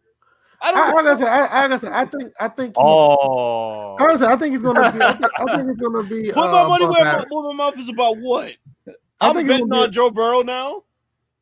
[0.62, 2.84] I I, don't like I said, I, like I said, I think I think he's,
[2.84, 5.02] oh, like I said, I think he's gonna be.
[5.02, 6.32] I think, I think he's gonna be.
[6.34, 8.56] put uh, my money where my, where my mouth is about what?
[8.88, 8.94] I
[9.30, 10.84] I'm think betting on be, Joe Burrow now.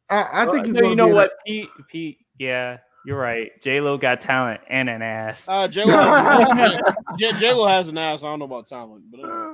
[0.10, 1.69] I, I think he's no, gonna you know be what, Pete?
[1.91, 3.51] Pete, yeah, you're right.
[3.63, 5.41] J Lo got talent and an ass.
[5.47, 6.77] Uh, J Lo has,
[7.17, 7.31] J
[7.67, 8.23] has an ass.
[8.23, 9.51] I don't know about talent, but uh,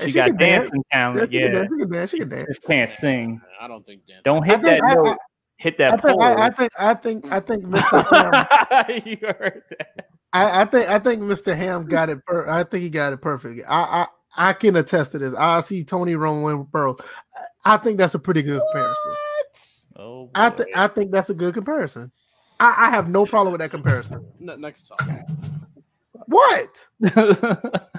[0.00, 0.70] she, she got can dance.
[0.70, 1.20] dancing Yeah, talent.
[1.30, 1.68] she can Yeah, dance.
[1.70, 2.10] She can dance.
[2.10, 2.48] She can dance.
[2.54, 3.40] just can't sing.
[3.60, 4.20] I don't think Dan.
[4.24, 5.16] Don't hit think that I, note.
[5.58, 6.22] hit I, I that think pole.
[6.22, 8.70] I, I think I think I think Mr.
[8.70, 10.06] Ham, you heard that.
[10.32, 11.56] I, I think I think Mr.
[11.56, 12.24] Ham got it.
[12.26, 13.62] Per, I think he got it perfect.
[13.68, 14.06] I,
[14.36, 15.34] I I can attest to this.
[15.34, 16.96] I see Tony Romo and Burrow.
[17.64, 19.12] I I think that's a pretty good comparison.
[19.98, 20.56] Oh, I boy.
[20.56, 22.12] think I think that's a good comparison.
[22.58, 24.24] I, I have no problem with that comparison.
[24.40, 25.22] Ne- next topic.
[26.26, 26.88] What?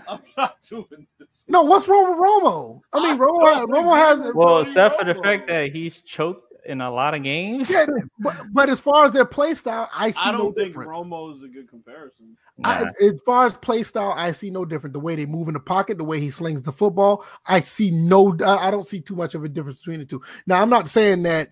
[0.07, 1.45] I'm not doing this.
[1.47, 2.81] No, what's wrong with Romo?
[2.93, 4.19] I mean, I Romo, don't Romo has.
[4.19, 7.69] think well, Tony except for the fact that he's choked in a lot of games.
[7.69, 7.85] Yeah,
[8.19, 10.89] but, but as far as their play style, I see I no don't think different.
[10.89, 12.35] Romo is a good comparison.
[12.63, 14.93] I, as far as play style, I see no different.
[14.93, 17.91] The way they move in the pocket, the way he slings the football, I see
[17.91, 18.35] no.
[18.43, 20.21] I I don't see too much of a difference between the two.
[20.45, 21.51] Now, I'm not saying that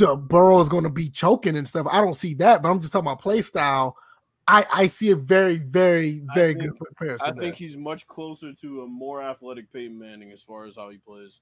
[0.00, 1.86] uh, Burrow is going to be choking and stuff.
[1.90, 3.96] I don't see that, but I'm just talking about play style.
[4.48, 7.26] I I see a very, very, very think- good comparison.
[7.28, 7.40] I there.
[7.40, 10.98] think he's much closer to a more athletic Peyton Manning as far as how he
[10.98, 11.40] plays.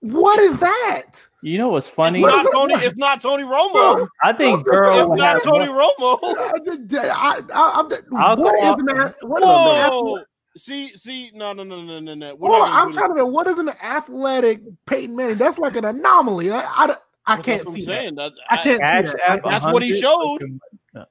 [0.00, 1.12] What is that?
[1.42, 2.18] You know what's funny?
[2.18, 2.52] If What is not that?
[2.52, 2.84] Tony, What?
[2.84, 6.18] if not Tony Romo, I think If Burrow if not Tony more- Romo,
[6.98, 10.18] I, I, am I'll what go is an ath- what is an whoa!
[10.58, 12.34] See, see, no, no, no, no, no, no.
[12.34, 15.38] We're Hold not on, gonna I'm trying to what is an athletic Peyton Manning?
[15.38, 16.50] That's like an anomaly.
[16.50, 17.84] I I, don't- I can't see I'm that.
[17.84, 18.14] saying.
[18.16, 19.20] That, I can't see catch that.
[19.28, 20.38] at I, That's what he showed.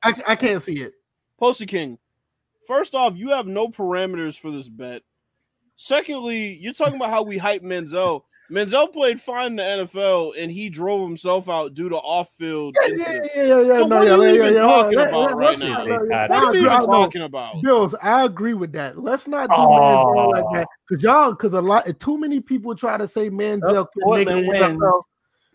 [0.03, 0.93] I, I can't see it.
[1.39, 1.97] Posty King.
[2.67, 5.03] First off, you have no parameters for this bet.
[5.75, 8.25] Secondly, you're talking about how we hype Menzel.
[8.51, 12.77] Manziel played fine in the NFL, and he drove himself out due to off-field.
[12.79, 13.29] Yeah, yeah, incidents.
[13.35, 13.79] yeah, yeah, yeah.
[13.79, 14.59] So No, what yeah, are you yeah, even yeah.
[14.61, 15.67] Talking Let- about let- right now?
[15.67, 16.29] not- They yeah, got yeah, it.
[16.29, 17.61] What are I we even I- talking about?
[17.63, 18.99] Bills, I agree with that.
[18.99, 19.69] Let's not do Oh.
[19.69, 23.63] Manziel like that because y'all, because a lot, too many people try to say Manziel
[23.63, 24.77] can make Portland it wins.
[24.77, 25.01] NFL.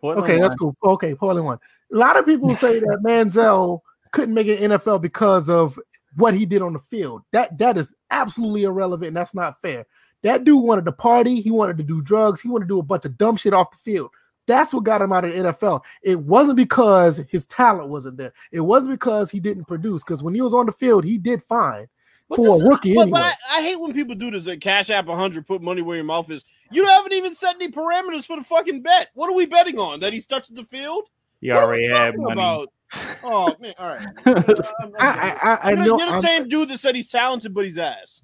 [0.01, 0.77] Portland Okay, that's cool.
[0.85, 1.59] Okay, Portland one.
[1.93, 3.81] A lot of people say that Manziel
[4.13, 5.79] couldn't make it NFL because of
[6.17, 7.23] what he did on the field.
[7.33, 9.09] That that is absolutely irrelevant.
[9.09, 9.87] And that's not fair.
[10.23, 11.41] That dude wanted to party.
[11.41, 12.41] He wanted to do drugs.
[12.41, 14.11] He wanted to do a bunch of dumb shit off the field.
[14.47, 15.83] That's what got him out of the NFL.
[16.03, 18.33] It wasn't because his talent wasn't there.
[18.51, 20.03] It wasn't because he didn't produce.
[20.03, 21.89] Because when he was on the field, he did fine
[22.31, 23.21] But for this- a rookie But, anyway.
[23.21, 24.47] but I, I hate when people do this.
[24.49, 26.45] At Cash App 100, put money where your mouth is.
[26.71, 29.09] You haven't even set any parameters for the fucking bet.
[29.15, 30.01] What are we betting on?
[30.01, 31.05] That he's touched the field?
[31.43, 32.33] You What already we had money.
[32.33, 32.69] about?
[33.23, 34.09] Oh man, all right.
[34.27, 35.85] Uh, I'm- I'm I, I, I, I You're, know.
[35.99, 38.23] you're the I'm- same dude that said he's talented, but he's ass.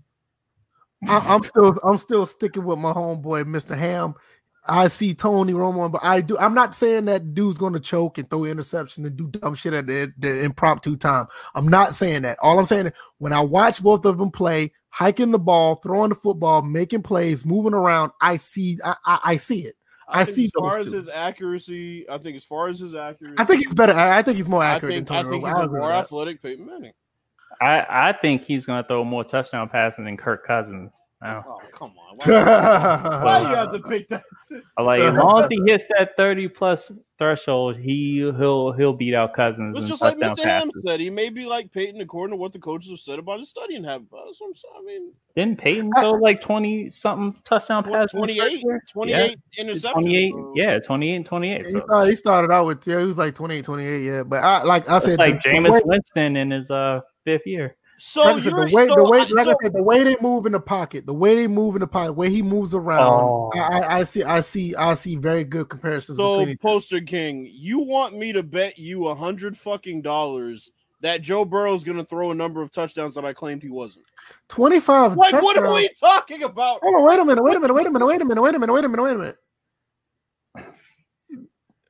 [1.07, 3.77] I, I'm still I'm still sticking with my homeboy, Mr.
[3.77, 4.15] Ham.
[4.69, 6.37] I see Tony Romo, but I do.
[6.39, 9.75] I'm not saying that dude's going to choke and throw interceptions and do dumb shit
[9.75, 11.27] at the, the impromptu time.
[11.55, 12.39] I'm not saying that.
[12.43, 16.11] All I'm saying is when I watch both of them play, hiking the ball, throwing
[16.11, 19.77] the football, making plays, moving around, I see I, I, I see it.
[20.09, 20.99] I think see as far those as two.
[20.99, 23.93] his accuracy, I think as far as his accuracy, I think he's better.
[23.93, 25.49] I, I think he's more I accurate think, than I Tony think Romo.
[25.49, 26.93] he's I a agree more athletic Peyton Manning.
[27.61, 30.93] I, I think he's going to throw more touchdown passes than Kirk Cousins.
[31.27, 32.27] Now, Oh come on, why,
[33.25, 34.23] why you have to pick that?
[34.79, 39.35] Like as long as he hits that thirty plus threshold, he he'll he'll beat out
[39.35, 39.77] Cousins.
[39.77, 40.45] It's just like Mr.
[40.45, 41.01] Ham said.
[41.01, 43.83] He may be like Peyton according to what the coaches have said about his studying
[43.85, 44.07] habit.
[44.13, 44.55] I'm saying.
[44.79, 48.13] I mean, Didn't Peyton I- throw like twenty something touchdown passes?
[48.15, 49.93] in 28, 28 Yeah, interceptions.
[49.93, 51.67] 28, yeah, 28 and 28.
[51.67, 54.23] He started, he started out with yeah, he was like 28, 28, yeah.
[54.23, 57.01] But I like I It's said, like the- the Jameis way- Winston in his uh
[57.25, 57.77] fifth year.
[57.99, 59.83] So like I said, the way so, the way I- like so- I said, the
[59.83, 62.43] way they move in the pocket, the way they move in the pocket, where he
[62.43, 63.51] moves around, Oh.
[63.55, 66.59] I, I, I see, I see, I see very good comparisons So, between.
[66.59, 70.71] Poster King, you want me to bet you a hundred fucking dollars
[71.01, 74.07] that Joe Burrow's going to throw a number of touchdowns that I claimed he wasn't?
[74.49, 75.17] Twenty five.
[75.17, 76.81] Like, what are we talking about?
[76.83, 78.55] Hold on, wait a minute, wait a minute, wait a minute, wait a minute, wait
[78.55, 79.37] a minute, wait a minute, wait a minute.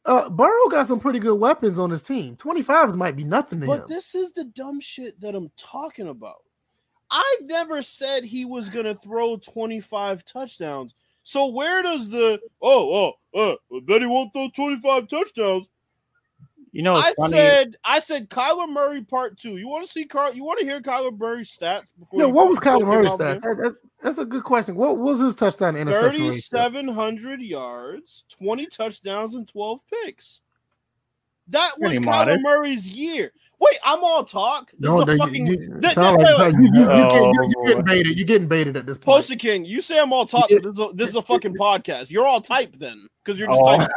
[0.06, 2.36] Uh, Burrow got some pretty good weapons on his team.
[2.36, 3.78] Twenty five might be nothing to him.
[3.78, 6.42] But this is the dumb shit that I'm talking about.
[7.10, 10.94] I never said he was going to throw 25 touchdowns.
[11.22, 15.68] So where does the oh oh uh, I bet he won't throw 25 touchdowns?
[16.76, 17.32] You know, I funny.
[17.32, 19.56] said I said Kyler Murray part two.
[19.56, 20.34] You want to see Carl?
[20.34, 22.20] You want to hear Kyler Murray's stats before?
[22.20, 23.42] yeah, what was fucking Kyler Murray's talk stats?
[23.42, 24.76] That- that- that's a good question.
[24.76, 26.30] What was his touchdown to interception ratio?
[26.32, 30.42] 3,700 yards, 20 touchdowns, and 12 picks.
[31.48, 32.42] That was Pretty Kyler modest.
[32.42, 33.32] Murray's year.
[33.58, 34.70] Wait, I'm all talk.
[34.72, 36.80] This No, is a that- fucking you, you, that- sound that- like wait, you, you,
[36.82, 38.16] you, Oh, get, you, you're getting baited.
[38.18, 39.04] You're getting baited at this point.
[39.06, 42.10] Poster King, you say I'm all talk, this is a, this is a fucking podcast.
[42.10, 43.76] You're all type then, because you're just Oh.
[43.78, 43.88] typing.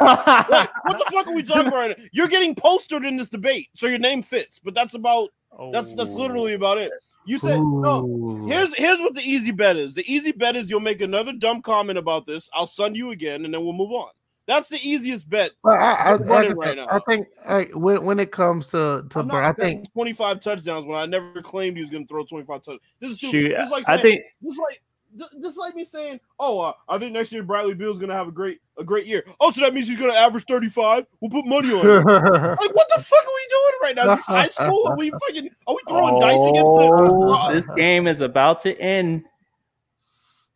[0.50, 1.74] Wait, what the fuck are we talking about?
[1.90, 1.98] Right?
[2.12, 4.58] You're getting postered in this debate, so your name fits.
[4.58, 5.28] But that's about
[5.72, 6.90] that's that's literally about it.
[7.26, 8.46] You said no.
[8.48, 9.92] Here's here's what the easy bet is.
[9.92, 12.48] The easy bet is you'll make another dumb comment about this.
[12.54, 14.08] I'll sun you again, and then we'll move on.
[14.50, 15.52] That's the easiest bet.
[15.62, 16.88] Well, I, I, I'm like running I, right now.
[16.90, 20.86] I think I, when when it comes to to I'm Burrow, I think 25 touchdowns
[20.86, 22.80] when I never claimed he was going to throw 25 touchdowns.
[22.98, 23.30] This is stupid.
[23.30, 24.82] Shoot, This is like I think This is like
[25.16, 28.08] th- this is like me saying, "Oh, uh, I think next year Bradley Beal's going
[28.08, 30.46] to have a great a great year." Oh, so that means he's going to average
[30.46, 31.06] 35.
[31.20, 32.04] We'll put money on it.
[32.60, 34.10] like, what the fuck are we doing right now?
[34.10, 34.88] Is this high school?
[34.88, 35.48] Are we fucking?
[35.68, 37.38] Are we throwing dice against Oh, the?
[37.38, 39.26] uh, this game is about to end.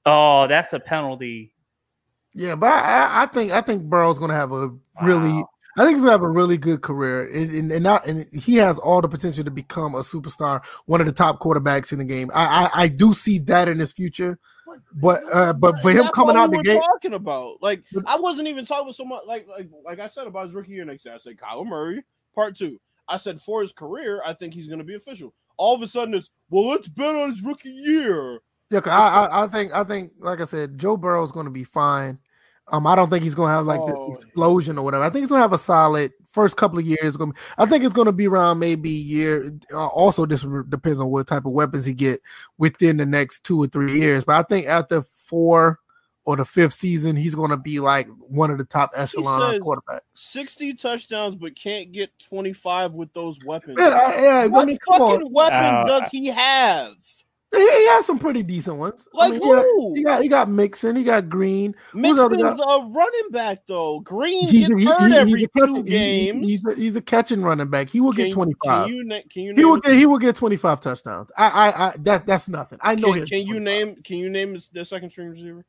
[0.04, 1.53] Oh, that's a penalty.
[2.35, 4.70] Yeah, but I, I- think I think Burrow's going to have a
[5.02, 5.32] really.
[5.32, 5.48] Wow.
[5.77, 8.55] I think he's gonna have a really good career, and, and, and not, and he
[8.59, 12.05] has all the potential to become a superstar, one of the top quarterbacks in the
[12.05, 12.31] game.
[12.32, 14.39] I, I, I do see that in his future,
[14.94, 17.56] but, uh, but for him coming out we the gate, talking about.
[17.61, 19.24] Like, I wasn't even talking so much.
[19.27, 21.15] Like, like, like I said about his rookie year next year.
[21.15, 22.05] I said Kyler Murray,
[22.36, 22.81] part two.
[23.09, 25.35] I said for his career, I think he's going to be official.
[25.56, 28.40] All of a sudden, it's well, let's bet on his rookie year.
[28.70, 31.65] Yeah, I, I, I think, I think, like I said, Joe Burrow's going to be
[31.65, 32.20] fine.
[32.68, 34.08] Um, I don't think he's going to have like Oh.
[34.14, 35.04] this explosion or whatever.
[35.04, 37.16] I think he's going to have a solid first couple of years.
[37.16, 39.52] Gonna, I think it's going to be around maybe year.
[39.72, 42.20] Uh, also, this depends on what type of weapons he get
[42.58, 44.24] within the next two or three years.
[44.24, 45.78] But I think after four
[46.24, 50.00] or the fifth season, he's going to be like one of the top echelon quarterbacks.
[50.14, 53.76] Sixty touchdowns, but can't get twenty five with those weapons.
[53.78, 54.36] Yeah, I, yeah.
[54.36, 56.94] I What mean, fucking weapon Uh, does he have?
[57.55, 59.06] He, he has some pretty decent ones.
[59.14, 59.94] I Like mean, he got- who?
[59.94, 61.74] He got he got Mixon, he got Green.
[61.94, 64.01] Mixon's a running back though.
[64.01, 66.47] Green He's, gets he- hurt he- every two games.
[66.48, 67.89] he's a, he's a catching running back.
[67.89, 68.86] He will Can- get twenty five.
[68.86, 71.31] Can you can you He will get he will get twenty five touchdowns.
[71.36, 72.78] I I, I that that's nothing.
[72.82, 73.26] I know can, him.
[73.26, 75.64] can you name can you name the second string receiver?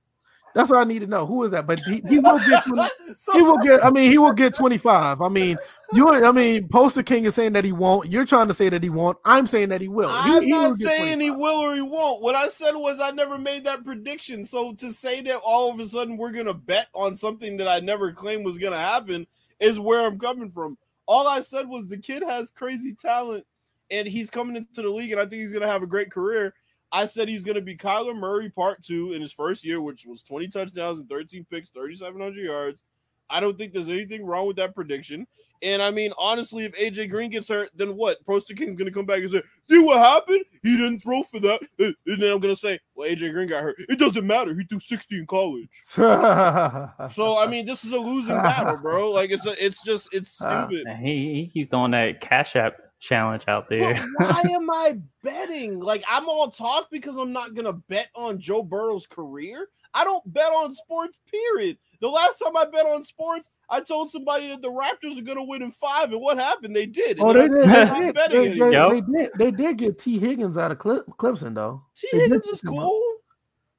[0.56, 1.28] That's all I need to know.
[1.28, 1.68] Who is that?
[1.68, 2.82] But he, he will get 20,
[3.34, 5.22] he will get I mean he will get 25.
[5.22, 5.58] I mean
[5.92, 8.10] you I mean Poster King is saying that he won't.
[8.10, 9.18] You're trying to say that he won't.
[9.26, 10.10] I'm saying that he will.
[10.10, 12.22] He- I'm he not get saying he will or he won't.
[12.24, 14.44] What I said was I never made that prediction.
[14.46, 17.82] So to say that all of a sudden we're gonna bet on something that I
[17.82, 19.28] never claimed was gonna happen
[19.60, 20.78] is where I'm coming from.
[21.06, 23.46] All I said was the kid has crazy talent
[23.92, 26.54] and he's coming into the league and I think he's gonna have a great career.
[26.92, 30.24] I said he's gonna be Kyler Murray part two in his first year, which was
[30.24, 32.84] 20 touchdowns and 13 picks, 3,700 yards.
[33.30, 35.26] I don't think there's anything wrong with that prediction.
[35.64, 38.24] And I mean, honestly, if AJ Green gets hurt, then what?
[38.26, 40.44] Poster King's gonna come back and say, "See what happened?
[40.62, 43.64] He didn't throw for that." Uh, And then I'm gonna say, "Well, AJ Green got
[43.64, 43.78] hurt.
[43.90, 44.54] It doesn't matter.
[44.54, 45.70] He threw 60 in college."
[47.10, 49.12] So I mean, this is a losing battle, bro.
[49.12, 50.68] Like it's a, it's just, it's Ah.
[50.68, 50.86] stupid.
[50.88, 54.08] And He he keeps throwing that Cash App challenge out But there.
[54.18, 55.80] why am I betting?
[55.80, 59.68] Like I'm all talk because I'm not gonna bet on Joe Burrow's career.
[59.94, 61.18] I don't bet on sports.
[61.32, 61.78] Period.
[62.02, 65.44] The last time I bet on sports, I told somebody that the Raptors are gonna
[65.44, 66.76] win in five, and what happened?
[66.76, 67.20] They did.
[67.20, 67.70] And Oh, then they did.
[67.70, 68.16] They I'm did.
[68.32, 68.90] They, they, Yo.
[68.90, 69.32] they did.
[69.38, 71.82] They did get Tee Higgins out of Clip, Clemson though.
[71.96, 72.76] Tee Higgins is pick up.
[72.76, 73.15] cool.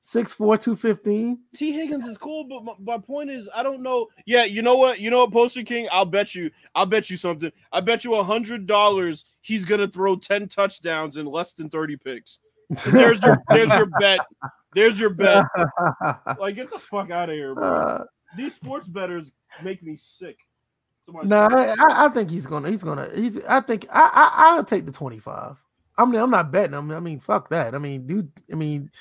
[0.09, 1.41] Six four two fifteen.
[1.53, 4.07] Tee Higgins is cool, but my, my point is, I don't know.
[4.25, 5.01] Yeah, you know what?
[5.01, 5.89] You know what, Poster King?
[5.91, 6.53] I'll bet you.
[6.77, 7.51] I'll bet you something.
[7.73, 11.97] I bet you a hundred dollars he's gonna throw ten touchdowns in less than thirty
[11.97, 12.39] picks.
[12.77, 14.21] So there's your there's your bet.
[14.77, 15.45] There's your bet.
[16.39, 17.67] Like, get the fuck out of here, bro.
[17.67, 18.05] Uh,
[18.37, 19.33] These sports betters
[19.65, 20.37] make me sick.
[21.09, 21.79] no, stomach.
[21.81, 22.71] I, I think he's gonna.
[22.71, 23.09] He's gonna.
[23.13, 23.41] He's.
[23.49, 23.89] I think.
[23.91, 24.09] I.
[24.13, 25.61] I I'll take the twenty five.
[25.99, 26.15] I'm.
[26.15, 26.93] I'm not betting him.
[26.93, 27.75] I mean, fuck that.
[27.75, 28.31] I mean, dude.
[28.53, 28.93] I mean,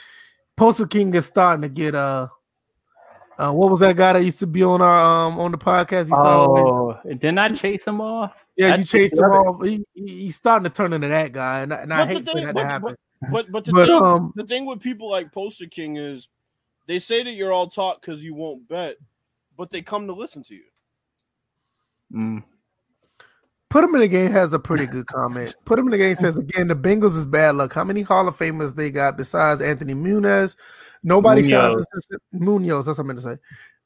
[0.58, 1.96] Poster King is starting to get.
[1.96, 2.28] Uh.
[3.38, 6.06] Uh, what was that guy that used to be on our um on the podcast?
[6.06, 6.66] You saw him?
[6.66, 8.32] oh, didn't I chase him off?
[8.56, 9.62] yeah, I you chased him off.
[9.66, 12.14] He, he- he's starting to turn into that guy, and, I- and I But the
[12.14, 12.96] hate for that but- to happen.
[13.32, 16.30] But but the But thing um, the thing with people like Poster King is
[16.88, 18.96] they say that you're all talk because you won't bet,
[19.58, 20.64] but they come to listen to you.
[22.14, 22.44] Mm.
[23.76, 25.54] Put him in the game has a pretty good comment.
[25.66, 27.74] Put him in the game says again the Bengals is bad luck.
[27.74, 30.56] How many Hall of Famers they got besides Anthony Munoz?
[31.04, 31.76] Nobody shines
[32.10, 32.86] in Munoz.
[32.86, 33.38] That's what I meant to say.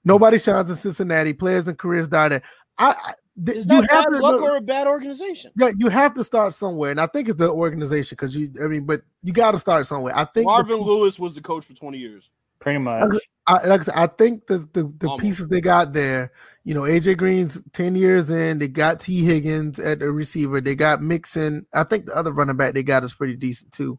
[0.06, 1.34] Nobody shines in Cincinnati.
[1.34, 2.44] Players and careers die there.
[2.78, 3.14] I, I
[3.44, 5.52] th- Is you that have bad to luck or a bad organization?
[5.58, 8.54] yeah, you have to start somewhere, and I think it's the organization because you.
[8.64, 10.16] I mean, but you got to start somewhere.
[10.16, 12.30] I think Marvin pe- Lewis was the coach for 20 years.
[12.60, 13.12] Pretty much.
[13.50, 16.32] I, like I said, I think the the, the pieces they got there,
[16.64, 18.60] you know, AJ Green's ten years in.
[18.60, 20.62] They got Tee Higgins at the receiver.
[20.62, 21.66] They got Mixon.
[21.74, 23.98] I think the other running back they got is pretty decent too.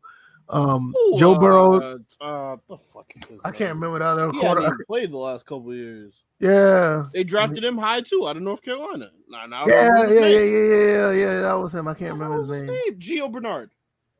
[0.48, 1.80] Um, Joe Burrow.
[1.80, 4.60] Uh, uh, the fuck is I can't remember the other He hadn't quarter.
[4.62, 6.24] even played the last couple years.
[6.38, 9.10] Yeah, They drafted him high too out of North Carolina.
[9.28, 11.40] Nah, nah, yeah, yeah, yeah, yeah, yeah, yeah.
[11.42, 11.88] That was him.
[11.88, 12.70] I can't remember his name.
[12.98, 13.70] Gio Bernard.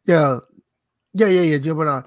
[0.07, 0.39] Yeah,
[1.15, 1.59] yeah, yeah, yeah.
[1.59, 2.05] Joe Bernard.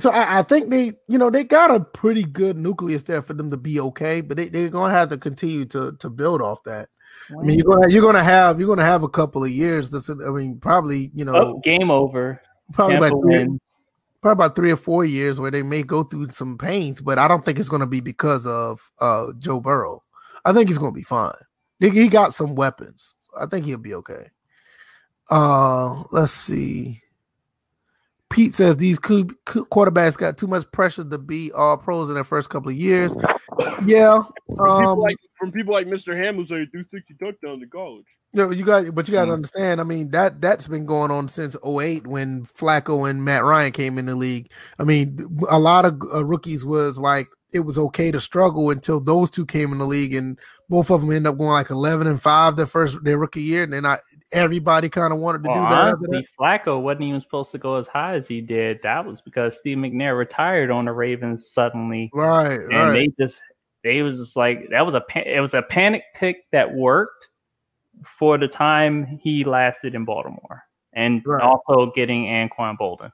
[0.00, 3.34] So I, I think they, you know, they got a pretty good nucleus there for
[3.34, 6.62] them to be okay, but they, they're gonna have to continue to to build off
[6.64, 6.88] that.
[7.30, 9.90] I mean, you're gonna you're gonna have you're gonna have a couple of years.
[9.90, 12.40] This, I mean, probably you know, oh, game over.
[12.72, 13.58] probably Tampa about three,
[14.22, 17.28] probably about three or four years where they may go through some pains, but I
[17.28, 20.02] don't think it's gonna be because of uh Joe Burrow.
[20.44, 21.32] I think he's gonna be fine.
[21.80, 23.14] He, he got some weapons.
[23.38, 24.30] I think he'll be okay.
[25.30, 27.01] Uh, let's see.
[28.32, 32.14] Pete says these qu- qu- quarterbacks got too much pressure to be all pros in
[32.14, 33.14] their first couple of years.
[33.86, 34.20] Yeah,
[34.56, 36.16] From, um, people like, from people like Mr.
[36.16, 38.06] Ham who say do 60 touchdowns in college.
[38.32, 39.34] Yeah, but you got, but you got to Mm.
[39.34, 39.80] understand.
[39.80, 43.98] I mean that that's been going on since 08 when Flacco and Matt Ryan came
[43.98, 44.50] in the league.
[44.78, 45.18] I mean,
[45.50, 49.44] a lot of uh, rookies was like it was okay to struggle until those two
[49.44, 50.38] came in the league, and
[50.70, 53.64] both of them ended up going like 11 and five their first their rookie year,
[53.64, 53.98] and then I
[54.32, 55.78] everybody kind of wanted to Well, do that.
[55.78, 58.78] honestly, Flacco wasn't even supposed to go as high as he did.
[58.82, 62.10] That was because Steve McNair retired on the Ravens suddenly.
[62.12, 62.92] Right, and right.
[62.92, 63.38] they just
[63.84, 67.28] they was just like that was a pa- it was a panic pick that worked
[68.18, 71.42] for the time he lasted in Baltimore, and Right.
[71.42, 73.10] also getting Anquan Boldin.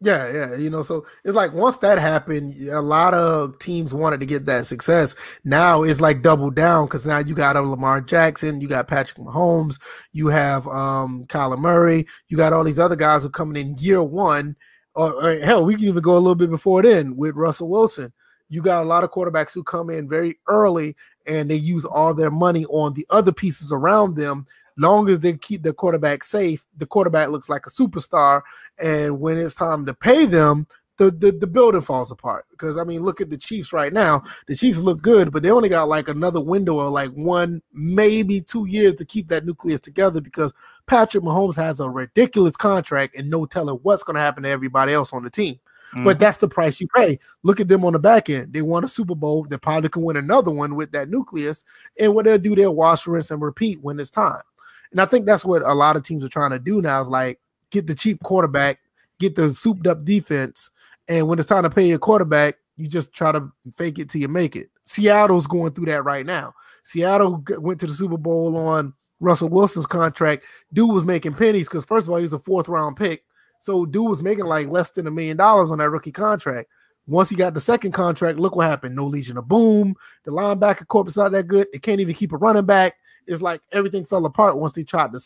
[0.00, 4.20] Yeah, yeah, you know, so it's like once that happened, a lot of teams wanted
[4.20, 5.16] to get that success.
[5.42, 9.18] Now it's like double down because now you got a Lamar Jackson, you got Patrick
[9.18, 9.80] Mahomes,
[10.12, 14.00] you have um Kyler Murray, you got all these other guys who coming in year
[14.00, 14.54] one,
[14.94, 18.12] or, or hell, we can even go a little bit before then with Russell Wilson.
[18.48, 20.94] You got a lot of quarterbacks who come in very early
[21.26, 24.46] and they use all their money on the other pieces around them.
[24.78, 28.42] Long as they keep the quarterback safe, the quarterback looks like a superstar
[28.78, 30.66] and when it's time to pay them,
[30.98, 32.46] the, the the building falls apart.
[32.50, 34.22] Because I mean, look at the Chiefs right now.
[34.48, 38.40] The Chiefs look good, but they only got like another window of like one, maybe
[38.40, 40.20] two years to keep that nucleus together.
[40.20, 40.52] Because
[40.86, 44.92] Patrick Mahomes has a ridiculous contract, and no telling what's going to happen to everybody
[44.92, 45.60] else on the team.
[46.04, 46.20] But Mhm.
[46.20, 47.18] that's the price you pay.
[47.44, 48.52] Look at them on the back end.
[48.52, 49.46] They won a Super Bowl.
[49.48, 51.64] They probably can win another one with that nucleus.
[51.98, 54.42] And what they'll do, they'll wash, rinse, and repeat when it's time.
[54.90, 57.08] And I think that's what a lot of teams are trying to do now is
[57.08, 57.40] like
[57.70, 58.80] get the cheap quarterback,
[59.18, 60.70] get the souped up defense.
[61.08, 64.20] And when it's time to pay your quarterback, you just try to fake it till
[64.20, 64.70] you make it.
[64.84, 66.54] Seattle's going through that right now.
[66.84, 70.44] Seattle went to the Super Bowl on Russell Wilson's contract.
[70.72, 73.24] Dude was making pennies because, first of all, he's a fourth round pick.
[73.58, 76.70] So, dude was making like less than a million dollars on that rookie contract.
[77.06, 78.94] Once he got the second contract, look what happened.
[78.94, 79.94] No Legion of Boom.
[80.24, 81.66] The linebacker corpus is not that good.
[81.72, 82.94] They can't even keep a running back.
[83.28, 85.20] It's like everything fell apart once they tried to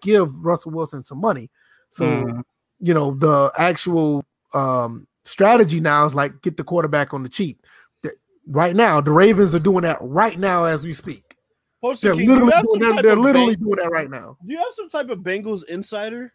[0.00, 1.50] give Russell Wilson some money.
[1.90, 2.42] So, Mhm.
[2.80, 4.24] you know, the actual
[4.54, 7.64] um, strategy now is like get the quarterback on the cheap.
[8.48, 11.36] Right now, the Ravens are doing that right now as we speak.
[12.00, 14.36] They're King, literally doing, some they're, type they're of literally Bang- doing that right now.
[14.44, 16.32] Do you have some type of Bengals insider?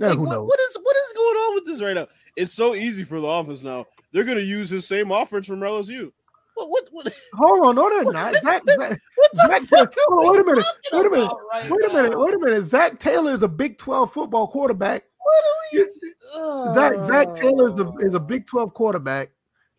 [0.00, 0.48] Yeah, Like, who what- knows?
[0.48, 2.06] what is what is going on with this right now?
[2.36, 3.86] It's so easy for the offense now.
[4.12, 6.10] They're gonna use his same offense from LSU.
[6.54, 8.34] What what what, Hold on, no, they're not.
[8.36, 9.00] Zach, Zach,
[9.34, 12.12] Zach fuck Taylor- hold on, wait a minute, wait a minute, right wait a minute,
[12.12, 12.24] now.
[12.24, 12.62] wait a minute.
[12.62, 15.04] Zac Taylor is a Big 12 football quarterback.
[15.18, 19.30] what are we Zach uh, Zac Taylor is, the, is a Big 12 quarterback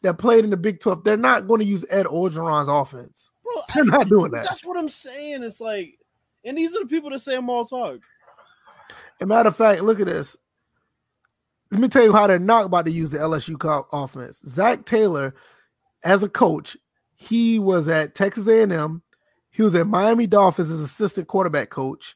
[0.01, 1.03] that played in the Big 12.
[1.03, 3.31] They're not going to use Ed Orgeron's offense.
[3.43, 4.45] Bro, They're not doing that.
[4.45, 5.43] That's what I'm saying.
[5.43, 5.97] It's like,
[6.43, 8.01] and these are the people that say I'm all talk.
[8.89, 10.37] As a matter of fact, look at this.
[11.71, 14.41] Let me tell you how they're not about to use the LSU offense.
[14.47, 15.33] Zac Taylor,
[16.05, 16.77] as a coach,
[17.15, 19.01] he was at Texas A&M.
[19.49, 22.15] He was at Miami Dolphins as assistant quarterback coach,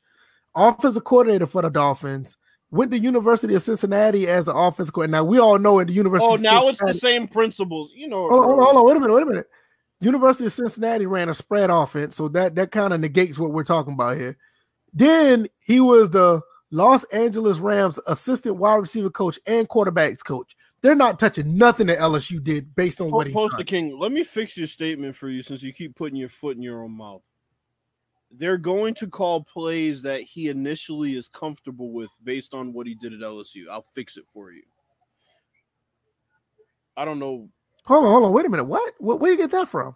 [0.55, 2.37] offensive coordinator for the Dolphins.
[2.71, 5.23] Went to University of Cincinnati as an offensive coordinator.
[5.23, 6.31] Now we all know in the University.
[6.31, 7.93] Oh, now it's the same principles.
[7.95, 9.47] You know, Hold on, hold on, hold on, wait a minute, wait a minute.
[10.01, 13.63] University of Cincinnati ran a spread offense, so that that kind of negates what we're
[13.63, 14.37] talking about here.
[14.93, 16.41] Then he was the
[16.71, 20.55] Los Angeles Rams assistant wide receiver coach and quarterbacks coach.
[20.81, 23.97] They're not touching nothing that LSU did based on what he Post the King.
[23.99, 26.83] Let me fix your statement for you since you keep putting your foot in your
[26.83, 27.23] own mouth.
[28.31, 32.95] They're going to call plays that he initially is comfortable with based on what he
[32.95, 33.67] did at LSU.
[33.69, 34.61] I'll fix it for you.
[36.95, 37.49] I don't know.
[37.85, 38.65] Hold on, hold on, wait a minute.
[38.65, 38.93] What?
[38.99, 39.95] what where you get that from?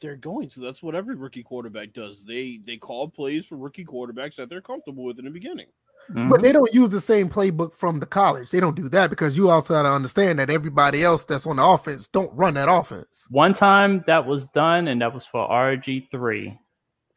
[0.00, 0.60] They're going to.
[0.60, 2.24] That's what every rookie quarterback does.
[2.24, 5.66] They they call plays for rookie quarterbacks that they're comfortable with in the beginning.
[6.08, 6.42] But Mhm.
[6.42, 8.50] they don't use the same playbook from the college.
[8.50, 11.56] They don't do that because you also got to understand that everybody else that's on
[11.56, 13.26] the offense don't run that offense.
[13.30, 16.58] One time that was done, and that was for RG three.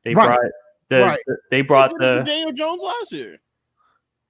[0.05, 0.27] They Right.
[0.27, 0.39] brought
[0.89, 1.19] the, Right.
[1.27, 3.37] the- they brought They the Daniel Jones last year.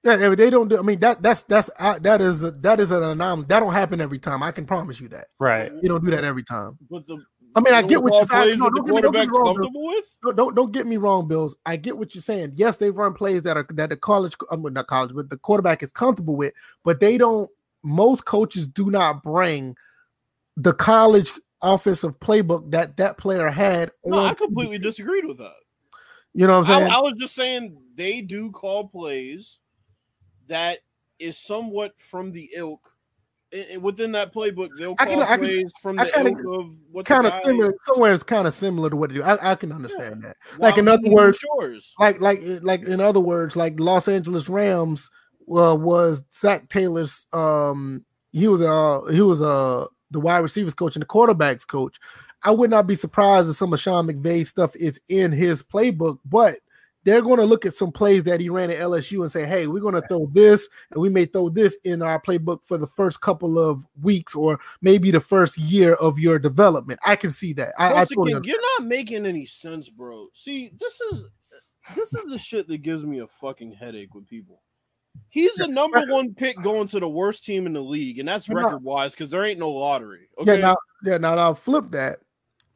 [0.04, 0.78] Yeah, yeah, they don't do.
[0.80, 3.48] I mean, that that's that's uh, that is a, that is an anomaly.
[3.50, 4.42] That don't happen every time.
[4.42, 5.28] I can promise you that.
[5.40, 5.72] right.
[5.82, 6.78] You don't do that every time.
[6.90, 7.18] But the
[7.56, 8.60] I mean, I get what you're saying.
[8.60, 9.56] No, don't get me- don't get me wrong, Bill.
[9.56, 10.36] comfortable with.
[10.36, 11.56] Don't, don't get me wrong, Bills.
[11.66, 12.54] I get what you're saying.
[12.56, 15.38] Yes, they run plays that are that the college, I mean, not college, but the
[15.38, 16.54] quarterback is comfortable with.
[16.84, 17.50] But they don't.
[17.84, 19.76] Most coaches do not bring
[20.56, 23.92] the college offensive playbook that that player had.
[24.06, 25.54] No, I completely disagreed with that.
[26.34, 26.92] You know what I'm I, saying?
[26.92, 29.60] I was just saying they do call plays
[30.48, 30.80] that
[31.20, 32.94] is somewhat from the ilk.
[33.58, 36.30] I- i- within that playbook, they'll I call can- I can- from I the kinda-
[36.44, 37.74] ilk of what kind of similar.
[37.86, 39.24] Somewhere it's kind of similar to what they do.
[39.24, 40.38] I, I can understand that.
[40.58, 41.94] while like, in other words- matures.
[42.00, 45.10] like like like in other words like los angeles rams
[45.50, 50.96] uh, was zac taylor's um he was uh he was uh the wide receivers coach
[50.96, 51.98] and the quarterbacks coach
[52.44, 56.20] i would not be surprised if some of sean mcvay's stuff is in his playbook
[56.26, 56.58] but
[57.08, 59.68] they're going to look at some plays that he ran at LSU and say, "Hey,
[59.68, 62.86] we're going to throw this, and we may throw this in our playbook for the
[62.86, 67.54] first couple of weeks, or maybe the first year of your development." I can see
[67.54, 67.74] that.
[67.80, 70.28] I, I totally again, you're not making any sense, bro.
[70.34, 71.32] See, this is
[71.96, 74.62] this is the shit that gives me a fucking headache with people.
[75.30, 78.50] He's the number one pick going to the worst team in the league, and that's
[78.50, 80.28] record wise because there ain't no lottery.
[80.40, 80.76] Yeah, Okay, now,
[81.06, 82.20] yeah, now I'll flip that.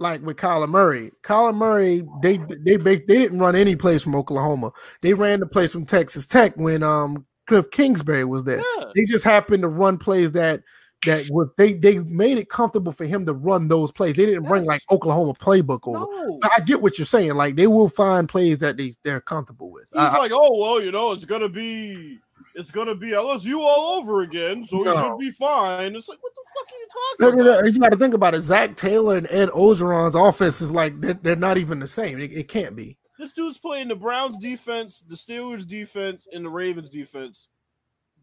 [0.01, 4.71] Like with Kyler Murray, Kyler Murray, they they they didn't run any plays from Oklahoma.
[5.01, 8.63] They ran the plays from Texas Tech when um Cliff Kingsbury was there.
[8.77, 8.85] yeah.
[8.95, 10.63] They just happened to run plays that
[11.05, 14.15] that was they they made it comfortable for him to run those plays.
[14.15, 15.99] They didn't bring like Oklahoma playbook over.
[15.99, 16.39] No.
[16.43, 17.35] I get what you're saying.
[17.35, 19.85] Like they will find plays that they they're comfortable with.
[19.93, 22.19] He's I- like, oh well, you know, it's gonna be
[22.55, 24.95] it's gonna be LSU all over again, so No.
[24.95, 25.95] should be fine.
[25.95, 27.73] It's like, what the fuck are you talking about?
[27.73, 28.41] You got to think about it.
[28.41, 32.19] Zac Taylor and Ed Orgeron's offense is like they're, they're not even the same.
[32.19, 32.97] It, it can't be.
[33.19, 37.49] This dude's playing the Browns defense, the Steelers defense, and the Ravens defense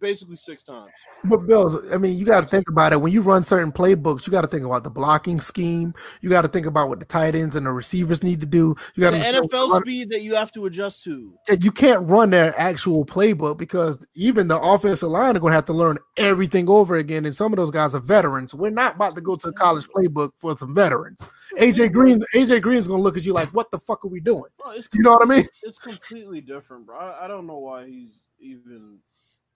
[0.00, 0.90] basically six times.
[1.24, 3.00] But Bills, I mean, you got to think about it.
[3.00, 5.94] When you run certain playbooks, you got to think about the blocking scheme.
[6.20, 8.74] You got to think about what the tight ends and the receivers need to do.
[8.94, 11.34] You got The to NFL speed that you have to adjust to.
[11.60, 15.66] You can't run their actual playbook because even the offensive line are going to have
[15.66, 17.26] to learn everything over again.
[17.26, 18.54] And some of those guys are veterans.
[18.54, 21.28] We're not about to go to a college playbook for some veterans.
[21.56, 24.20] AJ Green, AJ Green's going to look at you like, "What the fuck are we
[24.20, 25.46] doing?" Bro, You know what I mean?
[25.62, 26.96] it's completely different, bro.
[26.98, 28.98] I, I don't know why he's even.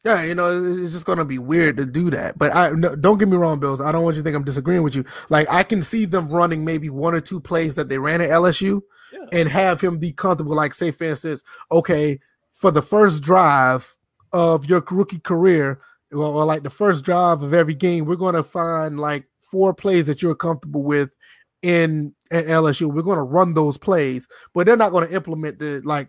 [0.04, 2.36] Yeah, you know, it's just gonna be weird to do that.
[2.38, 3.80] But I no, don't get me wrong, Bills.
[3.80, 5.04] I don't want you to think I'm disagreeing with you.
[5.28, 8.30] Like I can see them running maybe one or two plays that they ran at
[8.30, 8.80] LSU
[9.12, 9.20] Yeah.
[9.32, 10.56] and have him be comfortable.
[10.56, 12.18] Like, say, for instance, okay,
[12.52, 13.96] for the first drive
[14.32, 15.80] of your rookie career,
[16.10, 20.06] or, or like the first drive of every game, we're gonna find like four plays
[20.06, 21.14] that you're comfortable with
[21.62, 22.92] in at LSU.
[22.92, 26.08] We're gonna run those plays, but they're not gonna implement the like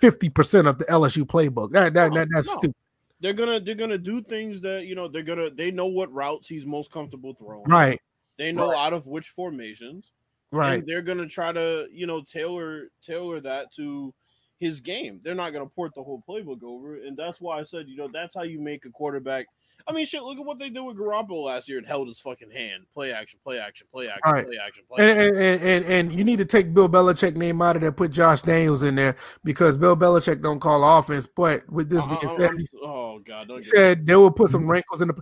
[0.00, 1.72] 50% of the LSU playbook.
[1.72, 2.52] That, that, No, that that's no.
[2.54, 2.76] stupid.
[3.20, 6.48] They're gonna they're gonna do things that you know they're gonna they know what routes
[6.48, 7.64] he's most comfortable throwing.
[7.68, 8.00] Right.
[8.38, 8.78] They know Right.
[8.78, 10.12] out of which formations.
[10.50, 10.74] Right.
[10.74, 14.14] And they're gonna try to you know tailor tailor that to
[14.58, 15.20] his game.
[15.22, 18.08] They're not gonna port the whole playbook over, and that's why I said you know
[18.12, 19.46] that's how you make a quarterback.
[19.86, 20.22] I mean, shit.
[20.22, 21.78] Look at what they did with Garoppolo last year.
[21.78, 22.84] and held his fucking hand.
[22.94, 23.40] Play action.
[23.44, 23.86] Play action.
[23.92, 24.20] Play action.
[24.32, 24.46] Right.
[24.46, 24.84] Play action.
[24.88, 25.34] Play And, action.
[25.36, 28.10] and, and, and, and you need to take Bill Belichick name out of there, put
[28.10, 31.26] Josh Daniels in there because Bill Belichick don't call offense.
[31.26, 34.50] But with this Uh, being uh, said, oh god, don't get said they will put
[34.50, 35.14] some wrinkles in the.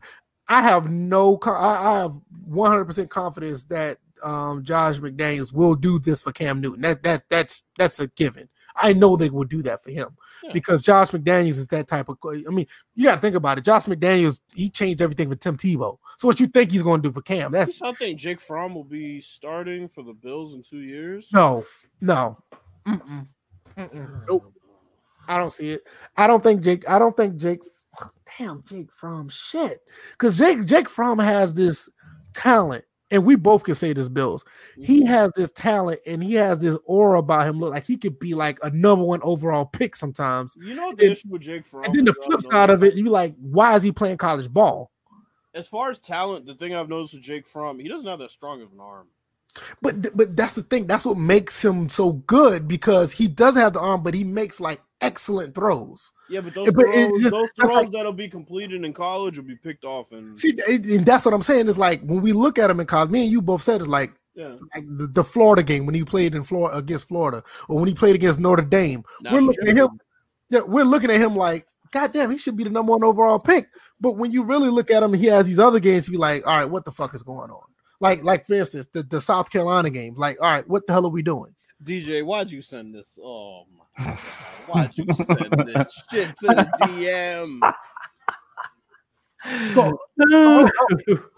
[0.49, 2.13] I have no, I, have
[2.47, 6.83] 100 percent confidence that um, Josh McDaniels will do this for Cam Newton.
[6.83, 8.49] That that that's that's a given.
[8.81, 10.53] I know they will do that for him Yeah.
[10.53, 12.17] because Josh McDaniels is that type of.
[12.25, 13.65] I mean, you got to think about it.
[13.65, 15.99] Josh McDaniels he changed everything for Tim Tebow.
[16.19, 17.53] So what you think he's going to do for Cam?
[17.53, 21.29] That's I think Jake Fromm will be starting for the Bills in two years.
[21.33, 21.65] no,
[22.01, 22.39] no,
[22.87, 23.27] Mm-mm.
[23.77, 24.27] Mm-mm.
[24.29, 24.53] nope.
[25.27, 25.83] I don't see it.
[26.17, 26.89] I don't think Jake.
[26.89, 27.61] I don't think Jake.
[28.39, 29.29] Damn, Jake Fromm.
[29.29, 29.81] Shit,
[30.13, 31.89] because Jake Jake Fromm has this
[32.33, 34.09] talent, and we both can say this.
[34.09, 34.45] Bills.
[34.77, 37.59] He has this talent, and he has this aura about him.
[37.59, 40.57] Look like he could be like a number one overall pick sometimes.
[40.61, 41.85] You know the And- issue with Jake Fromm?
[41.85, 44.91] And then the flip side of it, you like, why is he playing college ball?
[45.55, 48.31] as far as talent, the thing I've noticed with Jake Fromm, he doesn't have that
[48.31, 49.09] strong of an arm.
[49.83, 50.87] But but that's the thing.
[50.87, 54.61] That's what makes him so good because he does have the arm, but he makes
[54.61, 56.13] like excellent throws.
[56.29, 59.45] Yeah, but those but throws, just- those throws like- that'll be completed in college will
[59.45, 61.69] be picked off, and See, it- and that's what I'm saying.
[61.69, 63.89] Is like when we look at him in college, me and you both said it's
[63.89, 67.79] like, yeah, like the, the Florida game when he played in Florida against Florida, or
[67.79, 69.03] when he played against Notre Dame.
[69.21, 69.89] Now we're looking at him.
[70.51, 73.39] Yeah, we're looking at him like, God damn, he should be the number one overall
[73.39, 73.69] pick.
[74.01, 76.07] But when you really look at him, he has these other games.
[76.09, 77.63] You be like, all right, what the fuck is going on?
[78.01, 80.15] Like, like for instance, the, the South Carolina game.
[80.17, 81.55] Like, all right, what the hell are we doing?
[81.83, 83.19] DJ, why'd you send this?
[83.23, 83.65] Oh
[83.97, 84.19] my god,
[84.67, 87.61] why'd you send this shit to the DM?
[89.73, 89.97] So,
[90.33, 90.69] so,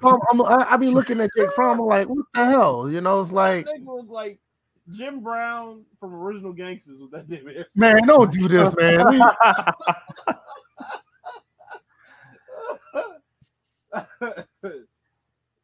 [0.00, 1.80] so I'm, I, I be looking at Jake Fromm.
[1.80, 2.90] I'm like, what the hell?
[2.90, 4.40] You know, it's like, That was like
[4.90, 7.76] Jim Brown from Original Gangsters with that David Harris.
[7.76, 9.04] man, don't do this, man.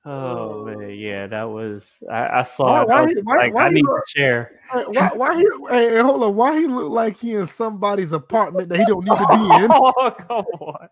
[0.09, 1.91] Oh man, yeah, that was.
[2.11, 2.65] I, I saw.
[2.67, 4.61] Why- it, why I was why- like, why I need look- to share.
[4.93, 5.49] Why, why he?
[5.69, 6.35] Hey, hey, hold on.
[6.37, 9.35] Why he look like he in somebody's apartment that he don't need to be
[9.65, 9.71] in?
[9.73, 10.89] Oh come on!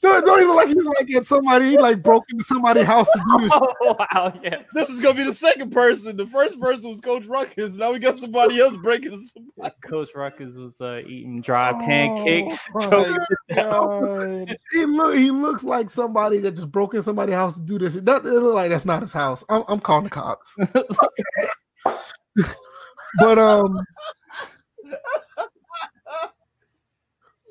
[0.00, 1.70] Don't, don't even like he's like at somebody.
[1.70, 3.52] He like broke into somebody's house to do this.
[3.54, 4.62] Oh wow, yeah.
[4.74, 6.16] This is gonna be the second person.
[6.16, 7.76] The first person was Coach Ruckus.
[7.76, 9.74] Now we got somebody else breaking somebody.
[9.82, 12.58] Coach Ruckus was uh, eating dry pancakes.
[12.74, 13.18] Oh, choking
[13.48, 14.46] my down.
[14.46, 14.56] God.
[14.72, 15.16] He look.
[15.16, 17.94] He looks like somebody that just broke in somebody's house to do this.
[17.94, 19.44] That it look like that's not his house.
[19.48, 20.56] I'm, I'm calling the cops.
[23.18, 23.78] but um,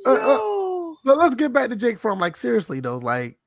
[0.06, 2.20] uh, uh, but let's get back to Jake Fromm.
[2.20, 3.38] Like seriously though, like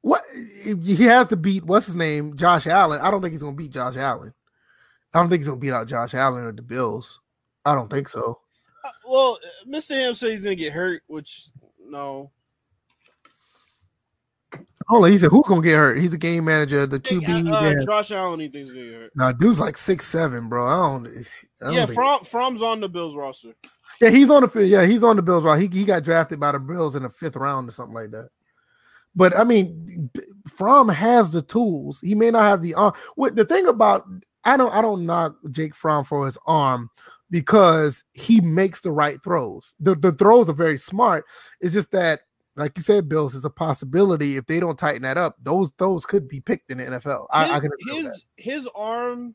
[0.00, 1.64] what he has to beat.
[1.64, 2.36] What's his name?
[2.36, 3.00] Josh Allen.
[3.00, 4.32] I don't think he's gonna beat Josh Allen.
[5.14, 7.20] I don't think he's gonna beat out Josh Allen or the Bills.
[7.64, 8.40] I don't think so.
[8.84, 9.90] Uh, well, uh, Mr.
[9.90, 11.48] Ham said he's gonna get hurt, which
[11.84, 12.30] no.
[14.88, 15.98] Hold on, he said who's gonna get hurt?
[15.98, 17.52] He's a game manager, the QB.
[17.52, 17.84] uh.
[17.84, 19.16] Josh Allen, he thinks he's gonna get hurt.
[19.16, 20.66] Nah, dude's like six seven, bro.
[20.66, 21.06] I don't.
[21.06, 23.54] I don't Yeah, Fromm, Fromm's on the Bills roster.
[24.00, 24.68] Yeah, he's on the field.
[24.68, 25.44] Yeah, he's on the Bills.
[25.44, 28.10] Right, he he got drafted by the Bills in the fifth round or something like
[28.12, 28.30] that.
[29.14, 30.10] But I mean,
[30.56, 32.00] Fromm has the tools.
[32.00, 32.92] He may not have the arm.
[33.16, 34.06] What the thing about
[34.44, 36.90] I don't I don't knock Jake Fromm for his arm
[37.30, 39.74] because he makes the right throws.
[39.80, 41.24] The the throws are very smart.
[41.60, 42.20] It's just that,
[42.56, 44.36] like you said, Bills is a possibility.
[44.36, 47.26] If they don't tighten that up, those those could be picked in the NFL.
[47.30, 49.34] I, I can his his arm,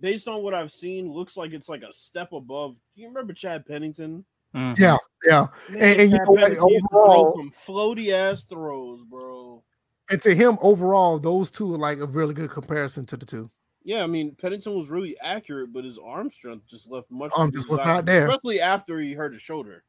[0.00, 2.74] based on what I've seen, looks like it's like a step above.
[2.94, 4.24] Do you remember Chad Pennington?
[4.54, 4.78] Mhm.
[4.78, 4.96] Yeah,
[5.26, 5.46] yeah.
[5.68, 9.02] Man, And- and you know what, Pettis used to throw overall- some floaty ass throws,
[9.04, 9.62] bro.
[10.10, 13.50] And to him, overall, those two are like a really good comparison to the two.
[13.84, 17.30] Yeah, I mean Pennington was really accurate, but his arm strength just left much.
[17.36, 18.26] Arm just was not there.
[18.28, 19.84] especially after he hurt his shoulder.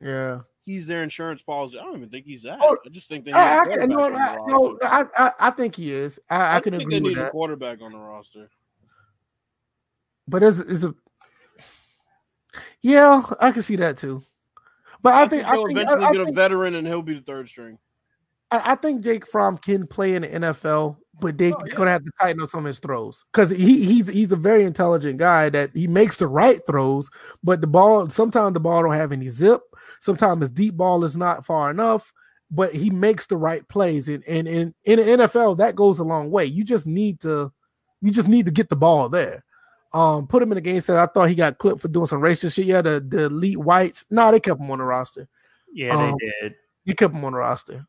[0.00, 0.40] Yeah.
[0.64, 1.78] He's their insurance policy.
[1.78, 2.58] I don't even think he's that.
[2.60, 5.08] Oh, I just think they need I, a I, can- quarterback no, on I, the
[5.08, 5.08] no.
[5.18, 6.20] I, I, I think he is.
[6.28, 8.50] I, I, can think agree they with need a quarterback on the roster.
[10.28, 10.94] But it's, it's a
[12.82, 14.22] yeah, I can see that too.
[15.02, 16.74] But I, I, think think I they'll think, eventually I, I get a think, veteran,
[16.74, 17.78] and he'll be the third string.
[18.50, 21.74] I, I think Jake Fromm can play in the NFL, but they, Oh, they're yeah.
[21.74, 24.64] gonna have to tighten up some of his throws because he he's he's a very
[24.64, 27.08] intelligent guy that he makes the right throws,
[27.42, 29.62] but the ball sometimes the ball don't have any zip.
[30.00, 32.12] Sometimes his deep ball is not far enough,
[32.50, 34.08] but he makes the right plays.
[34.08, 36.44] And and, and in the NFL, that goes a long way.
[36.44, 37.52] You just need to
[38.00, 39.44] you just need to get the ball there.
[39.92, 40.80] Um, put him in the game.
[40.80, 42.66] Said I thought he got clipped for doing some racist shit.
[42.66, 44.04] Yeah, the the elite whites.
[44.10, 45.28] No, nah, they kept him on the roster.
[45.72, 46.54] Yeah, Um, they did.
[46.86, 47.86] They kept him on the roster.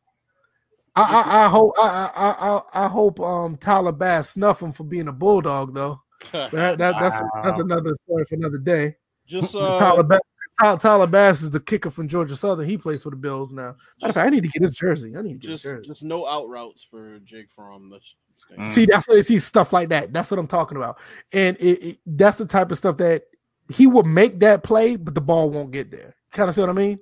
[0.96, 4.84] I I, I hope I, I I I hope um Tyler Bass snuff him for
[4.84, 6.00] being a bulldog though.
[6.32, 8.96] But that, that that's that's another story for another day.
[9.26, 10.20] Just Tyler, uh, Bass,
[10.60, 12.68] Tyler, Tyler Bass is the kicker from Georgia Southern.
[12.68, 13.62] He plays for the Bills now.
[13.62, 15.16] Matter of just, fact, I need to get his jersey.
[15.16, 15.88] I need to get just, his jersey.
[15.88, 17.88] just no out routes for Jake Fromm.
[17.90, 18.68] That's, that's gonna- Mm.
[18.68, 20.12] See, that's what see stuff like that.
[20.12, 20.98] That's what I'm talking about,
[21.32, 23.24] and it, it- that's the type of stuff that
[23.68, 26.14] he will make that play, but the ball won't get there.
[26.32, 26.98] Kind of see what I mean?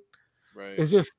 [0.55, 0.77] right.
[0.77, 1.11] It's just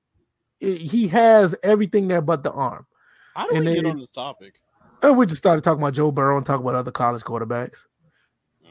[0.61, 2.87] it, he has everything there but the arm.
[3.35, 4.61] How do we and get on this topic?
[5.03, 7.85] And we just started talking about Joe Burrow and talk about other college quarterbacks.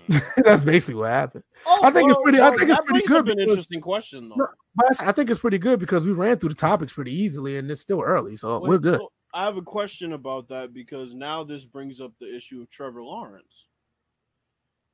[0.44, 1.44] That's basically what happened.
[1.66, 4.36] Oh, I think it's pretty- I think it's pretty good An because- interesting question though.
[4.36, 6.94] No, But I s- I think it's pretty good because we ran through the topics
[6.94, 9.00] pretty easily, and it's still early, so Wait, we're good.
[9.00, 12.70] so I have a question about that because now this brings up the issue of
[12.70, 13.68] Trevor Lawrence.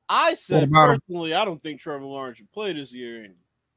[0.08, 1.00] I said about him?
[1.00, 3.34] personally, I don't think Trevor Lawrence should play this year, and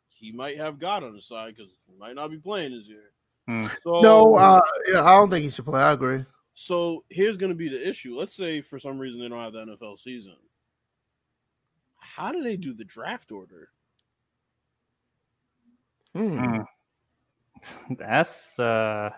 [0.10, 3.12] he might have God on his side because he might not be playing this year.
[3.48, 3.68] Hmm.
[3.84, 4.62] So no, uh,
[4.92, 5.82] yeah, I don't think he should play.
[5.82, 6.24] I agree.
[6.54, 8.18] So here's going to be the issue.
[8.18, 10.36] Let's say for some reason they don't have the NFL season.
[11.96, 13.70] How do they do the draft order?
[16.14, 16.40] Hmm.
[16.40, 16.66] Mm.
[17.98, 19.10] That's uh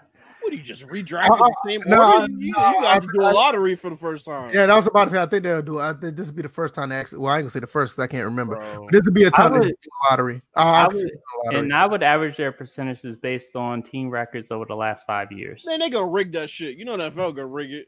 [0.42, 2.32] What do you just redraft Uh, the same no, order?
[2.32, 4.50] You, you, no, you got to do a lottery for the first time.
[4.54, 5.22] Yeah, and I was about to say.
[5.22, 5.80] I think they'll do.
[5.80, 5.84] it.
[5.84, 7.20] I think this will be the first time they actually.
[7.20, 8.56] Well, I ain't gonna say the first because I can't remember.
[8.56, 10.42] But this will be a time I to would- do the lottery.
[10.56, 11.12] Uh, I I would- the
[11.46, 11.60] lottery.
[11.60, 15.64] and I would average their percentages based on team records over the last five years.
[15.66, 16.78] Man, they gonna rig that shit.
[16.78, 17.88] You know the NFL gonna rig it.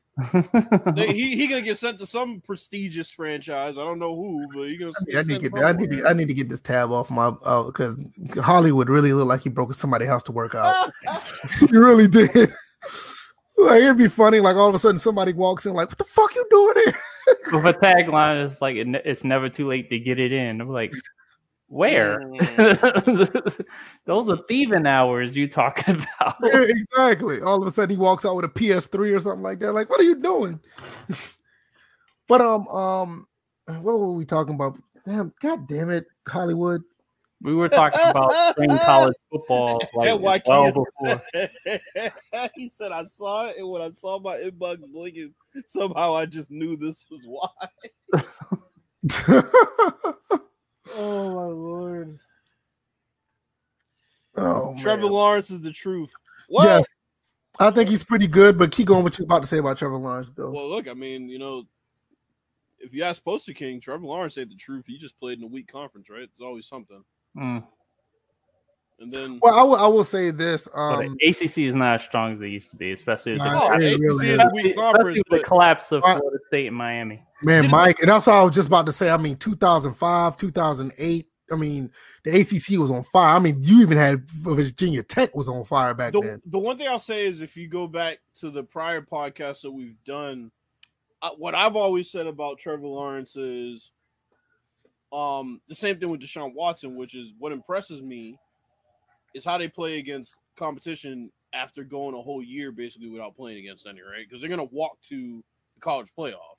[0.95, 3.77] They, he he gonna get sent to some prestigious franchise.
[3.77, 4.91] I don't know who, but he gonna.
[5.07, 5.63] Yeah, I need to sent get.
[5.63, 5.95] I need to.
[5.95, 6.11] somewhere.
[6.11, 7.97] I need to get this tab off my uh, because
[8.35, 10.91] Hollywood really looked like he broke somebody's house to work out.
[11.59, 12.53] he really did.
[13.57, 16.03] Like it'd be funny, like all of a sudden somebody walks in, like, "What the
[16.03, 16.97] fuck you doing here?"
[17.53, 20.61] With a tagline, it's like it, it's never too late to get it in.
[20.61, 20.93] I'm like,
[21.73, 22.19] where?
[22.19, 23.65] Mm.
[24.05, 26.35] Those are thieving hours you talking about.
[26.43, 27.41] Yeah, exactly.
[27.41, 29.73] All of a sudden he walks out with a PS3 or something like that.
[29.73, 30.59] Like, what are you doing?
[32.27, 33.27] but um um,
[33.65, 34.77] what were we talking about?
[35.05, 36.83] Damn, god damn it, Hollywood.
[37.41, 41.21] We were talking about spring college football like well before.
[42.55, 45.33] he said, "I saw it, and when I saw my inbox blinking,
[45.67, 47.49] somehow I just knew this was why."
[50.95, 52.19] Oh my lord!
[54.35, 55.11] oh, Trevor man.
[55.11, 56.11] Lawrence is the truth.
[56.49, 56.85] Well, Yes,
[57.59, 58.57] I think he's pretty good.
[58.57, 59.03] But keep going.
[59.03, 60.51] What you about to say about Trevor Lawrence, Bill?
[60.51, 61.65] well, look, I mean, you know,
[62.79, 64.85] if you ask Poster King, Trevor Lawrence ain't the truth.
[64.87, 66.23] He just played in a weak conference, right?
[66.23, 67.03] It's always something.
[67.37, 67.63] Mm.
[69.03, 69.75] And then, Well, I will.
[69.75, 70.67] I will say this.
[70.73, 73.45] Um, the ACC is not as strong as they used to be, especially with the,
[73.51, 74.39] Nah, it the ACC really is is.
[74.39, 77.21] a especially, conference, with the collapse of Uh, Florida State and Miami.
[77.43, 79.09] man, Mike, and that's all I was just about to say.
[79.09, 81.27] I mean, 2005, 2008.
[81.51, 81.91] I mean,
[82.23, 83.35] the ACC was on fire.
[83.35, 86.41] I mean, you even had Virginia Tech was on fire back the, then.
[86.45, 89.71] the one thing I'll say is if you go back to the prior podcasts that
[89.71, 90.49] we've done,
[91.21, 93.91] uh, what I've always said about Trevor Lawrence is
[95.11, 98.37] um, the same thing with Deshaun Watson, which is what impresses me
[99.33, 103.85] is how they play against competition after going a whole year basically without playing against
[103.87, 104.27] any, right?
[104.27, 105.43] Because they're going to walk to
[105.75, 106.57] the college playoff.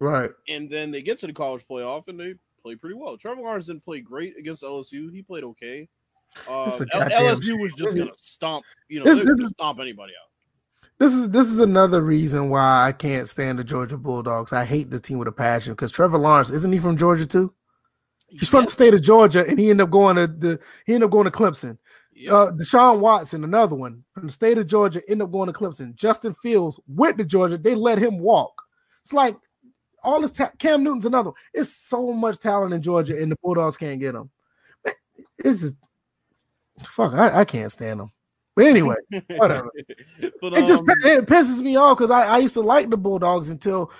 [0.00, 0.30] Right.
[0.48, 3.16] And then they get to the college playoff and they play pretty well.
[3.16, 5.12] Trevor Lawrence didn't play great against LSU.
[5.12, 5.88] He played okay.
[6.48, 9.44] Uh, It's a L- LSU was just gonna stomp, you know, This- they this gonna
[9.44, 10.30] is- stomp anybody out.
[10.98, 14.52] This is this is another reason why I can't stand the Georgia Bulldogs.
[14.52, 17.52] I hate the team with a passion because Trevor Lawrence isn't he from Georgia too?
[18.28, 21.06] He's from the state of Georgia, and he ended up going to the he ended
[21.06, 21.78] up going to Clemson.
[22.30, 25.94] Uh, Deshaun Watson, another one from the state of Georgia, ended up going to Clemson.
[25.94, 27.58] Justin Fields went to Georgia.
[27.58, 28.62] They let him walk.
[29.02, 29.36] It's like
[30.02, 31.30] all this ta- Cam Newton's another.
[31.30, 31.38] one.
[31.52, 34.30] It's so much talent in Georgia, and the Bulldogs can't get them.
[34.84, 34.94] Man,
[35.38, 35.74] it's just
[36.86, 37.14] fuck.
[37.14, 38.12] I, I can't stand them.
[38.54, 38.96] But anyway,
[39.36, 39.70] whatever.
[40.40, 42.96] but, it just um, it pisses me off because I, I used to like the
[42.96, 43.90] Bulldogs until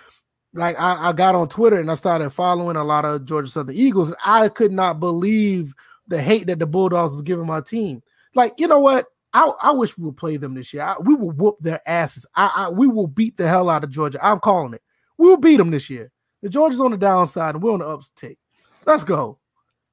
[0.53, 3.75] like I, I got on Twitter and I started following a lot of Georgia Southern
[3.75, 4.15] Eagles.
[4.25, 5.75] I could not believe
[6.07, 8.03] the hate that the Bulldogs is giving my team.
[8.35, 9.07] Like, you know what?
[9.33, 10.83] I, I wish we would play them this year.
[10.83, 12.25] I, we will whoop their asses.
[12.37, 14.25] I, I we will beat the hell out of Georgia.
[14.25, 14.83] I'm calling it.
[15.19, 16.11] We will beat them this year.
[16.43, 18.39] The Georgia's on the downside and we're on the uptake.
[18.87, 19.39] Let's go.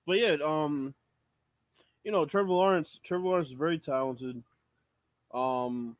[0.05, 0.93] but yeah, um,
[2.03, 2.99] you know, Trevor Lawrence.
[3.03, 4.43] Trevor Lawrence is very talented.
[5.33, 5.95] Um,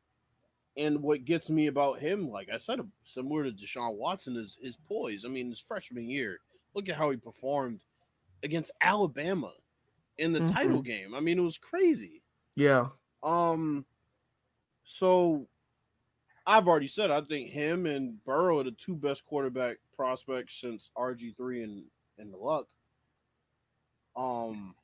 [0.76, 4.76] and what gets me about him, like I said, similar to Deshaun Watson, is his
[4.76, 5.24] poise.
[5.24, 6.38] I mean, his freshman year,
[6.74, 7.80] look at how he performed
[8.42, 9.52] against Alabama
[10.18, 10.52] in the Mhm.
[10.52, 11.14] title game.
[11.14, 12.22] I mean, it was crazy.
[12.54, 12.90] Yeah.
[13.22, 13.86] Um,
[14.84, 15.48] so
[16.46, 20.90] I've already said I think him and Burrow are the two best quarterback prospects since
[20.96, 22.68] RG three and and the Luck.
[24.16, 24.76] Um,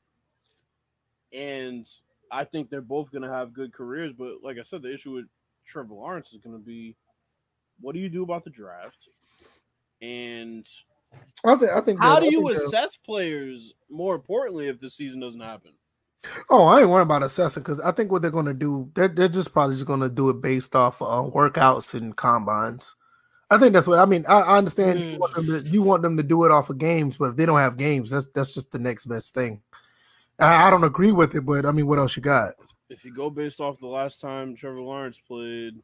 [1.32, 1.86] and
[2.30, 4.12] I think they're both going to have good careers.
[4.12, 5.26] But like I said, the issue with
[5.66, 6.96] Trevor Lawrence is going to be,
[7.80, 9.09] what do you do about the draft?
[10.00, 10.66] And
[11.44, 13.74] I think I think how that- do you that- assess players?
[13.90, 15.72] More importantly, if the season doesn't happen.
[16.51, 19.28] Oh, I ain't worrying about assessing because I think what they're gonna do, they're they're
[19.28, 22.97] just probably just gonna do it based off uh, workouts and combines.
[23.51, 24.26] I think that's what I mean.
[24.28, 25.18] I, I understand you, Mm.
[25.20, 27.47] want them to, you want them to do it off of games, but if they
[27.47, 29.62] don't have games, that's that's just the next best thing.
[30.40, 32.55] I, I don't agree with it, but I mean, what else you got?
[32.90, 35.74] if you go based off the last time Trevor Lawrence played,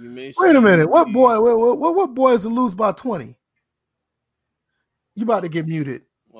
[0.00, 1.40] you may Wait a minute, what boy?
[1.40, 3.36] What what, what boy is to lose by twenty?
[5.20, 6.02] You about to get muted?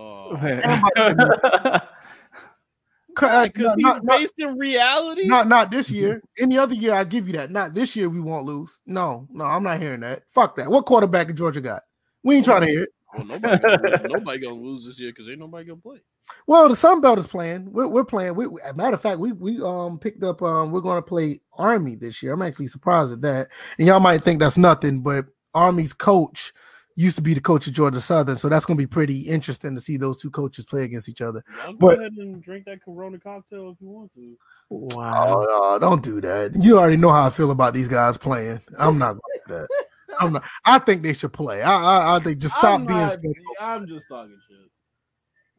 [3.16, 5.26] Cut- because not- he's not- not- based in reality.
[5.26, 6.22] Not not this year.
[6.38, 7.50] Any other year, I give you that.
[7.50, 8.80] Not this year, we won't lose.
[8.86, 10.22] No, no, I'm not hearing that.
[10.30, 10.70] Fuck that.
[10.70, 11.82] What quarterback in Georgia got?
[12.22, 12.90] We ain't trying to hear it.
[13.14, 15.98] well, nobody, gonna, nobody gonna lose this year because ain't nobody gonna play.
[16.46, 17.72] Well, the Sun Belt is playing.
[17.72, 18.36] We're, we're playing.
[18.36, 20.40] We, we- matter of fact, we we um picked up.
[20.40, 22.32] Um, we're going to play Army this year.
[22.32, 23.48] I'm actually surprised at that.
[23.78, 26.52] And y'all might think that's nothing, but Army's coach
[26.96, 29.74] used to be the coach of Georgia Southern, so that's going to be pretty interesting
[29.74, 31.42] to see those two coaches play against each other.
[31.64, 34.36] Y'all go But- ahead and drink that Corona cocktail if you want to.
[34.70, 35.40] wow.
[35.48, 36.54] Oh, no, don't do that.
[36.54, 38.60] You already know how I feel about these guys playing.
[38.78, 39.84] I'm not going to that.
[40.20, 40.44] I'm not.
[40.64, 41.62] I think they should play.
[41.62, 43.16] I I, I think just stop I'm being not-
[43.60, 44.58] I'm just talking shit.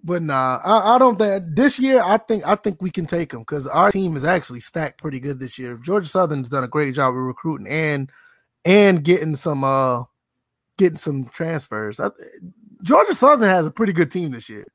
[0.04, 2.02] But nah, I, I don't think this year.
[2.04, 5.20] I think I think we can take them because our team is actually stacked pretty
[5.20, 5.76] good this year.
[5.78, 8.10] Georgia Southern's done a great job of recruiting and
[8.66, 10.04] and getting some uh
[10.82, 12.00] getting some transfers.
[12.00, 12.10] I,
[12.82, 14.66] Georgia Southern has a pretty good team this year.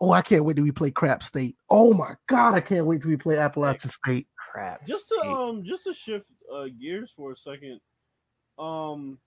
[0.00, 1.56] Oh, I can't wait till we play Crap State.
[1.68, 4.28] Oh my god, I can't wait till we play Appalachian State.
[4.52, 4.86] Crap.
[4.86, 7.80] Just to um, just to shift uh, gears for a second.
[8.58, 9.18] Um,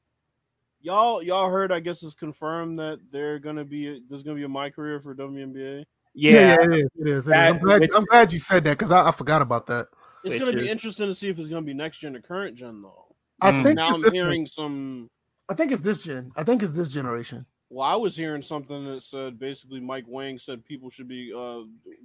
[0.80, 1.74] y'all, y'all heard?
[1.74, 5.14] I guess it's confirmed that they're gonna be there's gonna be a my career for
[5.14, 5.84] WNBA.
[6.16, 6.56] Yeah.
[6.62, 6.68] it is.
[6.68, 6.90] It is.
[7.00, 7.26] It is.
[7.26, 9.88] That- I'm, glad, which- I'm glad you said that because I, I forgot about that.
[10.24, 12.56] It's gonna is- be interesting to see if it's gonna be next gen or current
[12.56, 13.16] gen though.
[13.42, 13.64] I mm.
[13.64, 15.10] think now I'm hearing some.
[15.50, 16.32] I think it's this gen.
[16.36, 17.46] I think it's this generation.
[17.70, 21.62] Well, I was hearing something that said basically Mike Wang said people should be uh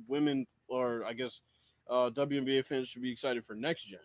[0.09, 1.43] women or I guess
[1.89, 3.98] uh WNBA fans should be excited for next gen.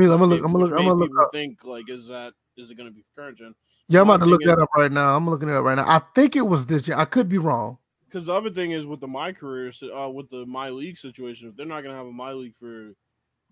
[0.00, 0.44] I'm gonna look.
[0.44, 0.78] I'm gonna look.
[0.78, 1.32] I'm gonna look up.
[1.32, 3.54] think like is that is it gonna be current gen?
[3.88, 5.16] Yeah, I'm about to look that up right now.
[5.16, 5.88] I'm looking it up right now.
[5.88, 6.98] I think it was this gen.
[6.98, 7.78] I could be wrong.
[8.04, 11.48] Because the other thing is with the my career, uh, with the my league situation,
[11.48, 12.92] if they're not gonna have a my league for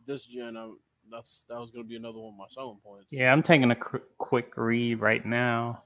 [0.07, 0.71] this gen, I,
[1.11, 3.09] that's that was gonna be another one of my selling points.
[3.11, 5.83] Yeah, I'm taking a qu- quick read right now.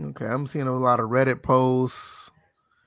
[0.00, 2.30] Okay, I'm seeing a lot of Reddit posts.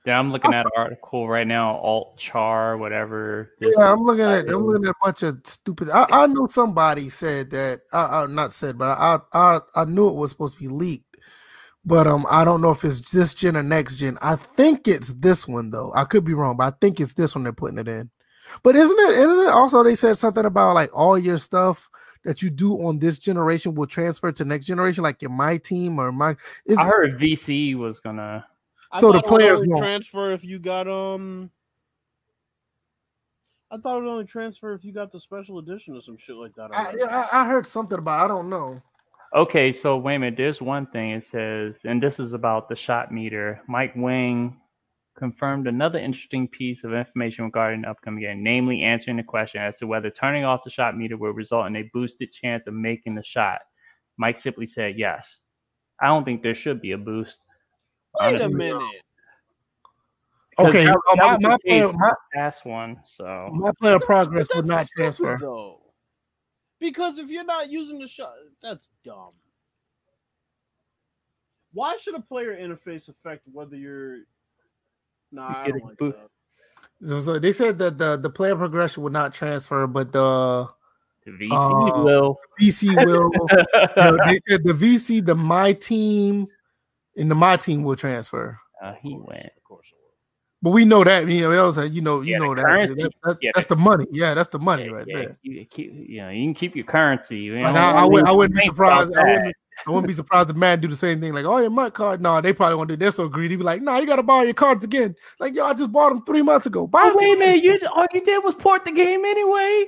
[0.04, 3.52] Yeah, I'm looking at an article right now, alt char, whatever.
[3.58, 4.42] Yeah, I'm looking at.
[4.44, 4.56] title.
[4.60, 5.88] I'm looking at a bunch of stupid.
[5.88, 7.80] I, I know somebody said that.
[7.90, 11.13] I, I not said, but I, I I knew it was supposed to be leaked.
[11.86, 14.18] But um, I don't know if it's this gen or next gen.
[14.22, 15.92] I think it's this one though.
[15.94, 18.10] I could be wrong, but I think it's this one they're putting it in.
[18.62, 19.18] But isn't it?
[19.18, 21.90] Isn't it also they said something about like all your stuff
[22.24, 25.98] that you do on this generation will transfer to next generation, like your my team
[25.98, 26.36] or my.
[26.66, 28.46] Is I heard VC was gonna.
[28.92, 29.84] I So the thought it would players only won't.
[29.84, 31.50] transfer if you got um.
[33.70, 36.36] I thought it would only transfer if you got the special edition or some shit
[36.36, 36.70] like that.
[36.72, 38.20] I, yeah, I, I heard something about.
[38.20, 38.24] it.
[38.24, 38.80] I don't know.
[39.34, 40.36] Okay, so wait a minute.
[40.36, 43.60] There's one thing it says, and this is about the shot meter.
[43.66, 44.56] Mike Wang
[45.18, 49.76] confirmed another interesting piece of information regarding the upcoming game, namely answering the question as
[49.78, 53.16] to whether turning off the shot meter will result in a boosted chance of making
[53.16, 53.60] the shot.
[54.18, 55.26] Mike simply said yes.
[56.00, 57.40] I don't think there should be a boost.
[58.20, 58.82] Wait a minute.
[60.60, 62.96] Okay, that- uh, that my, was my, player, my, the past one.
[63.16, 65.36] So my player progress would not transfer.
[65.40, 65.80] though.
[66.84, 69.30] Because if you're not using the shot, that's dumb.
[71.72, 74.18] Why should a player interface affect whether you're?
[75.32, 76.16] Nah, I Getting don't like boot-
[77.00, 77.08] that.
[77.08, 80.68] So, so they said that the the player progression would not transfer, but the
[81.24, 82.38] The VC Uh, will.
[82.60, 83.30] VC will.
[83.50, 86.46] the- they said the VC, the my team,
[87.16, 88.60] and the my team will transfer.
[88.82, 89.46] Uh, he Of course, went.
[89.56, 90.03] Of course, it will.
[90.64, 92.64] But we know that you know that was a, you know you Yeah, know that,
[92.96, 94.06] that, that- Yeah, that's the money.
[94.10, 95.38] Yeah, that's the money right yeah, there.
[95.42, 97.36] You, keep, you know, you can keep your currency.
[97.36, 99.14] You Like, know, I, I, would, I wouldn't be surprised.
[99.14, 99.54] I wouldn't,
[99.86, 101.32] I wouldn't be surprised if man do the same thing.
[101.34, 102.22] Like, oh yeah, my card.
[102.22, 102.96] No, they probably won't do.
[102.96, 103.56] They're so greedy.
[103.56, 105.14] Be like, no, you got to buy your cards again.
[105.40, 106.86] Like, yo, I just bought them three months ago.
[106.86, 107.38] Buy Oh, wait a again.
[107.38, 107.64] minute!
[107.64, 109.84] You all you did was port the game anyway.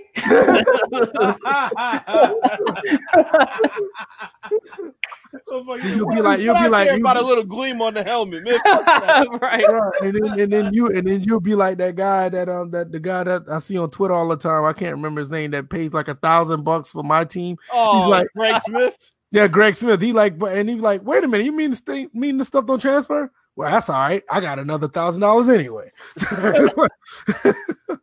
[5.48, 8.44] You'll be like- you'll be like- you'll about be- a little gleam on the helmet,
[8.44, 8.58] man.
[8.64, 9.26] Fuck that.
[9.42, 9.64] right.
[9.68, 9.92] Right.
[10.02, 12.92] And then and then you and then you'll be like that guy that um that
[12.92, 14.64] the guy that I see on Twitter all the time.
[14.64, 17.56] I can't remember his name that pays like a thousand bucks for my team.
[17.72, 18.96] Oh, like- Greg Smith.
[19.30, 20.00] Yeah, Greg Smith.
[20.00, 22.44] He like, but and he like, wait a minute, you mean the thing, mean the
[22.44, 23.30] stuff don't transfer?
[23.56, 24.22] Well, that's all right.
[24.30, 25.90] I got another thousand dollars anyway.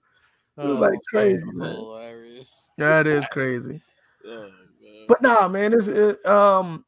[0.57, 1.57] It was like Oh, crazy, man.
[1.57, 1.75] man.
[1.75, 2.69] Hilarious.
[2.77, 3.81] That is crazy.
[4.25, 4.49] Oh,
[4.81, 5.05] man.
[5.09, 6.85] But nah, man, it's it, um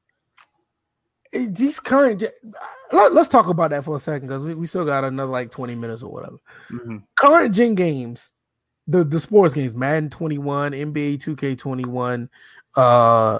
[1.33, 2.21] it- these current.
[2.21, 2.53] gen-
[2.93, 5.51] Let, us talk about that for a second because we, we still got another like
[5.51, 6.37] twenty minutes or whatever.
[6.71, 7.03] Mhm.
[7.15, 8.31] Current gen games,
[8.87, 12.29] the the sports games, Madden twenty one, NBA two K twenty one.
[12.73, 13.39] Uh,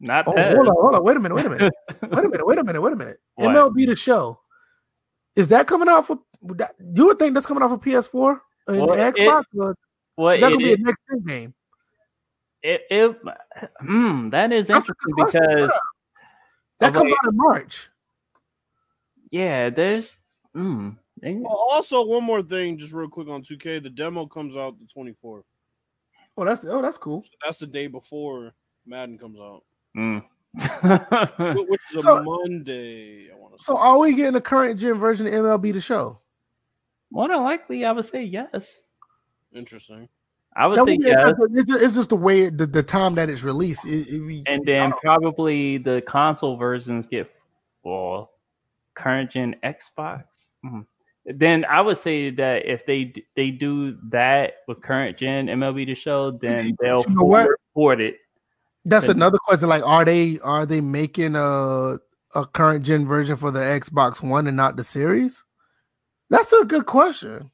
[0.00, 0.54] Not oh, Pez.
[0.54, 1.72] hold on, hold on, wait a minute, wait a minute,
[2.02, 3.20] wait a minute, wait a minute, wait a minute.
[3.34, 3.50] What?
[3.54, 4.40] MLB the show
[5.36, 6.18] is that coming out for?
[6.42, 9.44] that- You would think that's coming out for PS4 and Well, it- Xbox.
[9.56, 9.74] or
[10.16, 11.54] Well, is that it, gonna be it, a next gen game?
[12.62, 13.16] it, it,
[13.80, 15.42] hmm, that is That's interesting good question.
[15.42, 15.72] because
[16.80, 17.88] That comes what- out in March.
[19.30, 20.12] yeah, there's
[20.54, 20.90] hmm,
[21.22, 23.82] Well, also, one more thing, just real quick on 2K.
[23.82, 25.42] The demo comes out the 24th.
[26.36, 27.22] Oh, that's oh, that's cool.
[27.24, 28.52] So that's the day before
[28.86, 29.62] Madden comes out,
[29.96, 33.30] wh- which is a So- Monday.
[33.32, 36.18] I want to So are we getting a current gen version of MLB the show?
[37.10, 38.66] More than likely, I would say yes.
[39.54, 40.08] Interesting.
[40.56, 42.82] I would That say would- yes, it's, just, it's just the way it, the, the
[42.82, 43.86] time that it's released.
[43.86, 47.30] It, it, we- and then probably the console versions get
[47.84, 48.32] well,
[48.94, 50.24] current gen Xbox.
[50.64, 50.84] Mhm.
[51.24, 55.94] Then I would say that if they they do that with current gen MLB the
[55.94, 57.42] show, then they'll You know what?
[57.42, 58.16] forward, forward it.
[58.84, 59.68] That's and- another question.
[59.68, 61.98] Like, are they are they making a
[62.34, 65.44] a current gen version for the Xbox One and not the series?
[66.30, 67.50] That's a good question.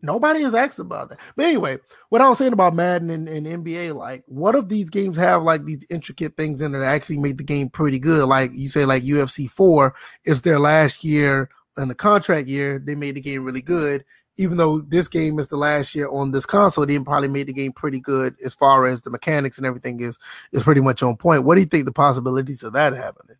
[0.00, 1.18] Nobody has asked about that.
[1.36, 1.78] But anyway,
[2.08, 5.42] what I was saying about Madden and, and NBA, like, what if these games have
[5.42, 8.28] like these intricate things in there that actually make the game pretty good?
[8.28, 12.94] Like you say, like UFC 4 is their last year in the contract year, they
[12.94, 14.04] made the game really good.
[14.38, 17.52] Even though this game is the last year on this console, they probably made the
[17.52, 20.18] game pretty good as far as the mechanics and everything is
[20.52, 21.44] is pretty much on point.
[21.44, 23.36] What do you think the possibilities of that happening?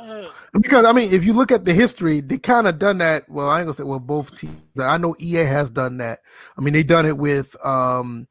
[0.52, 3.28] Because I mean, if you look at the history, they kind of done that.
[3.28, 4.56] Well, I ain't gonna say well, both teams.
[4.80, 6.20] I know EA has done that.
[6.58, 8.26] I mean, they done it with um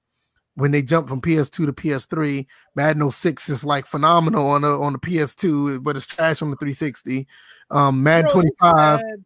[0.59, 2.45] when they jumped from PS2 to PS3.
[2.75, 6.57] Madden 06 is like phenomenal on the on the PS2, but it's trash on the
[6.57, 7.25] 360.
[7.71, 9.23] Um, Madden bro, 25, sad.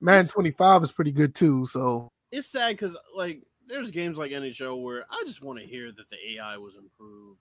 [0.00, 1.66] Madden 25 is pretty good too.
[1.66, 5.90] So It's sad because like there's games like NHL where I just want to hear
[5.90, 7.40] that the AI was improved.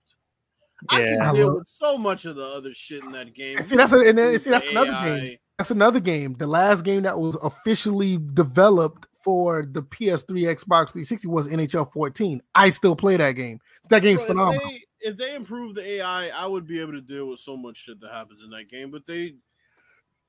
[0.89, 3.61] I can deal with so much of the other shit in that game.
[3.61, 5.19] See, that's a- and then- see, that's another AI.
[5.19, 5.37] game.
[5.57, 6.33] that's another game.
[6.33, 12.41] The last game that was officially developed for the PS3, Xbox 360 was NHL 14.
[12.53, 13.59] I still play that game.
[13.89, 14.61] That game's Bro, phenomenal.
[14.65, 17.55] If they, if they improve the AI, I would be able to deal with so
[17.57, 18.91] much shit that happens in that game.
[18.91, 19.35] But they,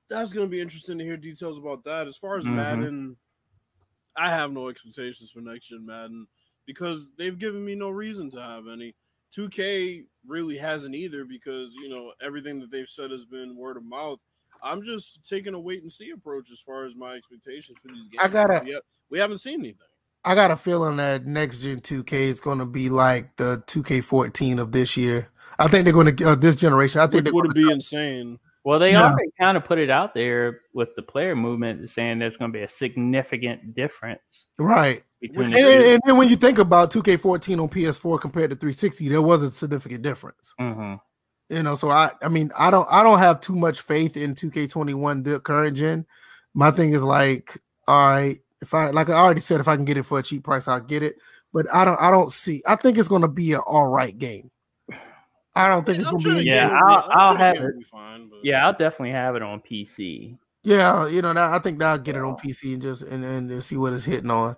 [0.09, 2.07] that's going to be interesting to hear details about that.
[2.07, 2.55] As far as Mhm.
[2.55, 3.17] Madden,
[4.17, 6.27] I have no expectations for next gen Madden
[6.67, 8.95] because they've given me no reason to have any.
[9.33, 13.85] 2K really hasn't either because you know everything that they've said has been word of
[13.85, 14.21] mouth.
[14.63, 18.09] I'm just taking a wait and see approach as far as my expectations for these
[18.09, 18.21] games.
[18.23, 18.81] I gotta- we,
[19.11, 19.87] we haven't seen anything.
[20.25, 24.59] I got a feeling that next gen 2K is going to be like the 2K14
[24.59, 25.31] of this year.
[25.59, 27.01] I think they're going to uh, this generation.
[27.01, 28.39] I think Which they're would gonna, be insane.
[28.67, 29.03] Well, they Yeah.
[29.03, 32.59] already kind of put it out there with the player movement, saying there's going to
[32.59, 35.05] be a significant difference right.
[35.23, 39.23] And, the and, then when you think about 2K14 on PS4 compared to 360, there
[39.23, 40.53] was a significant difference.
[40.61, 41.01] Mhm.
[41.49, 44.35] You know, so I I mean I don't I don't have too much faith in
[44.35, 46.05] 2K21 the current gen.
[46.53, 47.57] My thing is like,
[47.87, 50.25] all right, if I like I already said, if I can get it for a
[50.25, 51.17] cheap price, I'll get it.
[51.53, 52.65] But I don't I don't see.
[52.67, 54.51] I think it's going to be an all right game.
[55.57, 56.45] I don't think it's gonna the be.
[56.45, 57.87] Yeah, game I'll- I'm sure I'll have it.
[57.91, 60.37] fine, but- Yeah, I'll definitely have it on PC.
[60.63, 63.63] Yeah, you know, I think I'll get it on PC and just and, and, and
[63.65, 64.57] see what it's hitting on.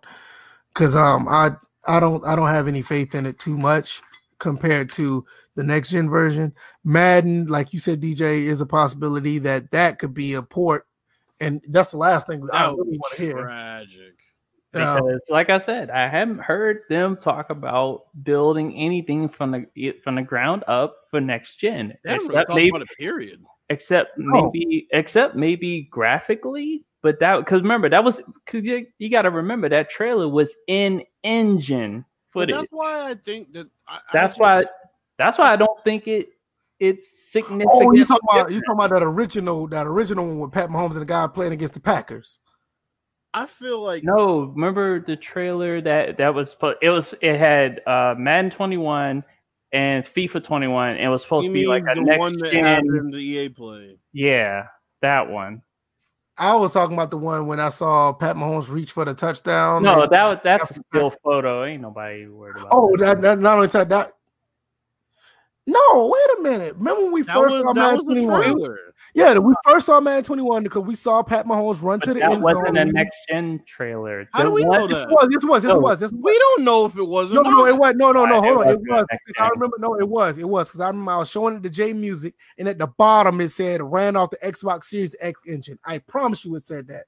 [0.75, 1.53] Cause um I
[1.87, 4.03] I don't I don't have any faith in it too much.
[4.41, 5.27] compared to
[5.57, 6.55] the next gen version.
[6.85, 10.87] Madden, like you said, DJ, is a possibility that that could be a port,
[11.41, 13.43] and that's the last thing I That would really want to hear.
[13.43, 14.15] tragic.
[14.74, 19.93] Uh, Because, like I said, I haven't heard them talk about building anything from the
[20.05, 23.40] from the ground up for next gen, They haven't really except maybe about it, period.
[23.70, 24.51] except No.
[24.53, 26.85] maybe except maybe graphically.
[27.01, 30.51] But that because remember that was cause you, you got to remember that trailer was
[30.66, 32.05] in engine
[32.35, 32.57] But footage.
[32.57, 33.69] that's why I think that.
[33.86, 34.65] I, I That's just- why.
[35.16, 36.28] That's why I don't think it
[36.81, 37.70] it's significant.
[37.73, 40.93] oh, you talking about you talking about that original that original one with Pat Mahomes
[40.93, 42.39] and the guy playing against the Packers.
[43.35, 46.79] I feel like No, remember the trailer that that was supposed.
[46.83, 49.23] It was it had uh Madden 21
[49.73, 50.91] and FIFA 21.
[50.91, 52.65] And it was supposed to be like a the next one that gen.
[52.65, 53.99] happened the EA play.
[54.13, 54.67] Yeah,
[55.03, 55.63] that one.
[56.39, 59.83] I was talking about the one when I saw Pat Mahomes reach for the touchdown.
[59.83, 61.65] No, that was that's a still photo.
[61.65, 62.69] Ain't nobody worried about.
[62.71, 63.21] oh, that.
[63.21, 64.13] that, that not only that, that.
[65.69, 66.77] No, wait a minute.
[66.77, 68.66] Remember when we That first was, saw that Madden 21?
[69.12, 72.20] Yeah, we first saw Madden 21 because we saw Pat Mahomes run to But the
[72.20, 72.77] that end wasn't zone.
[72.78, 74.27] a next gen trailer.
[74.32, 75.03] How do The we know Yes, that?
[75.03, 75.28] it was.
[75.31, 75.65] Yes, it was.
[75.65, 75.81] Yes, it No.
[75.81, 76.01] was.
[76.01, 76.24] Yes, it was.
[76.24, 77.32] We don't know if it was.
[77.32, 78.39] No, no, no, it was no, no, no.
[78.39, 79.05] It Hold on, it wasn't was.
[79.11, 79.77] next Because I remember.
[79.78, 80.39] No, it was.
[80.39, 82.86] It was because I remember I was showing it to J Music, and at the
[82.86, 85.78] bottom it said ran off the Xbox Series X engine.
[85.85, 87.05] I promise you, it said that.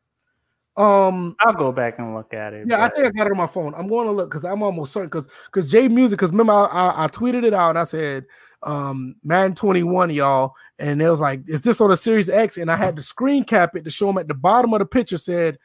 [0.77, 2.67] Um, I'll go back and look at it.
[2.69, 3.75] yeah, I think I got it on my phone.
[3.75, 6.67] I'm going to look because I'm almost certain because because J Music because remember I,
[6.67, 8.25] I, I tweeted it out and I said
[8.63, 12.71] um Madden 21 y'all and it was like is this on the Series X and
[12.71, 15.17] I had to screen cap it to show them at the bottom of the picture
[15.17, 15.59] said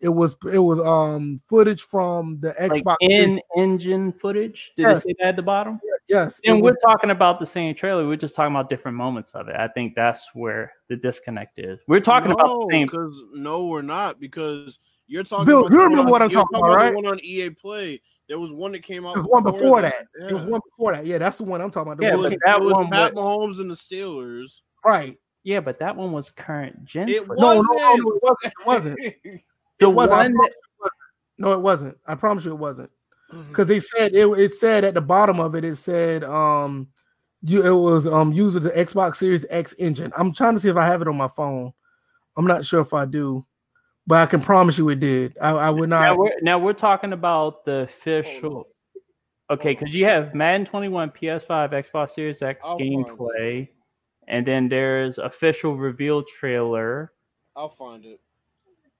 [0.00, 4.72] it was it was um footage from the like Xbox in engine footage.
[4.76, 4.98] Did Yes.
[4.98, 5.80] it say that at the bottom?
[6.08, 8.06] yes And we're talking about the same trailer.
[8.06, 9.54] We're just talking about different moments of it.
[9.56, 11.78] I think that's where the disconnect is.
[11.86, 12.86] We're talking about the same.
[12.86, 14.80] because no, we're not because
[15.12, 15.44] you're talking.
[15.46, 16.90] Bill, about you the one remember what I'm you're talking about, right?
[16.90, 18.00] The one on EA Play.
[18.28, 19.14] There was one that came out.
[19.14, 20.06] There's one before that.
[20.18, 20.26] Yeah.
[20.26, 21.04] There was one before that.
[21.06, 21.98] Yeah, that's the one I'm talking about.
[21.98, 24.60] The Yeah, one but that was one Pat was- Mahomes and the Steelers.
[24.84, 25.18] right.
[25.44, 27.08] Yeah, but that one was current gen.
[27.08, 27.40] It footage.
[27.40, 28.44] No, no, no, no, it wasn't.
[28.44, 28.98] It wasn't.
[29.24, 29.40] the
[29.80, 30.12] it wasn't.
[30.12, 30.90] I one promise that,
[31.38, 31.98] No, it wasn't.
[32.06, 32.90] I promise you, it wasn't.
[33.32, 33.48] Mm-hmm.
[33.48, 34.26] Because they said it.
[34.38, 35.64] It said at the bottom of it.
[35.64, 36.88] It said um,
[37.42, 40.12] you it was um used with the Xbox Series X engine.
[40.16, 41.72] I'm trying to see if I have it on my phone.
[42.36, 43.44] I'm not sure if I do,
[44.06, 45.36] but I can promise you it did.
[45.40, 46.18] I, I would now not.
[46.18, 48.68] we're now we're talking about the official.
[49.50, 53.68] Okay, because you have Madden 21, PS5, Xbox Series X I'll gameplay,
[54.26, 57.12] and then there's official reveal trailer,
[57.54, 58.20] I'll find it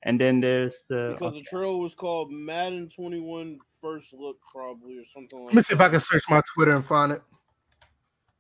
[0.05, 5.07] and then there's the because the trailer was called Madden 21 First Look, probably or
[5.07, 5.49] something like.
[5.49, 7.23] Let me see if I can search my Twitter and find it.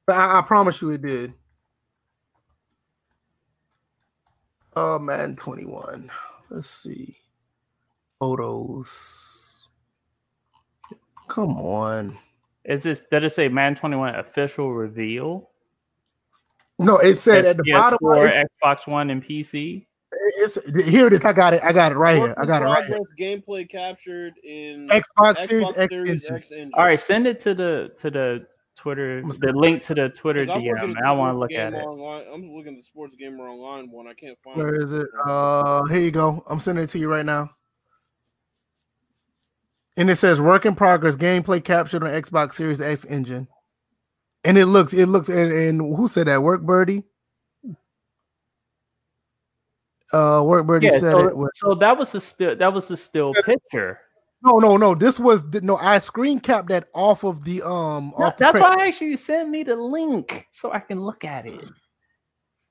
[0.06, 1.34] But I, I promise you it did.
[4.74, 6.10] Oh man, 21.
[6.52, 7.16] Let's see.
[8.20, 9.70] Photos.
[11.28, 12.18] Come on.
[12.66, 15.48] Is this did it say Man 21 official reveal?
[16.78, 17.98] No, it said at the bottom.
[18.02, 19.86] PS4, It, Xbox One, and PC.
[20.12, 21.24] it's here it is.
[21.24, 21.62] I got it.
[21.64, 22.34] I got it right here.
[22.36, 22.98] I got it right here.
[23.18, 26.34] Gameplay captured in Xbox Series Xbox X Series engine.
[26.34, 26.70] X engine.
[26.74, 28.46] All right, send it to the to the
[28.82, 31.06] Twitter, the link to the Twitter 'Cause I'm looking DM.
[31.06, 31.76] I want to look at it.
[31.76, 32.24] Online.
[32.32, 34.08] I'm looking at the Sports Gamer Online one.
[34.08, 35.06] I can't find Where is it?
[35.24, 36.42] Uh here you go.
[36.48, 37.50] I'm sending it to you right now.
[39.96, 43.46] And it says work in progress, gameplay captured on Xbox Series X engine.
[44.44, 46.42] And it looks, it looks, and, and who said that?
[46.42, 47.04] Work Birdie?
[50.12, 51.36] Uh Work Birdie Yeah, said so, it.
[51.36, 54.00] was- so that was a still that was a still picture.
[54.44, 54.94] No, no, no.
[54.94, 58.60] This was no, I screen capped that off of the um No, off that's tra-
[58.60, 61.60] why I actually sent me the link so I can look at it.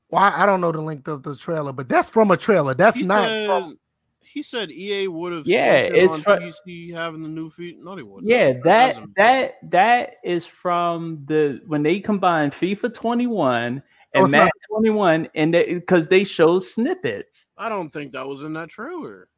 [0.10, 2.74] well, I, I don't know the length of the trailer, but that's from a trailer.
[2.74, 3.78] That's He not said, from
[4.24, 7.78] he said EA would have Yeah, it's on fr- PC having the new feet.
[7.82, 8.30] No, they wouldn't.
[8.30, 13.82] Yeah, that doesn't- that that is from the when they combined FIFA 21 No,
[14.14, 14.38] and it's not.
[14.40, 17.46] Madden 21, and because they, show snippets.
[17.58, 19.30] I don't think that was in that trailer.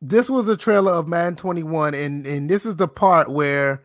[0.00, 3.82] This was a trailer of Madden 21, and and this is the part where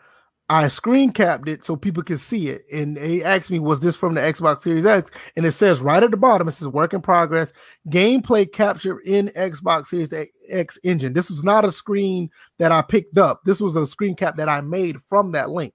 [0.49, 2.63] I screen capped it so people could see it.
[2.71, 6.03] And he asked me, "Was this from the Xbox Series X?" And it says right
[6.03, 7.53] at the bottom, it says "Work in progress,
[7.89, 10.13] gameplay capture in Xbox Series
[10.49, 13.41] X engine." This was not a screen that I picked up.
[13.45, 15.73] This was a screen cap that I made from that link.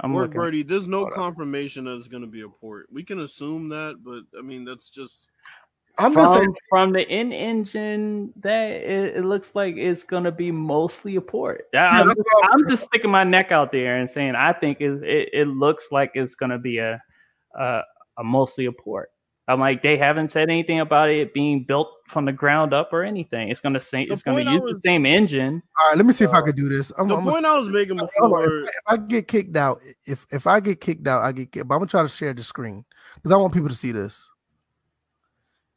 [0.00, 0.40] I'm Word looking.
[0.40, 1.18] Birdie, there's no Hold on.
[1.18, 2.88] confirmation that it's going to be a port.
[2.90, 5.28] We can assume that, but I mean, that's just
[5.98, 6.44] I'm just saying.
[6.44, 11.20] From, from the in engine, that it, it looks like it's gonna be mostly a
[11.20, 11.66] port.
[11.74, 14.52] I- I'm, that's just, I'm- I'm just sticking my neck out there and saying I
[14.52, 17.00] think it, it, it looks like it's gonna be a,
[17.58, 17.80] a
[18.18, 19.10] a mostly a port.
[19.48, 23.04] I'm like, they haven't said anything about it being built from the ground up or
[23.04, 23.48] anything.
[23.48, 25.62] It's gonna say The it's gonna use was- the same engine.
[25.80, 26.90] All right, let me see if I uh, can do this.
[26.98, 28.42] I'm, The I'm gonna- point I was making before.
[28.42, 31.68] If, if I get kicked out, if if I get kicked out, I get kicked.
[31.68, 34.28] But I'm gonna try to share the screen because I want people to see this.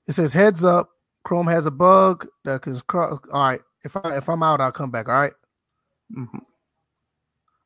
[0.09, 0.89] It says heads up,
[1.23, 3.19] Chrome has a bug that can cross.
[3.31, 5.07] All right, if I if I'm out, I'll come back.
[5.07, 5.33] All right.
[6.11, 6.41] Mhm.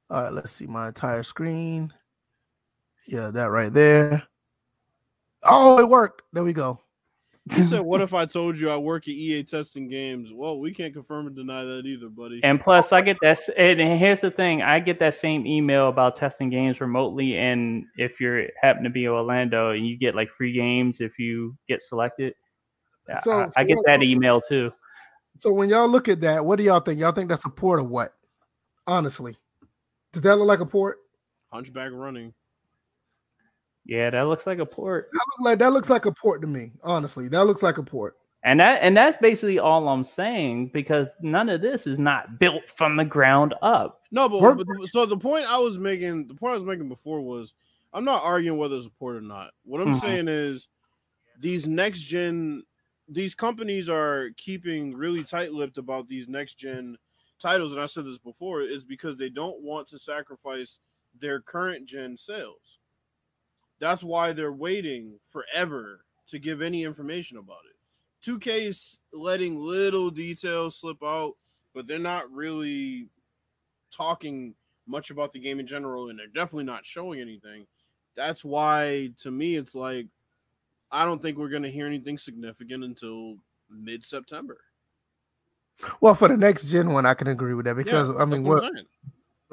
[0.09, 1.93] All right, let's see my entire screen.
[3.07, 4.23] Yeah, that right there.
[5.43, 6.23] Oh, it worked.
[6.33, 6.81] There we go.
[7.51, 10.73] You said, "What if I told you I work at EA testing games?" Well, we
[10.73, 12.39] can't confirm or deny that either, buddy.
[12.43, 13.39] And plus, I get that.
[13.57, 17.37] And and here's the thing: I get that same email about testing games remotely.
[17.37, 21.19] And if you're happen to be in Orlando, and you get like free games if
[21.19, 22.33] you get selected,
[23.09, 24.71] I- So- I, I get that email too.
[25.39, 26.99] So when y'all look at that, what do y'all think?
[26.99, 28.13] Y'all think that's a port or what?
[28.87, 29.35] Honestly,
[30.13, 30.97] does that look like a port?
[31.51, 32.33] Hunchback running.
[33.85, 35.09] Yeah, that looks like a port.
[35.11, 36.71] That look like that looks like a port to me.
[36.83, 38.17] Honestly, that looks like a port.
[38.45, 42.63] And that and that's basically all I'm saying because none of this is not built
[42.77, 44.01] from the ground up.
[44.11, 47.21] No, but, but so the point I was making, the point I was making before
[47.21, 47.53] was,
[47.93, 49.51] I'm not arguing whether it's a port or not.
[49.63, 50.01] What I'm Mhm.
[50.01, 50.67] saying is,
[51.39, 52.63] these next gen,
[53.07, 56.97] these companies are keeping really tight-lipped about these next gen
[57.39, 60.79] titles, and I said this before, is because they don't want to sacrifice
[61.19, 62.79] their current gen sales.
[63.79, 67.75] That's why they're waiting forever to give any information about it.
[68.29, 71.33] 2K is letting little details slip out,
[71.73, 73.09] but they're not really
[73.91, 74.55] talking
[74.87, 77.65] much about the game in general, and they're definitely not showing anything.
[78.15, 80.07] That's why, to me, it's like
[80.91, 83.37] I don't think we're going to hear anything significant until
[83.69, 84.59] mid September.
[85.99, 88.63] Well, for the next gen one, I can agree with that because I mean, what?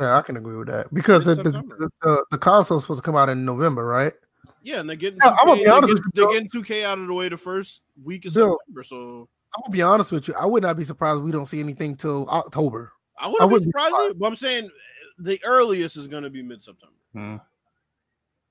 [0.00, 1.76] Yeah, I can agree with that because the the, Mid-September.
[1.78, 4.14] the, the the console's supposed to come out in November, right?
[4.62, 5.18] Yeah, and they're getting.
[5.22, 7.28] Yeah, I'm gonna 2K be honest they're, with they're getting 2K out of the way
[7.28, 8.58] the first week of Bill.
[8.66, 10.34] September, so I'm gonna be honest with you.
[10.34, 12.92] I would not be surprised if we don't see anything till October.
[13.18, 13.94] I I wouldn't be wouldn't be surprised.
[13.96, 14.70] either, But I'm saying
[15.18, 16.94] the earliest is going to be mid September.
[17.12, 17.36] Hmm.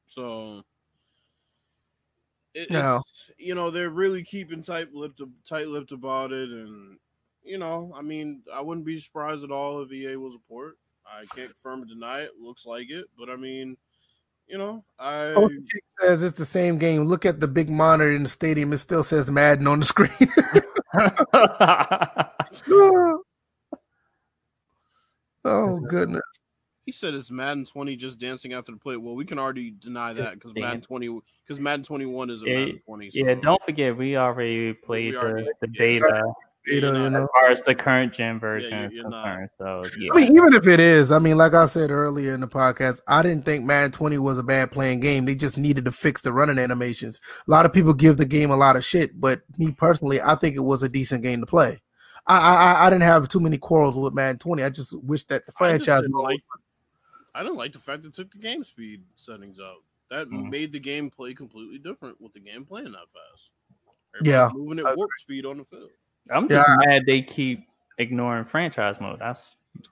[0.05, 0.63] So
[2.53, 3.01] it, No.
[3.07, 6.97] it's, you know they're really keeping tight lipped tight lipped about it, and
[7.43, 10.77] you know, I mean, I wouldn't be surprised at all if EA was a port.
[11.11, 12.31] I can't confirm or deny it.
[12.40, 13.77] Looks like it, but I mean,
[14.48, 17.03] you know, I Coach Kick says it's the same game.
[17.03, 18.73] Look at the big monitor in the stadium.
[18.73, 20.10] It still says Madden on the screen.
[25.45, 26.22] oh goodness.
[26.86, 28.98] he said it's Madden 20 just dancing after the play.
[28.98, 32.60] Well, we can already deny that because Madden 20 because Madden 21 is a Yeah,
[32.60, 33.11] Madden 20.
[33.11, 35.80] So yeah, don't forget we already played already- the, the yeah.
[35.99, 36.34] beta
[36.65, 37.23] Beta, you're you know.
[37.23, 39.23] as far as the current gen version you're- you're not.
[39.26, 39.49] concerned.
[39.57, 40.10] So yeah.
[40.14, 42.99] I mean, even if it is, I mean, like I said earlier in the podcast,
[43.07, 45.26] I didn't think Madden 20 was a bad playing game.
[45.26, 47.22] They just needed to fix the running animations.
[47.48, 50.36] A lot of people give the game a lot of shit, but me personally, I
[50.36, 51.81] think it was a decent game to play.
[52.27, 54.61] I I, I didn't have too many quarrels with Madden 20.
[54.61, 56.41] I just wish that the I franchise didn't like.
[57.34, 59.77] I didn't like the fact it took the game speed settings out.
[60.10, 60.49] That Mhm.
[60.49, 63.52] made the game play completely different with the game playing that fast.
[64.23, 65.91] Yeah, moving at warp speed on the field.
[66.31, 66.76] I'm just Yeah.
[66.85, 69.19] mad they keep ignoring franchise mode.
[69.19, 69.41] That's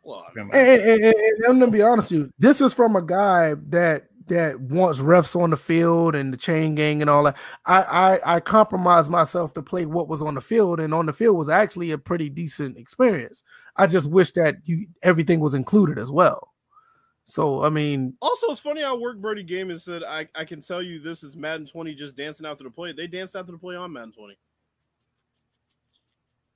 [0.03, 2.31] Well, I pretty mean, much- And, and, and, and I'm gonna be honest with you.
[2.39, 6.75] This is from a guy that that wants refs on the field and the chain
[6.75, 7.37] gang and all that.
[7.65, 7.81] I,
[8.25, 11.37] I I compromised myself to play what was on the field, and on the field
[11.37, 13.43] was actually a pretty decent experience.
[13.77, 16.53] I just wish that you everything was included as well.
[17.23, 20.81] So I mean, also, it's funny how Work Birdie Gaming said, I, I can tell
[20.81, 22.91] you this is Madden 20 just dancing after the play.
[22.93, 24.37] They danced after the play on Madden 20.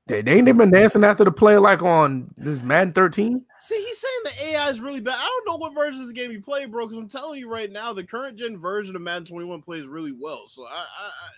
[0.08, 3.46] They, they ain't been dancing after the play like on this Madden 13.
[3.60, 5.18] See, he's saying the AI is really bad.
[5.18, 7.48] I don't know what version of this game you play, bro, because I'm telling you
[7.48, 10.46] right now, the current gen version of Madden 21 plays really well.
[10.48, 11.30] So I, I, I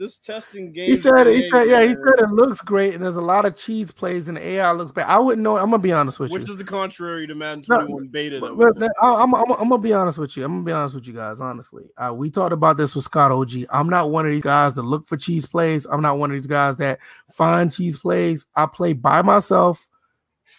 [0.00, 0.88] this testing game.
[0.88, 3.54] He said, he said, yeah, he said it looks great, and there's a lot of
[3.54, 5.06] cheese plays, and the AI looks bad.
[5.06, 5.58] I wouldn't know.
[5.58, 6.44] I'm gonna be honest with which you.
[6.44, 8.40] Which is the contrary to Madden No, beta.
[8.40, 10.44] But, That but that- I- I'm, I'm, I'm gonna be honest with you.
[10.44, 11.38] I'm gonna be honest with you guys.
[11.40, 13.66] Honestly, uh, we talked about this with Scott OG.
[13.68, 15.84] I'm not one of these guys that look for cheese plays.
[15.86, 16.98] I'm not one of these guys that
[17.30, 18.46] find cheese plays.
[18.56, 19.86] I play by myself,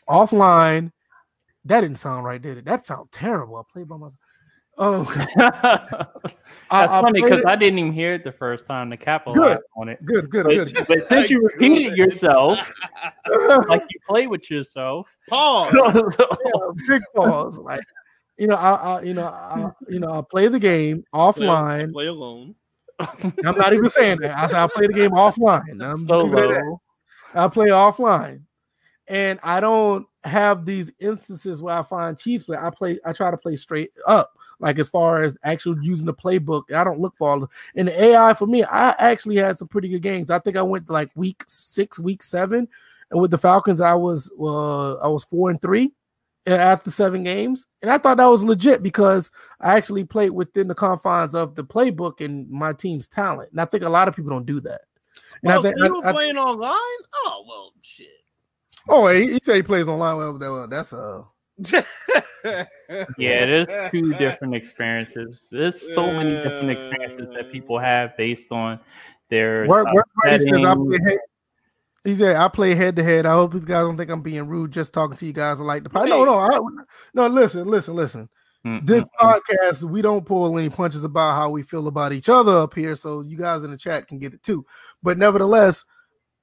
[0.07, 0.91] offline.
[1.65, 2.65] That didn't sound right, did it?
[2.65, 3.57] That sounded terrible.
[3.57, 4.19] I play by myself.
[4.77, 5.03] Oh,
[6.71, 8.97] That's I, I funny because it- I didn't even hear it the first time to
[8.97, 10.03] capitalize on it.
[10.05, 10.73] good, good, But, good.
[10.87, 12.59] but since you repeated yourself,
[13.67, 15.73] like you play with yourself, Pause.
[16.19, 17.57] Yeah, big pause.
[17.57, 17.81] Like,
[18.37, 21.91] you know, I, I you know, I, you know, I play the game offline.
[21.91, 22.55] play alone.
[22.99, 24.37] I'm not even saying that.
[24.37, 25.63] I said I play the game offline.
[25.81, 26.55] I'm just leaving it at that.
[26.61, 26.81] solo.
[27.33, 28.43] I play offline,
[29.07, 32.57] and I don't have these instances where I find cheese play.
[32.57, 32.99] I play.
[33.05, 34.31] I try to play straight up.
[34.61, 37.49] Like as far as actually using the playbook, I don't look for all.
[37.75, 40.29] And the AI for me, I actually had some pretty good games.
[40.29, 42.67] I think I went like week six, week seven,
[43.09, 45.91] and with the Falcons, I was uh, I was four and three
[46.47, 49.29] after seven games, and I thought that was legit because
[49.59, 53.51] I actually played within the confines of the playbook and my team's talent.
[53.51, 54.81] And I think a lot of people don't do that.
[55.43, 56.99] And Well, I think, so you were I- playing online?
[57.25, 58.07] Oh well, shit.
[58.89, 60.17] oh, he, he said he plays online.
[60.17, 61.23] Well, that- well, that's uh
[63.17, 65.39] Yeah, there's two different experiences.
[65.51, 68.79] There's so many different experiences that people have based on
[69.29, 71.17] their Work, uh, work Friday says I play head.
[72.03, 73.25] He said I play head to head.
[73.25, 75.61] I hope you guys don't think I'm being rude just talking to you guys.
[75.61, 76.09] I like the pod.
[76.09, 76.59] No, no, I,
[77.13, 77.27] no.
[77.27, 78.29] Listen, listen, listen.
[78.65, 82.59] Mm, This podcast, we don't pull any punches about how we feel about each other
[82.59, 84.65] up here, so you guys in the chat can get it too.
[85.01, 85.83] But nevertheless,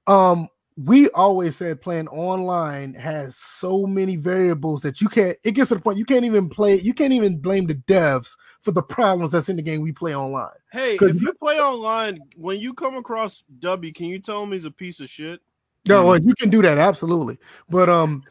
[0.07, 0.49] um,
[0.85, 5.37] we always said playing online has so many variables that you can't.
[5.43, 6.75] It gets to the point you can't even play.
[6.75, 10.15] You can't even blame the devs for the problems that's in the game we play
[10.15, 10.51] online.
[10.71, 14.65] Hey, if you play online, when you come across W, can you tell him he's
[14.65, 15.41] a piece of shit?
[15.87, 17.37] No, well, you can do that absolutely,
[17.69, 18.23] but um,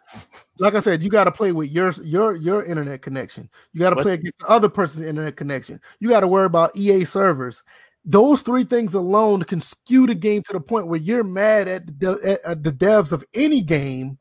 [0.58, 3.48] like I said, you got to play with your your your internet connection.
[3.72, 5.80] You got to play against the other person's internet connection.
[5.98, 7.62] You got to worry about EA servers.
[8.04, 12.00] Those three things alone can skew the game to the point where you're mad at
[12.00, 14.18] the at, the devs of any game,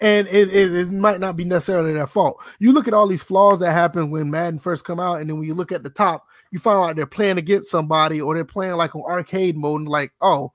[0.00, 2.42] and it, it, it might not be necessarily their fault.
[2.58, 5.38] You look at all these flaws that happen when Madden first come out, and then
[5.38, 8.44] when you look at the top, you find out they're playing against somebody or they're
[8.44, 10.52] playing like on arcade mode, and like, oh,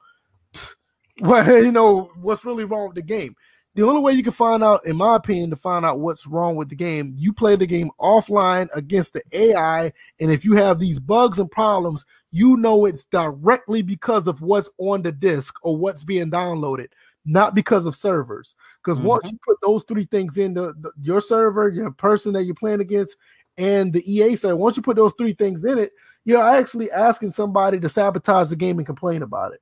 [1.22, 3.36] well, you know what's really wrong with the game.
[3.74, 6.56] The only way you can find out, in my opinion, to find out what's wrong
[6.56, 10.78] with the game, you play the game offline against the AI, and if you have
[10.78, 15.78] these bugs and problems, you know it's directly because of what's on the disk or
[15.78, 16.88] what's being downloaded,
[17.26, 18.56] not because of servers.
[18.84, 19.08] Because mm-hmm.
[19.08, 22.56] once you put those three things in the, the- your server, your person that you're
[22.56, 23.16] playing against,
[23.58, 25.94] and the EA server, once you put those three things in it,
[26.26, 29.62] you're actually asking somebody to sabotage the game and complain about it.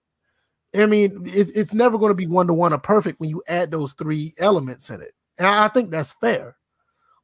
[0.75, 3.41] I mean, it's, it's never going to be one to one or perfect when you
[3.47, 5.13] add those three elements in it.
[5.37, 6.55] And I think that's fair.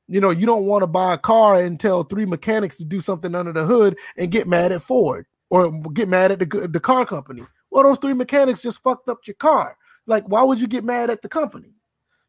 [0.07, 3.01] You know, you don't want to buy a car and tell three mechanics to do
[3.01, 6.79] something under the hood and get mad at Ford or get mad at the, the
[6.79, 7.43] car company.
[7.69, 9.77] Well, those three mechanics just fucked up your car.
[10.05, 11.73] Like, why would you get mad at the company?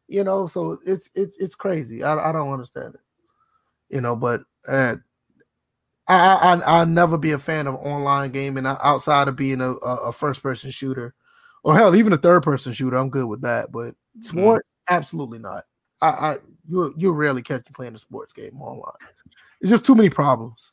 [0.07, 2.03] You know, so it's it's it's crazy.
[2.03, 3.01] I, I don't understand it.
[3.89, 4.95] You know, but uh,
[6.07, 10.13] I, I I'll never be a fan of online gaming outside of being a, a,
[10.13, 11.13] first person shooter,
[11.63, 12.95] or hell, even a third person shooter.
[12.95, 14.21] I'm good with that, but mm-hmm.
[14.21, 15.65] sport, absolutely not.
[16.01, 16.37] I, I
[16.69, 18.93] you you rarely catch me playing a sports game online.
[19.59, 20.71] It's just too many problems.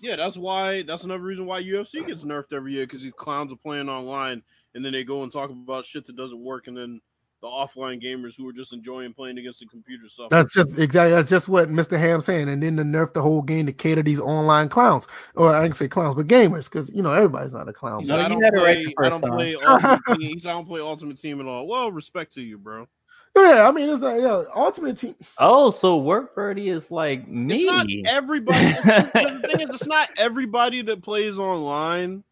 [0.00, 0.82] Yeah, that's why.
[0.82, 4.42] That's another reason why UFC gets nerfed every year because these clowns are playing online
[4.74, 7.00] and then they go and talk about shit that doesn't work, and then
[7.44, 10.30] the offline gamers who are just enjoying playing against the computer stuff.
[10.30, 11.98] That's just exactly that's just what Mr.
[11.98, 15.54] Ham saying, and then to nerf the whole game to cater these online clowns, or
[15.54, 18.00] I can say clowns, but gamers, because you know everybody's not a clown.
[18.00, 19.06] He No, I don't had right play.
[19.06, 19.32] I don't time.
[19.32, 20.20] play ultimate team.
[20.20, 21.66] He said, I don't play ultimate team at all.
[21.66, 22.88] Well, respect to you, bro.
[23.36, 25.14] Yeah, I mean it's like yeah, ultimate team.
[25.38, 27.56] Oh, so work birdie is like me.
[27.56, 28.68] It's not everybody.
[28.68, 32.24] It's, the thing is, it's not everybody that plays online.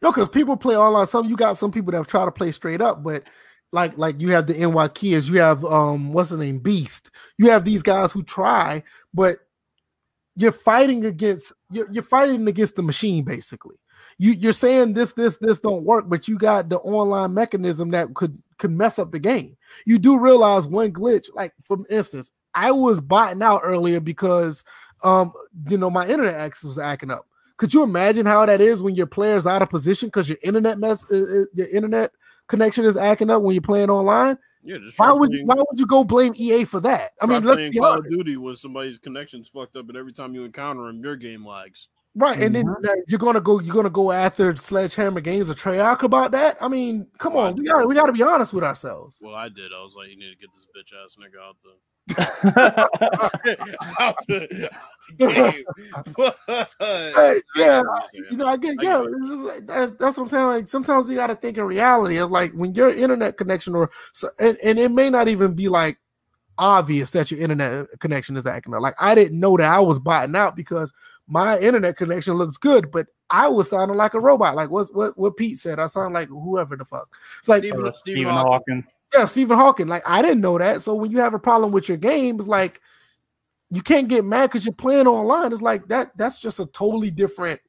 [0.00, 1.06] No, because people play online.
[1.06, 3.28] Some you got some people that try to play straight up, but
[3.74, 7.10] like like you have the NY kids, you have um what's the name Beast.
[7.36, 9.38] You have these guys who try, but
[10.36, 13.74] you're fighting against you're, you're fighting against the machine basically.
[14.16, 18.14] You you're saying this this this don't work, but you got the online mechanism that
[18.14, 19.56] could could mess up the game.
[19.84, 24.62] You do realize one glitch, like for instance, I was botting out earlier because
[25.02, 25.32] um
[25.68, 27.26] you know my internet access was acting up.
[27.56, 30.78] Could you imagine how that is when your player's out of position because your internet
[30.78, 32.12] mess, uh, uh, your internet
[32.48, 34.38] connection is acting up when you're playing online?
[34.66, 37.12] Yeah, just Why would you, playing, why would you go blame EA for that?
[37.20, 39.96] I mean, let's playing be Call honest, of Duty when somebody's connection's fucked up, and
[39.96, 41.88] every time you encounter them, your game lags.
[42.16, 42.40] right?
[42.40, 42.86] And then Mhm.
[42.86, 46.56] uh, you're gonna go, you're gonna go after Sledgehammer Games or Treyarch about that.
[46.62, 49.18] I mean, come on, we got we got to be honest with ourselves.
[49.20, 49.72] Well, I did.
[49.72, 51.70] I was like, you need to get this bitch ass nigga out the.
[53.98, 54.70] Out the,
[55.18, 55.64] game.
[57.14, 58.24] Hey, yeah, I get what you're saying.
[58.30, 59.02] you know, I get yeah.
[59.06, 60.46] It's just like, that's, that's what I'm saying.
[60.46, 63.90] Like sometimes you got to think in reality of like when your internet connection or
[64.12, 65.98] so, and, and it may not even be like
[66.58, 68.82] obvious that your internet uh, connection is acting up.
[68.82, 70.92] Like I didn't know that I was botting out because
[71.26, 74.56] my internet connection looks good, but I was sounding like a robot.
[74.56, 75.78] Like what's what what Pete said.
[75.78, 77.14] I sound like whoever the fuck.
[77.38, 78.84] It's like Stephen, Stephen Stephen Hawking.
[79.12, 79.86] Yeah, Stephen Hawking.
[79.86, 80.82] Like I didn't know that.
[80.82, 82.80] So when you have a problem with your games, like
[83.70, 85.52] you can't get mad because you're playing online.
[85.52, 86.16] It's like that.
[86.16, 87.60] That's just a totally different.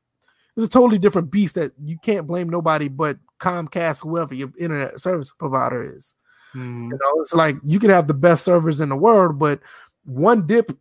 [0.56, 5.00] It's a totally different beast that you can't blame nobody but Comcast, whoever your internet
[5.00, 6.16] service provider is.
[6.54, 6.90] Hmm.
[6.92, 9.60] You know, it's like you can have the best servers in the world, but
[10.06, 10.72] one dip,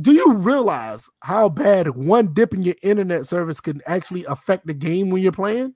[0.00, 4.74] do you realize how bad one dip in your internet service can actually affect the
[4.74, 5.74] game when you're playing?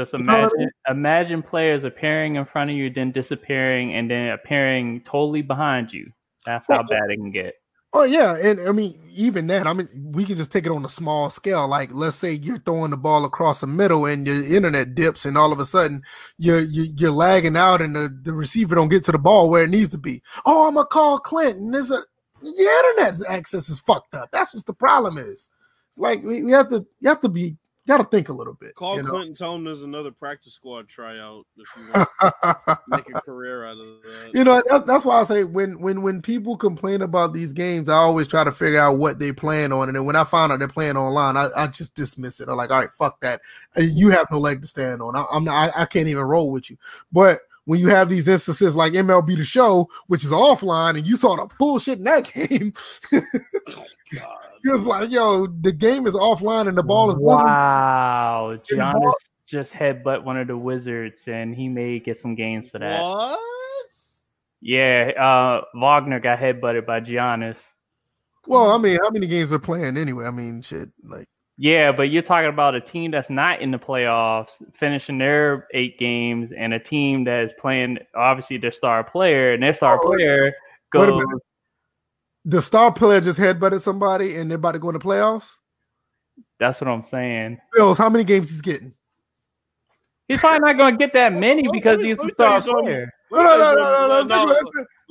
[0.00, 5.42] Just imagine imagine players appearing in front of you, then disappearing, and then appearing totally
[5.42, 6.10] behind you.
[6.46, 7.56] That's how Well, bad it can get.
[7.92, 9.66] Oh yeah, and I mean even that.
[9.66, 11.68] I mean we can just take it on a small scale.
[11.68, 15.36] Like let's say you're throwing the ball across the middle and your internet dips, and
[15.36, 16.02] all of a sudden
[16.38, 19.64] you're you're, you're lagging out, and the, the receiver don't get to the ball where
[19.64, 20.22] it needs to be.
[20.46, 21.72] Oh, I'm gonna call Clinton.
[21.72, 22.02] This a
[22.42, 24.30] your internet access is fucked up.
[24.32, 25.50] That's what the problem is.
[25.90, 27.58] It's like we, we have to you have to be
[27.90, 28.74] got to think a little bit.
[28.74, 29.10] Call you know?
[29.10, 33.66] Clinton, tell him there's another practice squad tryout if you want to make a career
[33.66, 34.30] out of that.
[34.32, 37.88] you know that's, that's why I say when when when people complain about these games,
[37.88, 40.52] I always try to figure out what they plan on, and then when I find
[40.52, 42.48] out they're playing online, I, I just dismiss it.
[42.48, 43.40] I'm like, all right, fuck that.
[43.76, 45.16] You have no leg to stand on.
[45.16, 45.74] I, I'm not.
[45.76, 46.76] I, I can't even roll with you.
[47.12, 47.40] But
[47.70, 51.36] when you have these instances like MLB The Show, which is offline, and you saw
[51.36, 52.72] the bullshit in that game,
[53.12, 53.22] God.
[54.64, 59.14] it's like, yo, the game is offline and the ball is Wow, Giannis ball-
[59.46, 63.00] just headbutt one of the wizards, and he may get some games for that.
[63.00, 63.38] What?
[64.60, 67.56] Yeah, uh, Wagner got headbutted by Giannis.
[68.48, 70.26] Well, I mean, how many games we're playing anyway?
[70.26, 71.28] I mean, shit, like.
[71.62, 75.98] Yeah, but you're talking about a team that's not in the playoffs, finishing their eight
[75.98, 80.06] games, and a team that is playing obviously their star player, and their star Oh,
[80.06, 80.54] player
[80.94, 81.22] wait a goes.
[82.46, 85.56] The star player just headbutted somebody and they're about to go in the playoffs.
[86.58, 87.60] That's what I'm saying.
[87.74, 88.94] Bills, how many games he's getting?
[90.28, 92.32] He's probably not going to get that many because let me- he's let a me
[92.38, 92.84] tell you star something.
[92.84, 93.12] player.
[93.32, 94.60] No, no, no, no, no.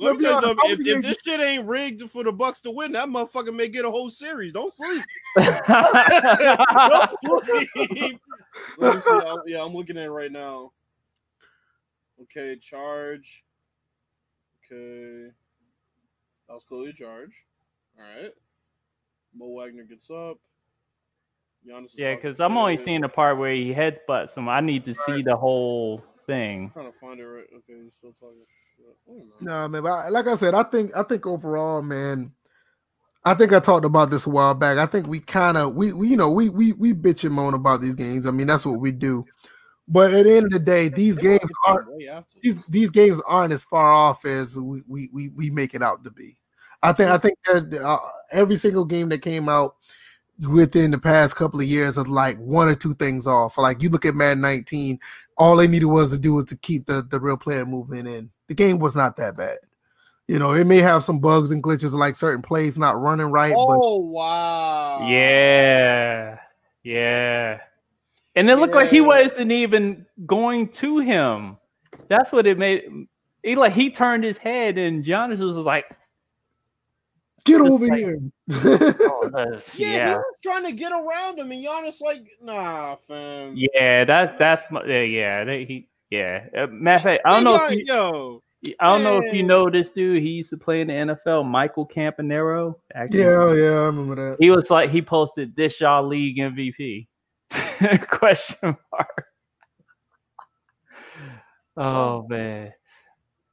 [0.00, 0.06] think about it.
[0.06, 0.70] Let Let's me tell you something.
[0.70, 3.84] If, if this shit ain't rigged for the Bucks to win, that motherfucker may get
[3.84, 4.54] a whole series.
[4.54, 5.04] Don't sleep.
[5.36, 5.66] Don't
[7.44, 8.18] sleep.
[8.78, 9.10] Let me see.
[9.10, 10.72] I'm- yeah, I'm looking at it right now.
[12.22, 13.44] Okay, charge.
[14.72, 15.30] Okay,
[16.48, 17.32] that was clearly a charge.
[17.98, 18.32] All right.
[19.34, 20.38] Mo Wagner gets up.
[21.66, 24.48] Giannis yeah, because I'm only seeing the part where he heads headbutts him.
[24.48, 26.70] I need to see the whole thing.
[26.72, 27.44] trying to find it right.
[27.54, 28.38] Okay, he's still talking
[28.80, 28.96] shit.
[29.08, 29.42] I don't.
[29.42, 29.82] No, man.
[29.82, 32.32] But I- like I said, I think I think overall, man.
[33.22, 34.78] I think I talked about this a while back.
[34.78, 37.52] I think we kind of we, we you know we we we bitch and moan
[37.54, 38.26] about these games.
[38.26, 39.24] I mean that's what we do.
[39.86, 41.86] But at the end of the day, these games aren't
[42.42, 46.02] these these games aren't as far off as we we we, we make it out
[46.04, 46.38] to be.
[46.82, 47.98] I think I think that uh,
[48.30, 49.76] every single game that came out
[50.48, 53.58] within the past couple of years of like one or two things off.
[53.58, 54.98] Like you look at Madden 19,
[55.36, 58.30] all they needed was to do was to keep the the real player movement in.
[58.50, 59.58] The game was not that bad.
[60.26, 63.54] You know, it may have some bugs and glitches like certain plays not running right,
[63.54, 65.06] but Oh wow!
[65.08, 66.36] Yeah,
[66.82, 67.60] yeah.
[68.34, 71.58] And it looked like he wasn't even going to him.
[72.08, 73.06] That's what it made.
[73.44, 75.84] He like he turned his head, and Giannis was like,
[77.44, 78.18] get over like- here.
[78.50, 83.54] "Oh, that's, Yeah, he was trying to get around him, and Giannis like, nah, fam.
[83.54, 85.44] yeah." That's that's my- yeah, yeah.
[85.44, 86.44] They, he yeah.
[86.56, 87.58] Uh, matter of fact, I don't know.
[87.58, 88.42] got- If you, yo,
[88.78, 90.22] I don't know if you know this dude.
[90.22, 91.46] He used to play in the NFL.
[91.48, 92.74] Michael Campanaro.
[92.94, 94.36] Actually, Yeah, yeah, I remember that.
[94.38, 97.06] He was like he posted this y'all league MVP
[98.10, 99.24] question mark.
[101.76, 102.72] Oh man.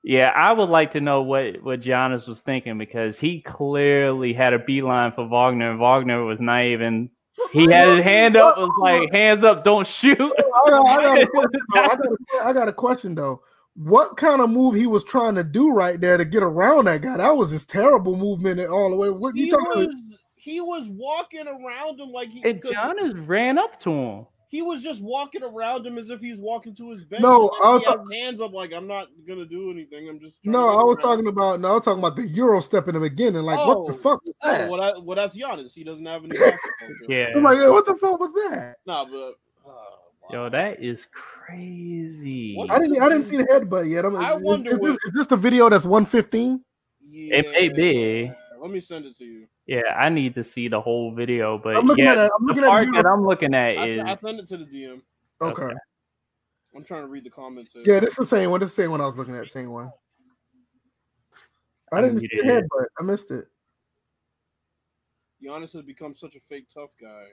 [0.04, 4.54] Yeah, I would like to know what what Giannis was thinking because he clearly had
[4.54, 7.10] a beeline for Wagner, and Wagner was not even.
[7.52, 11.18] He had his hand up, was like, "Hands up, don't shoot." I got, I, got
[11.22, 11.80] a question, though.
[11.80, 13.42] I, got a, I got a question though.
[13.76, 17.02] What kind of move he was trying to do right there to get around that
[17.02, 17.18] guy?
[17.18, 19.12] That was just terrible movement all the way.
[19.12, 20.20] What you he talking was about?
[20.36, 24.26] he was walking around him like he and could, Giannis ran up to him.
[24.50, 27.22] He was just walking around him as if he's walking to his bench.
[27.22, 30.08] No, I was ta- hands up like I'm not gonna do anything.
[30.10, 32.60] I'm just No, I was around." talking about no, I was talking about the Euro
[32.62, 33.42] stepping in the beginning.
[33.44, 33.98] Like, what the Oh.
[33.98, 34.70] fuck was Oh, that?
[34.70, 35.74] well, that, well, that's Giannis.
[35.74, 36.38] He doesn't have any
[37.10, 37.30] Yeah.
[37.36, 38.76] I'm like, yeah, what the fuck was that?
[38.86, 39.34] Nah, but
[39.70, 39.74] uh,
[40.32, 42.56] Yo, that is crazy.
[42.56, 44.06] What I didn't, I didn't see the headbutt yet.
[44.06, 46.62] I'm, I is, wonder is, this, what- is this the video that's 115?
[47.02, 47.42] yeah.
[47.42, 48.32] may be.
[48.62, 49.48] Let me send it to you.
[49.66, 52.32] Yeah, I need to see the whole video, but I'm looking yeah, at it.
[52.38, 53.06] I'm the looking at part the that.
[53.06, 55.02] I'm looking at I, is I send it to the DM.
[55.42, 55.64] Okay.
[55.64, 55.76] okay.
[56.76, 57.74] I'm trying to read the comments.
[57.74, 57.82] here.
[57.86, 58.60] Yeah, this is the same one.
[58.60, 59.48] This is the same one I was looking at.
[59.48, 59.92] Same one.
[61.92, 62.60] I didn't see the Yeah.
[62.62, 62.86] headbutt.
[63.00, 63.48] I missed it.
[65.44, 67.26] Giannis has become such a fake tough guy.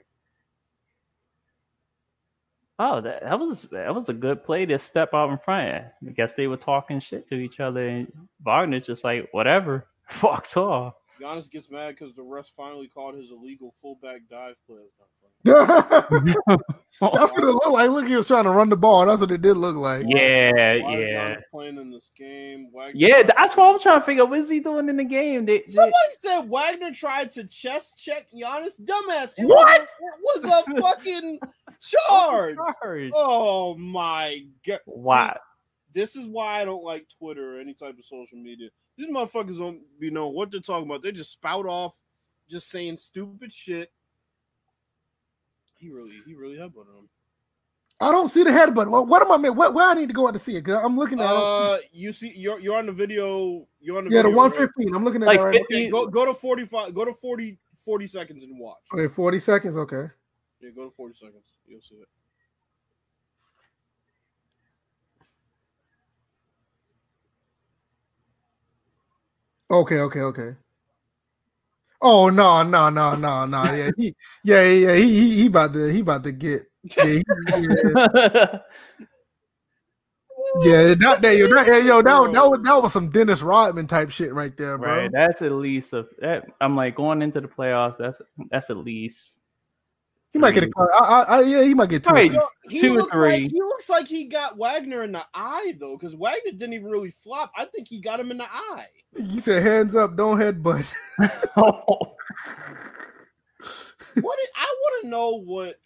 [2.79, 5.85] Oh, that, that was that was a good play to step out in front.
[6.07, 8.13] I guess they were talking shit to each other, and
[8.45, 10.95] Wagner's just like, whatever, fucks off.
[11.21, 14.83] Giannis gets mad because the refs finally called his illegal fullback dive play.
[14.99, 15.11] That's
[15.91, 16.35] not funny.
[17.01, 17.91] That's what it looked like.
[17.91, 19.07] Look, he was trying to run the ball.
[19.07, 20.05] That's what it did look like.
[20.09, 21.37] Yeah, Why yeah.
[21.51, 22.69] Playing in this game.
[22.73, 24.31] Wagner Yeah, that's what I'm trying to figure out.
[24.31, 25.45] What is he doing in the game?
[25.47, 28.81] They, they- Somebody said Wagner tried to chest check Giannis.
[28.81, 29.35] Dumbass.
[29.37, 29.87] It What?
[30.33, 31.39] Was a, it was a fucking
[31.81, 32.57] charge.
[32.83, 33.11] Charge.
[33.15, 34.81] Oh my god.
[34.87, 35.35] Wow.
[35.35, 35.39] See,
[36.01, 38.69] this is why I don't like Twitter or any type of social media.
[38.97, 41.03] These motherfuckers don't be knowing what they're talking about.
[41.03, 41.95] They just spout off,
[42.49, 43.91] just saying stupid shit.
[45.79, 47.09] He really, he really headbutted him.
[48.01, 48.89] I don't see the headbutt.
[48.89, 49.51] What, what am I?
[49.51, 50.65] What where I need to go out to see it?
[50.65, 51.27] Because I'm looking at.
[51.27, 53.67] Uh, you see, you're you're on the video.
[53.81, 54.53] You're on the yeah, the video, right?
[54.53, 54.95] 115.
[54.95, 55.61] I'm looking at Like that right.
[55.61, 56.95] 50 Okay, go go to 45.
[56.95, 58.79] Go to 40 40 seconds and watch.
[58.93, 59.77] Okay, 40 seconds.
[59.77, 60.05] Okay.
[60.61, 61.45] Yeah, go to 40 seconds.
[61.67, 62.09] You'll see it.
[69.71, 70.51] Okay, okay, okay.
[72.03, 73.65] Oh no, no, no, no, no.
[73.73, 74.15] Yeah, he,
[74.45, 76.63] yeah, yeah, he, he, he about to, he about to get.
[76.99, 77.23] Yeah, he,
[77.57, 77.75] yeah,
[80.61, 83.87] yeah, that, that, yo, that, yo, that, was- that was that was some Dennis Rodman
[83.87, 84.99] type shit right there, bro.
[84.99, 85.11] right.
[85.13, 87.97] That's at least a that I'm like going into the playoffs.
[87.99, 88.21] That's
[88.51, 89.39] that's at least
[90.35, 90.91] He might get a car.
[90.93, 92.11] I, I, I, yeah, he might get two.
[92.11, 92.39] or three.
[92.69, 93.31] He Two or looks three.
[93.31, 96.91] Like, he looks like he got Wagner in the eye though, because Wagner didn't even
[96.91, 97.53] really flop.
[97.57, 98.89] I think he got him in the eye.
[99.15, 100.93] You said hands up, don't headbutt.
[101.57, 101.87] oh,
[104.21, 105.77] What is, I want to know what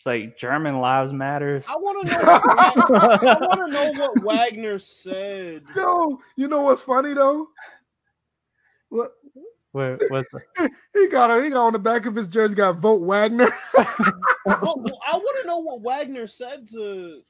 [0.00, 1.64] it's like German lives matters.
[1.68, 2.20] I want to know.
[2.20, 5.64] What, I want to know what Wagner said.
[5.76, 7.48] Yo, you know what's funny though?
[8.88, 9.10] What
[9.72, 11.30] What, what's the, he got?
[11.30, 12.54] A, he got on the back of his jersey.
[12.54, 13.50] Got vote Wagner.
[14.46, 17.20] Well, well, I want to know what Wagner said to.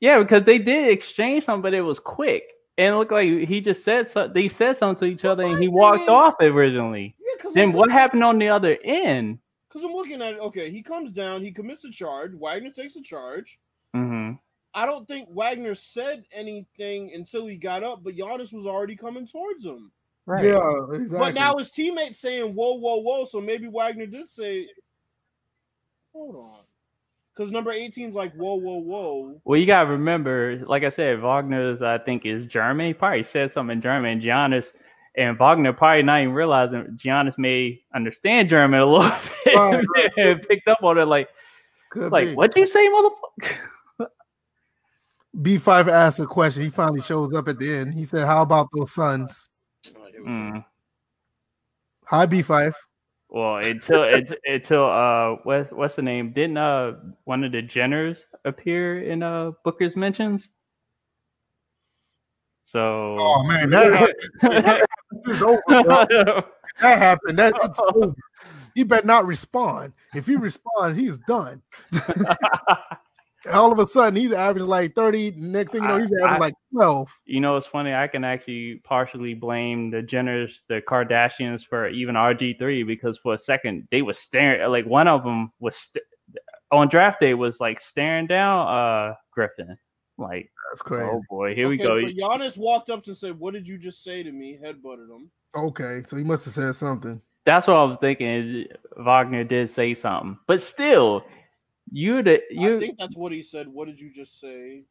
[0.00, 2.42] yeah, because they did exchange something, but it was quick.
[2.76, 5.44] And it looked like he just said so, they said something to each Well, other
[5.44, 7.14] and he walked is- off originally.
[7.18, 9.38] Yeah, because Then what happened on the other end?
[9.68, 10.40] Because I'm looking at it.
[10.40, 11.42] Okay, he comes down.
[11.44, 12.32] He commits a charge.
[12.34, 13.58] Wagner takes a charge.
[13.94, 14.32] hmm
[14.74, 19.26] I don't think Wagner said anything until he got up, but Giannis was already coming
[19.26, 19.90] towards him.
[20.28, 20.44] Right.
[20.44, 21.18] Yeah, exactly.
[21.18, 24.68] But now his teammates saying "whoa, whoa, whoa," so maybe Wagner did say,
[26.12, 26.60] "Hold on,"
[27.34, 31.22] because number 18 is like "whoa, whoa, whoa." Well, you gotta remember, like I said,
[31.22, 32.88] Wagner's I think is German.
[32.88, 34.10] He probably said something in German.
[34.10, 34.66] And Giannis
[35.16, 39.10] and Wagner probably not even realizing Giannis may understand German a little
[39.46, 40.12] bit Right, right.
[40.18, 41.30] and picked up on it like,
[41.90, 42.34] Could like be.
[42.34, 43.56] what you say, motherfucker?
[45.38, 46.64] B5 asked a question.
[46.64, 47.94] He finally shows up at the end.
[47.94, 49.48] He said, How about those Suns?
[50.18, 50.56] Here we go.
[50.58, 50.64] Mm.
[52.06, 52.72] Hi, B5.
[53.30, 54.04] Well, until
[54.46, 56.32] until uh, what what's the name?
[56.32, 56.92] Didn't uh
[57.24, 60.48] one of the Jenners appear in uh Booker's mentions?
[62.64, 63.16] So.
[63.18, 64.86] Oh, man, that happened.
[65.26, 66.42] It's over, bro.
[66.80, 67.38] That happened.
[67.38, 68.14] That, it's over.
[68.74, 69.94] He better not respond.
[70.14, 71.62] If he responds, he's done.
[73.52, 75.32] All of a sudden, he's averaging like 30.
[75.36, 77.08] Next thing you know, he's averaging I- like 12.
[77.24, 77.94] You know, it's funny.
[77.94, 83.38] I can actually partially blame the Jenners, the Kardashians, for even RG3 because for a
[83.38, 84.70] second they were staring.
[84.70, 86.04] Like one of them was st-
[86.70, 89.76] on draft day was like staring down uh Griffin.
[90.18, 91.08] Like, That's crazy.
[91.12, 91.96] oh boy, here we go.
[91.96, 95.30] So Giannis walked up to said, "What did you just say to me?" Headbutted him.
[95.56, 97.22] Okay, so he must have said something.
[97.46, 98.66] That's what I was thinking.
[98.98, 101.22] Wagner did say something, but still,
[101.90, 102.78] you the I you.
[102.78, 103.68] think that's what he said.
[103.68, 104.84] What did you just say?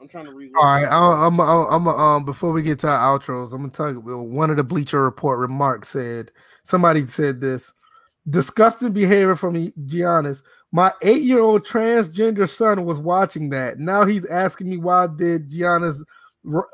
[0.00, 0.52] I'm trying to read.
[0.56, 3.70] All right, I- I'm, I'm, I'm, um, before we get to our outros, I'm gonna
[3.70, 4.00] tell you.
[4.00, 6.30] One of the Bleacher Report remarks said
[6.62, 7.72] somebody said this
[8.30, 9.54] disgusting behavior from
[9.86, 10.42] Giannis.
[10.70, 13.78] My eight-year-old transgender son was watching that.
[13.78, 16.04] Now he's asking me why did Giannis,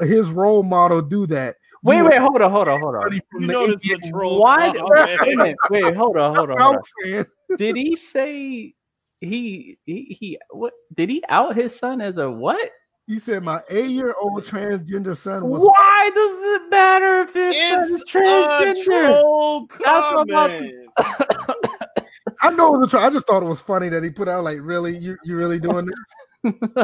[0.01, 1.57] his role model, do that?
[1.83, 3.21] Wait, You wait, hold on, hold on, hold on.
[3.39, 4.41] You know this is a troll.
[4.41, 4.73] Why?
[4.73, 5.37] Wait, a man.
[5.37, 7.27] minute, wait, hold on, hold on, hold on.
[7.59, 7.75] Saying.
[7.75, 8.75] Did he say
[9.21, 10.73] he he he what?
[10.97, 12.71] Did he out his son as a what?
[13.07, 15.63] He said my eight-year-old transgender son was.
[15.63, 18.85] Why does it matter if his son It's a transgender?
[18.85, 20.75] troll That's what I'm comment.
[22.41, 23.07] I know it was a try.
[23.07, 25.61] I just thought it was funny that he put out like, really, you you really
[25.61, 26.55] doing this?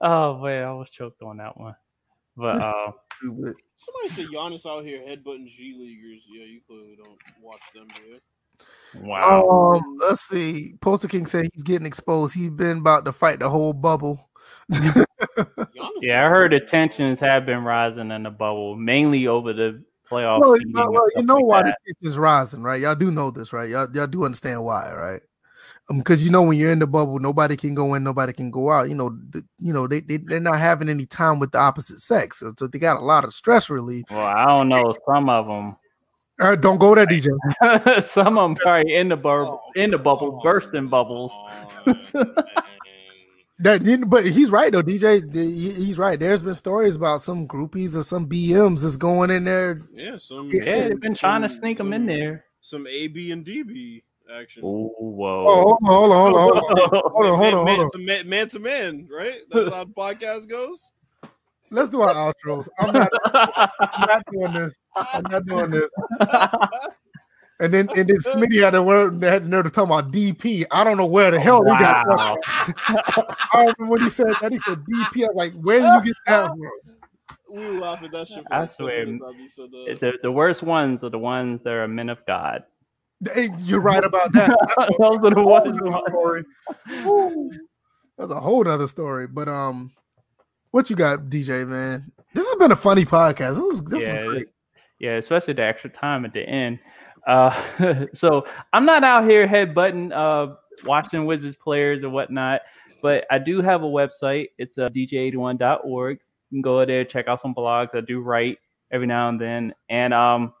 [0.00, 1.76] oh man, I was choked on that one.
[2.36, 6.26] But uh, Somebody said Giannis out here headbutting G leaguers.
[6.28, 8.20] Yeah, you clearly don't watch them, dude.
[8.96, 10.74] Wow, Um, let's see.
[10.80, 12.34] Poster King said he's getting exposed.
[12.34, 14.30] He's been about to fight the whole bubble.
[16.00, 20.40] Yeah, I heard the tensions have been rising in the bubble, mainly over the playoff.
[20.40, 21.78] well, seeding well, well, you know like why that.
[21.86, 22.80] the tension's rising, right?
[22.80, 23.70] Y'all do know this, right?
[23.70, 25.22] Y'all, y'all do understand why, right?
[25.90, 28.50] Um, because you know when you're in the bubble, nobody can go in, nobody can
[28.50, 28.88] go out.
[28.88, 32.00] You know, the, you know they they they're not having any time with the opposite
[32.00, 34.04] sex, so, so they got a lot of stress relief.
[34.10, 34.94] Well, I don't know.
[35.06, 35.76] Some of them,
[36.40, 37.28] Uh, don't go there, DJ.
[38.10, 41.32] Some of them probably in the bubble, Oh, in the bubble, come bursting bubbles.
[43.60, 45.32] That, but he's right though, DJ.
[45.32, 46.18] He's right.
[46.18, 49.80] There's been stories about some groupies or some BMs that's going in there.
[49.92, 50.50] Yeah, some.
[50.52, 52.46] Yeah, some- they've been trying to some- sneak them in there.
[52.60, 54.02] Some AB and DB
[54.34, 54.62] action.
[54.66, 55.44] Oh, Oh, whoa.
[55.44, 57.90] hold on, hold on, hold on, hold on, hold on, hold on, man, hold on.
[57.92, 59.38] To man, man to man, right?
[59.50, 60.90] That's how the podcast goes.
[61.74, 62.68] Let's do our outros.
[62.78, 64.74] I'm not, I'm not doing this.
[65.12, 65.90] I'm not doing this.
[67.60, 70.10] And then and then Smitty had the word they had the nerve to talk about
[70.10, 70.64] DP.
[70.72, 72.04] I don't know where the hell we got.
[72.08, 72.36] wow.
[73.52, 75.22] I remember when he said that he said DP.
[75.22, 76.60] I was like, where did you get that from?
[77.52, 78.44] We were laughing at that shit.
[78.48, 79.06] For I swear.
[79.06, 80.00] minutes after you said that.
[80.00, 82.64] the, the worst ones are the ones that are men of God.
[83.32, 84.50] Hey, You're right about that.
[84.98, 85.78] Those are the Whole ones.
[86.08, 86.44] story.
[88.18, 89.28] That's a whole other story.
[89.28, 89.92] But um,
[90.74, 92.10] what you got, DJ man?
[92.34, 93.58] This has been a funny podcast.
[93.58, 94.48] It was, this Yeah, was great.
[94.98, 96.80] Yeah, especially the extra time at the end.
[97.28, 102.62] Uh, so I'm not out here headbutting uh, Washington Wizards players or whatnot,
[103.02, 104.48] but I do have a website.
[104.58, 106.18] It's uh, dj81.org.
[106.50, 107.94] You can go there, check out some blogs.
[107.94, 108.58] I do write
[108.90, 109.74] every now and then.
[109.90, 110.54] And um,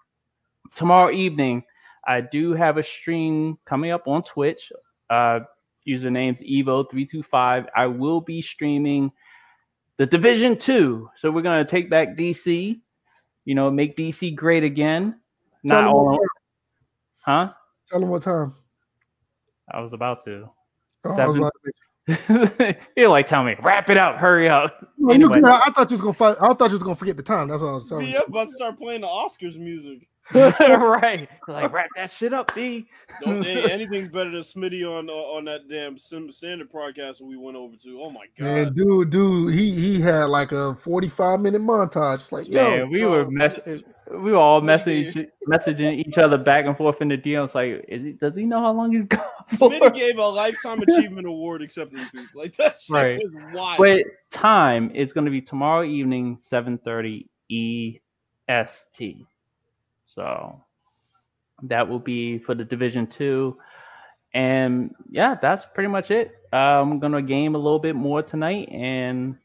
[0.76, 1.64] tomorrow evening,
[2.06, 4.70] I do have a stream coming up on Twitch.
[5.10, 5.40] Uh,
[5.88, 7.66] username's Evo325.
[7.76, 9.10] I will be streaming
[9.98, 11.10] the Division 2.
[11.16, 12.80] So we're going to take back DC
[13.44, 15.20] you know, make DC great again.
[15.66, 16.20] Tell Not them all, what
[17.20, 17.52] huh?
[17.90, 18.54] Tell him what time.
[19.70, 20.48] I was about to.
[21.04, 21.52] Oh, I was about
[22.06, 24.92] to You're like, tell me, wrap it up, hurry up.
[24.98, 25.40] Well, Anyway.
[25.40, 25.44] good.
[25.46, 26.36] I thought you was gonna fight.
[26.40, 27.48] I thought you was gonna forget the time.
[27.48, 28.20] That's what I was telling B you.
[28.20, 30.08] about to start playing the Oscars music.
[30.34, 31.28] right.
[31.46, 32.86] Like, wrap that shit up, B.
[33.22, 37.56] Don't, anything's better than Smitty on uh, on that damn standard podcast that we went
[37.56, 38.00] over to.
[38.02, 38.54] Oh my god!
[38.54, 42.14] Man, dude, dude, he he had like a forty-five minute montage.
[42.22, 46.18] It's Like, yo, Man, we were bro, mess- this- we were all messaging messaging each
[46.18, 47.54] other back and forth in the DMs.
[47.54, 49.20] Like, is he, does he know how long he's gone?
[49.48, 49.70] for?
[49.70, 52.28] Smitty gave a lifetime achievement award acceptance speech.
[52.34, 53.18] Like that shit Right.
[53.18, 53.78] was wild.
[53.78, 57.28] But time is going to be tomorrow evening, 7:30
[58.48, 59.26] EST.
[60.14, 60.62] So
[61.62, 63.56] that will be for the Division Two,
[64.32, 66.32] and yeah, that's pretty much it.
[66.52, 69.36] Uh, I'm gonna game a little bit more tonight, and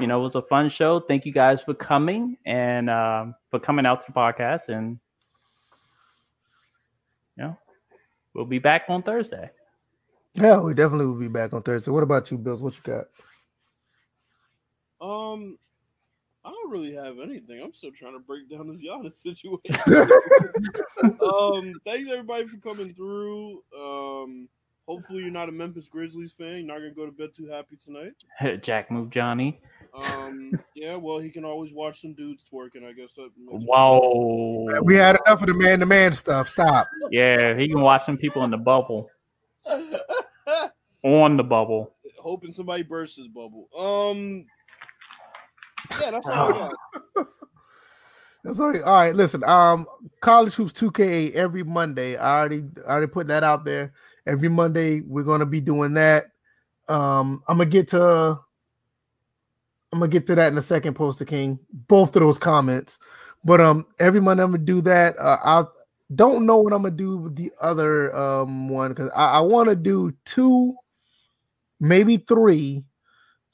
[0.00, 1.00] you know, it was a fun show.
[1.00, 4.98] Thank you guys for coming and um, for coming out to the podcast, and
[7.36, 7.58] you know,
[8.34, 9.50] we'll be back on Thursday.
[10.34, 11.90] yeah, we definitely will be back on Thursday.
[11.90, 12.62] What about you, Bills?
[12.62, 13.06] What you got?
[15.00, 15.58] Um,
[16.46, 17.60] I don't really have anything.
[17.62, 19.80] I'm still trying to break down this Giannis situation.
[21.20, 23.62] um, thanks everybody for coming through.
[23.76, 24.48] Um,
[24.86, 26.58] hopefully you're not a Memphis Grizzlies fan.
[26.58, 28.62] You're not gonna go to bed too happy tonight.
[28.62, 29.60] Jack move Johnny.
[30.12, 32.84] Um, yeah, well, he can always watch some dudes twerking.
[32.88, 33.30] I guess that.
[33.36, 34.66] makes- Wow.
[34.82, 36.48] We had enough of the man-to-man stuff.
[36.48, 36.86] Stop.
[37.10, 39.10] Yeah, he can watch some people in the bubble.
[41.02, 41.94] On the bubble.
[42.18, 43.68] Hoping somebody bursts his bubble.
[43.76, 44.44] Um,
[46.00, 46.70] yeah, that's all I
[47.16, 47.28] got.
[48.46, 48.82] That's all right.
[48.82, 49.42] All right, listen.
[49.42, 49.86] Um,
[50.20, 52.16] college hoops 2K every Monday.
[52.16, 53.92] I already I already put that out there.
[54.24, 56.26] Every Monday we're gonna be doing that.
[56.86, 58.38] Um, I'm gonna get to
[59.92, 61.58] I'm gonna get to that in a second, Poster King.
[61.72, 63.00] Both of those comments,
[63.44, 65.18] but um, every Monday I'm gonna do that.
[65.18, 65.64] Uh, I
[66.14, 69.70] don't know what I'm gonna do with the other um one because I, I want
[69.70, 70.76] to do two,
[71.80, 72.84] maybe three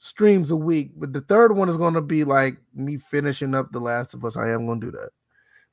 [0.03, 3.71] streams a week, but the third one is going to be like me finishing up
[3.71, 4.35] The Last of Us.
[4.35, 5.11] I am going to do that,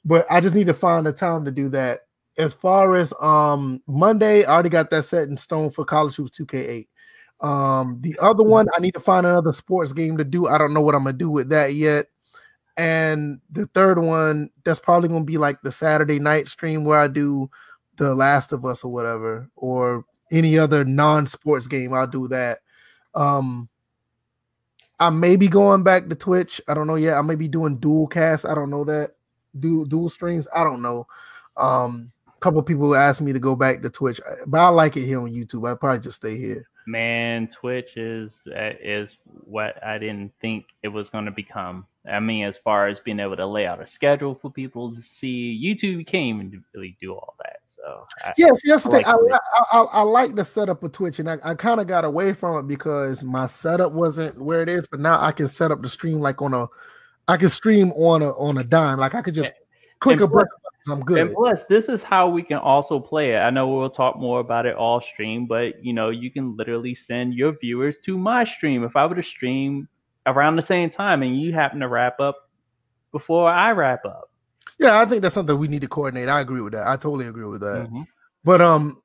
[0.05, 2.03] but I just need to find the time to do that.
[2.39, 6.39] As far as um Monday, I already got that set in stone for College Hoops
[6.39, 6.87] 2K8.
[7.41, 10.47] Um, the other one, I need to find another sports game to do.
[10.47, 12.07] I don't know what I'm gonna do with that yet.
[12.77, 17.09] And the third one, that's probably gonna be like the Saturday night stream where I
[17.09, 17.51] do
[17.97, 21.93] The Last of Us or whatever, or any other non-sports game.
[21.93, 22.61] I'll do that.
[23.17, 23.69] Um,
[25.01, 26.61] I may be going back to Twitch.
[26.69, 27.17] I don't know yet.
[27.17, 28.45] I may be doing dual cast.
[28.45, 29.13] I don't know that.
[29.59, 30.47] Do dual streams.
[30.55, 31.07] I don't know.
[31.57, 35.07] Um, a couple people asked me to go back to Twitch, but I like it
[35.07, 35.67] here on YouTube.
[35.67, 36.69] I'll probably just stay here.
[36.87, 39.11] Man, Twitch is uh, is
[39.45, 41.87] what I didn't think it was going to become.
[42.11, 45.03] I mean, as far as being able to lay out a schedule for people to
[45.03, 47.60] see, YouTube can't even really do all that.
[47.85, 49.05] So I, Yeah, see, that's the I thing.
[49.05, 49.33] like I, Twitch.
[49.73, 52.33] I, I, I like the setup of Twitch, and I, I kind of got away
[52.33, 54.87] from it because my setup wasn't where it is.
[54.87, 56.67] But now I can set up the stream like on a,
[57.29, 58.99] I can stream on a on a dime.
[58.99, 59.53] Like I could just
[60.01, 60.49] click a button.
[60.89, 61.19] I'm good.
[61.19, 63.39] And plus, this is how we can also play it.
[63.39, 66.95] I know we'll talk more about it all stream, but you know, you can literally
[66.95, 68.83] send your viewers to my stream.
[68.83, 69.89] If I were to stream
[70.27, 72.49] around the same time and you happen to wrap up
[73.13, 74.30] before I wrap up,
[74.79, 76.29] Yeah, I think that's something we need to coordinate.
[76.29, 76.87] I agree with that.
[76.89, 77.89] I totally agree with that.
[77.91, 78.07] Mhm.
[78.45, 79.03] But um,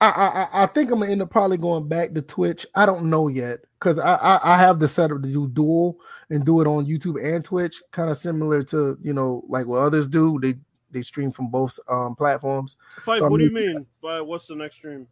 [0.00, 2.66] I I I- think I'm gonna end up probably going back to Twitch.
[2.74, 5.98] I don't know yet because I, I I have the setup to do dual
[6.30, 9.78] and do it on YouTube and Twitch, kind of similar to you know like what
[9.78, 10.40] others do.
[10.40, 10.54] They
[10.90, 12.76] they stream from both um platforms.
[13.04, 15.06] Fife, So what do you mean by what's the next stream?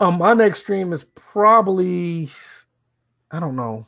[0.00, 2.30] Um, my next stream is probably
[3.30, 3.86] I don't know.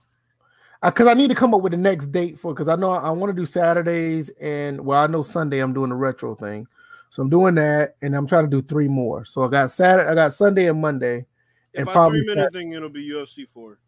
[0.83, 3.11] Because I need to come up with the next date for because I know I
[3.11, 6.69] want to do Saturdays and well, I know Sunday I'm doing the retro thing,
[7.11, 9.25] so I'm doing that and I'm trying to do three more.
[9.25, 11.27] So I got Saturday, I got Sunday and Monday,
[11.75, 13.79] If and I probably Sat- anything, it'll be UFC four.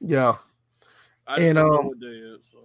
[0.00, 0.36] yeah,
[1.26, 2.40] I And, don't know um, what day it is.
[2.50, 2.58] So.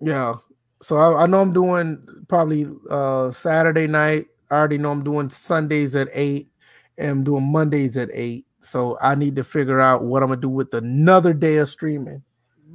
[0.00, 0.34] yeah.
[0.82, 4.26] So I, I know I'm doing probably uh Saturday night.
[4.50, 6.50] I already know I'm doing Sundays at eight
[6.98, 8.44] and I'm doing Mondays at eight.
[8.60, 12.22] So I need to figure out what I'm gonna do with another day of streaming.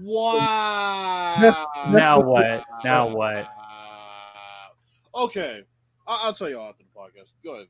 [0.01, 1.35] Wow.
[1.91, 2.63] Now what?
[2.83, 3.47] Now what?
[5.15, 5.63] Okay,
[6.07, 7.33] I- I'll tell you all after the podcast.
[7.43, 7.67] Go ahead.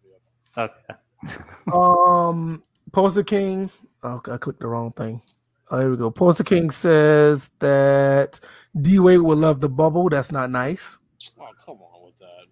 [0.56, 0.64] Via.
[0.66, 1.44] Okay.
[1.74, 3.70] Um, Poster King.
[4.04, 5.22] Oh, I clicked the wrong thing.
[5.70, 6.10] Oh, here we go.
[6.12, 8.40] Poster King says that
[8.80, 10.08] D Wade will love the bubble.
[10.10, 10.98] That's not nice.
[11.40, 12.46] Oh, come on with that,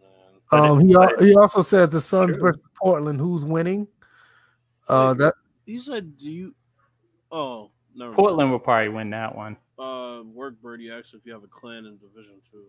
[0.59, 0.71] man.
[0.71, 2.41] Um, he al- he also says the Suns True.
[2.41, 3.19] versus Portland.
[3.19, 3.87] Who's winning?
[4.87, 5.23] Uh, Wait.
[5.23, 5.33] that
[5.65, 6.53] He said, "Do you?"
[7.31, 8.09] Oh, never.
[8.11, 8.15] mind.
[8.17, 9.55] Portland will probably win that one.
[9.77, 12.65] Uh, work birdie asked if you have a clan in Division Two.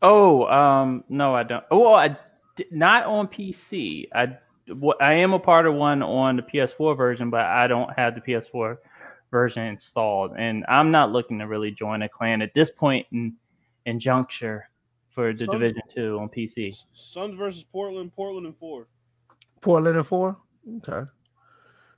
[0.00, 1.64] Oh, um, no, I don't.
[1.70, 2.16] Oh, well, I
[2.56, 4.08] d- not on PC.
[4.14, 4.36] I
[5.00, 8.20] I am a part of one on the PS4 version, but I don't have the
[8.20, 8.78] PS4
[9.30, 13.34] version installed, and I'm not looking to really join a clan at this point in
[13.86, 14.68] in juncture
[15.14, 16.68] for the Some- Division Two on PC.
[16.68, 18.12] S- Suns versus Portland.
[18.14, 18.86] Portland and four.
[19.60, 20.36] Portland and four.
[20.78, 21.08] Okay.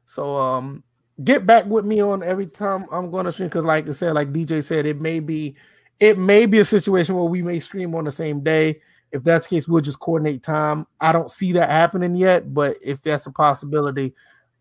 [0.07, 0.83] So um
[1.23, 4.15] get back with me on every time I'm going to stream because like I said,
[4.15, 5.55] like DJ said, it may be
[6.01, 8.81] it may be a situation where we may stream on the same day.
[9.13, 10.89] If that's the case, we'll just coordinate time.
[11.01, 14.13] I don't see that happening yet, but if that's a possibility,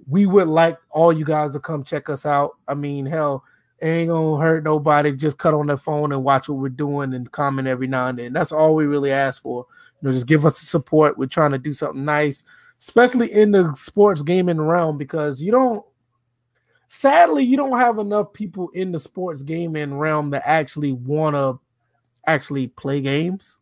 [0.07, 2.51] we would like all you guys to come check us out.
[2.67, 3.43] I mean, hell,
[3.79, 5.11] it ain't gonna hurt nobody.
[5.11, 8.19] Just cut on the phone and watch what we're doing and comment every now and
[8.19, 8.33] then.
[8.33, 9.65] That's all we really ask for.
[10.01, 11.17] You know, just give us support.
[11.17, 12.43] We're trying to do something nice
[12.83, 15.85] especially in the sports gaming realm, because you don't.
[16.95, 21.59] Sadly, you don't have enough people in the sports gaming realm that actually want to
[22.27, 23.57] actually play games.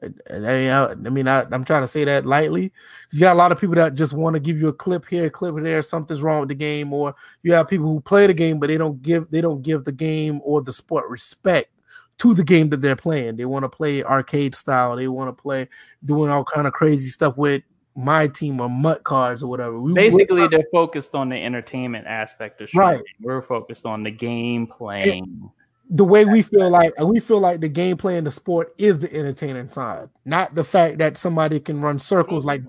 [0.00, 2.72] I, I mean, I, I'm trying to say that lightly.
[3.10, 5.28] You got a lot of people that just want to give you a clip here,
[5.28, 5.82] clip there.
[5.82, 8.78] Something's wrong with the game, or you have people who play the game, but they
[8.78, 11.72] don't give they don't give the game or the sport respect
[12.18, 13.36] to the game that they're playing.
[13.36, 14.94] They want to play arcade style.
[14.94, 15.68] They want to play
[16.04, 17.64] doing all kind of crazy stuff with
[17.96, 19.80] my team or MUT cards or whatever.
[19.80, 22.68] We, Basically, they're focused on the entertainment aspect of.
[22.74, 23.02] Right.
[23.20, 25.50] We're focused on the game playing.
[25.88, 29.12] the way we feel like we feel like the game playing the sport is the
[29.14, 32.62] entertaining side, not the fact that somebody can run circles like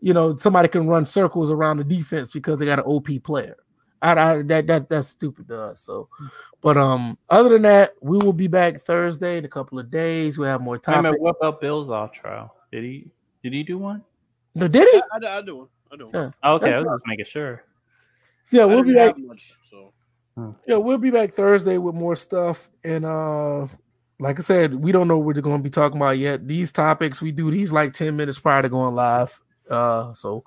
[0.00, 3.56] you know somebody can run circles around the defense because they got an OP player.
[4.02, 5.82] I, I that that that's stupid to us.
[5.82, 6.08] So,
[6.60, 10.38] but um, other than that, we will be back Thursday in a couple of days.
[10.38, 11.20] We will have more Wait a minute, topics.
[11.20, 12.50] what about Bill's outro?
[12.72, 13.08] Did he
[13.42, 14.04] did he do one?
[14.54, 15.02] No, did he?
[15.12, 15.68] I, I, I do.
[15.92, 16.10] I do.
[16.12, 16.30] Yeah.
[16.44, 17.64] Okay, I That's was just making sure.
[18.50, 19.16] Yeah, we'll be back.
[19.18, 19.92] much, so.
[20.66, 22.68] Yeah, we'll be back Thursday with more stuff.
[22.84, 23.66] And uh
[24.18, 26.46] like I said, we don't know what we're gonna be talking about yet.
[26.46, 29.38] These topics we do these like 10 minutes prior to going live.
[29.68, 30.44] Uh so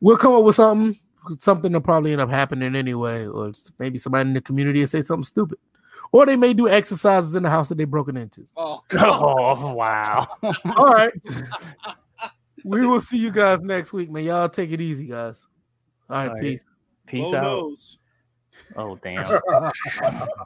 [0.00, 0.98] we'll come up with something,
[1.38, 5.02] something will probably end up happening anyway, or maybe somebody in the community will say
[5.02, 5.58] something stupid.
[6.12, 8.44] Or they may do exercises in the house that they've broken into.
[8.56, 10.28] Oh, Oh wow!
[10.76, 11.12] All right.
[12.64, 14.24] we will see you guys next week, man.
[14.24, 15.46] Y'all take it easy, guys.
[16.08, 16.42] All right, All right.
[16.42, 16.64] peace.
[17.06, 17.42] Peace Low out.
[17.42, 17.98] nose.
[18.76, 19.24] Oh damn!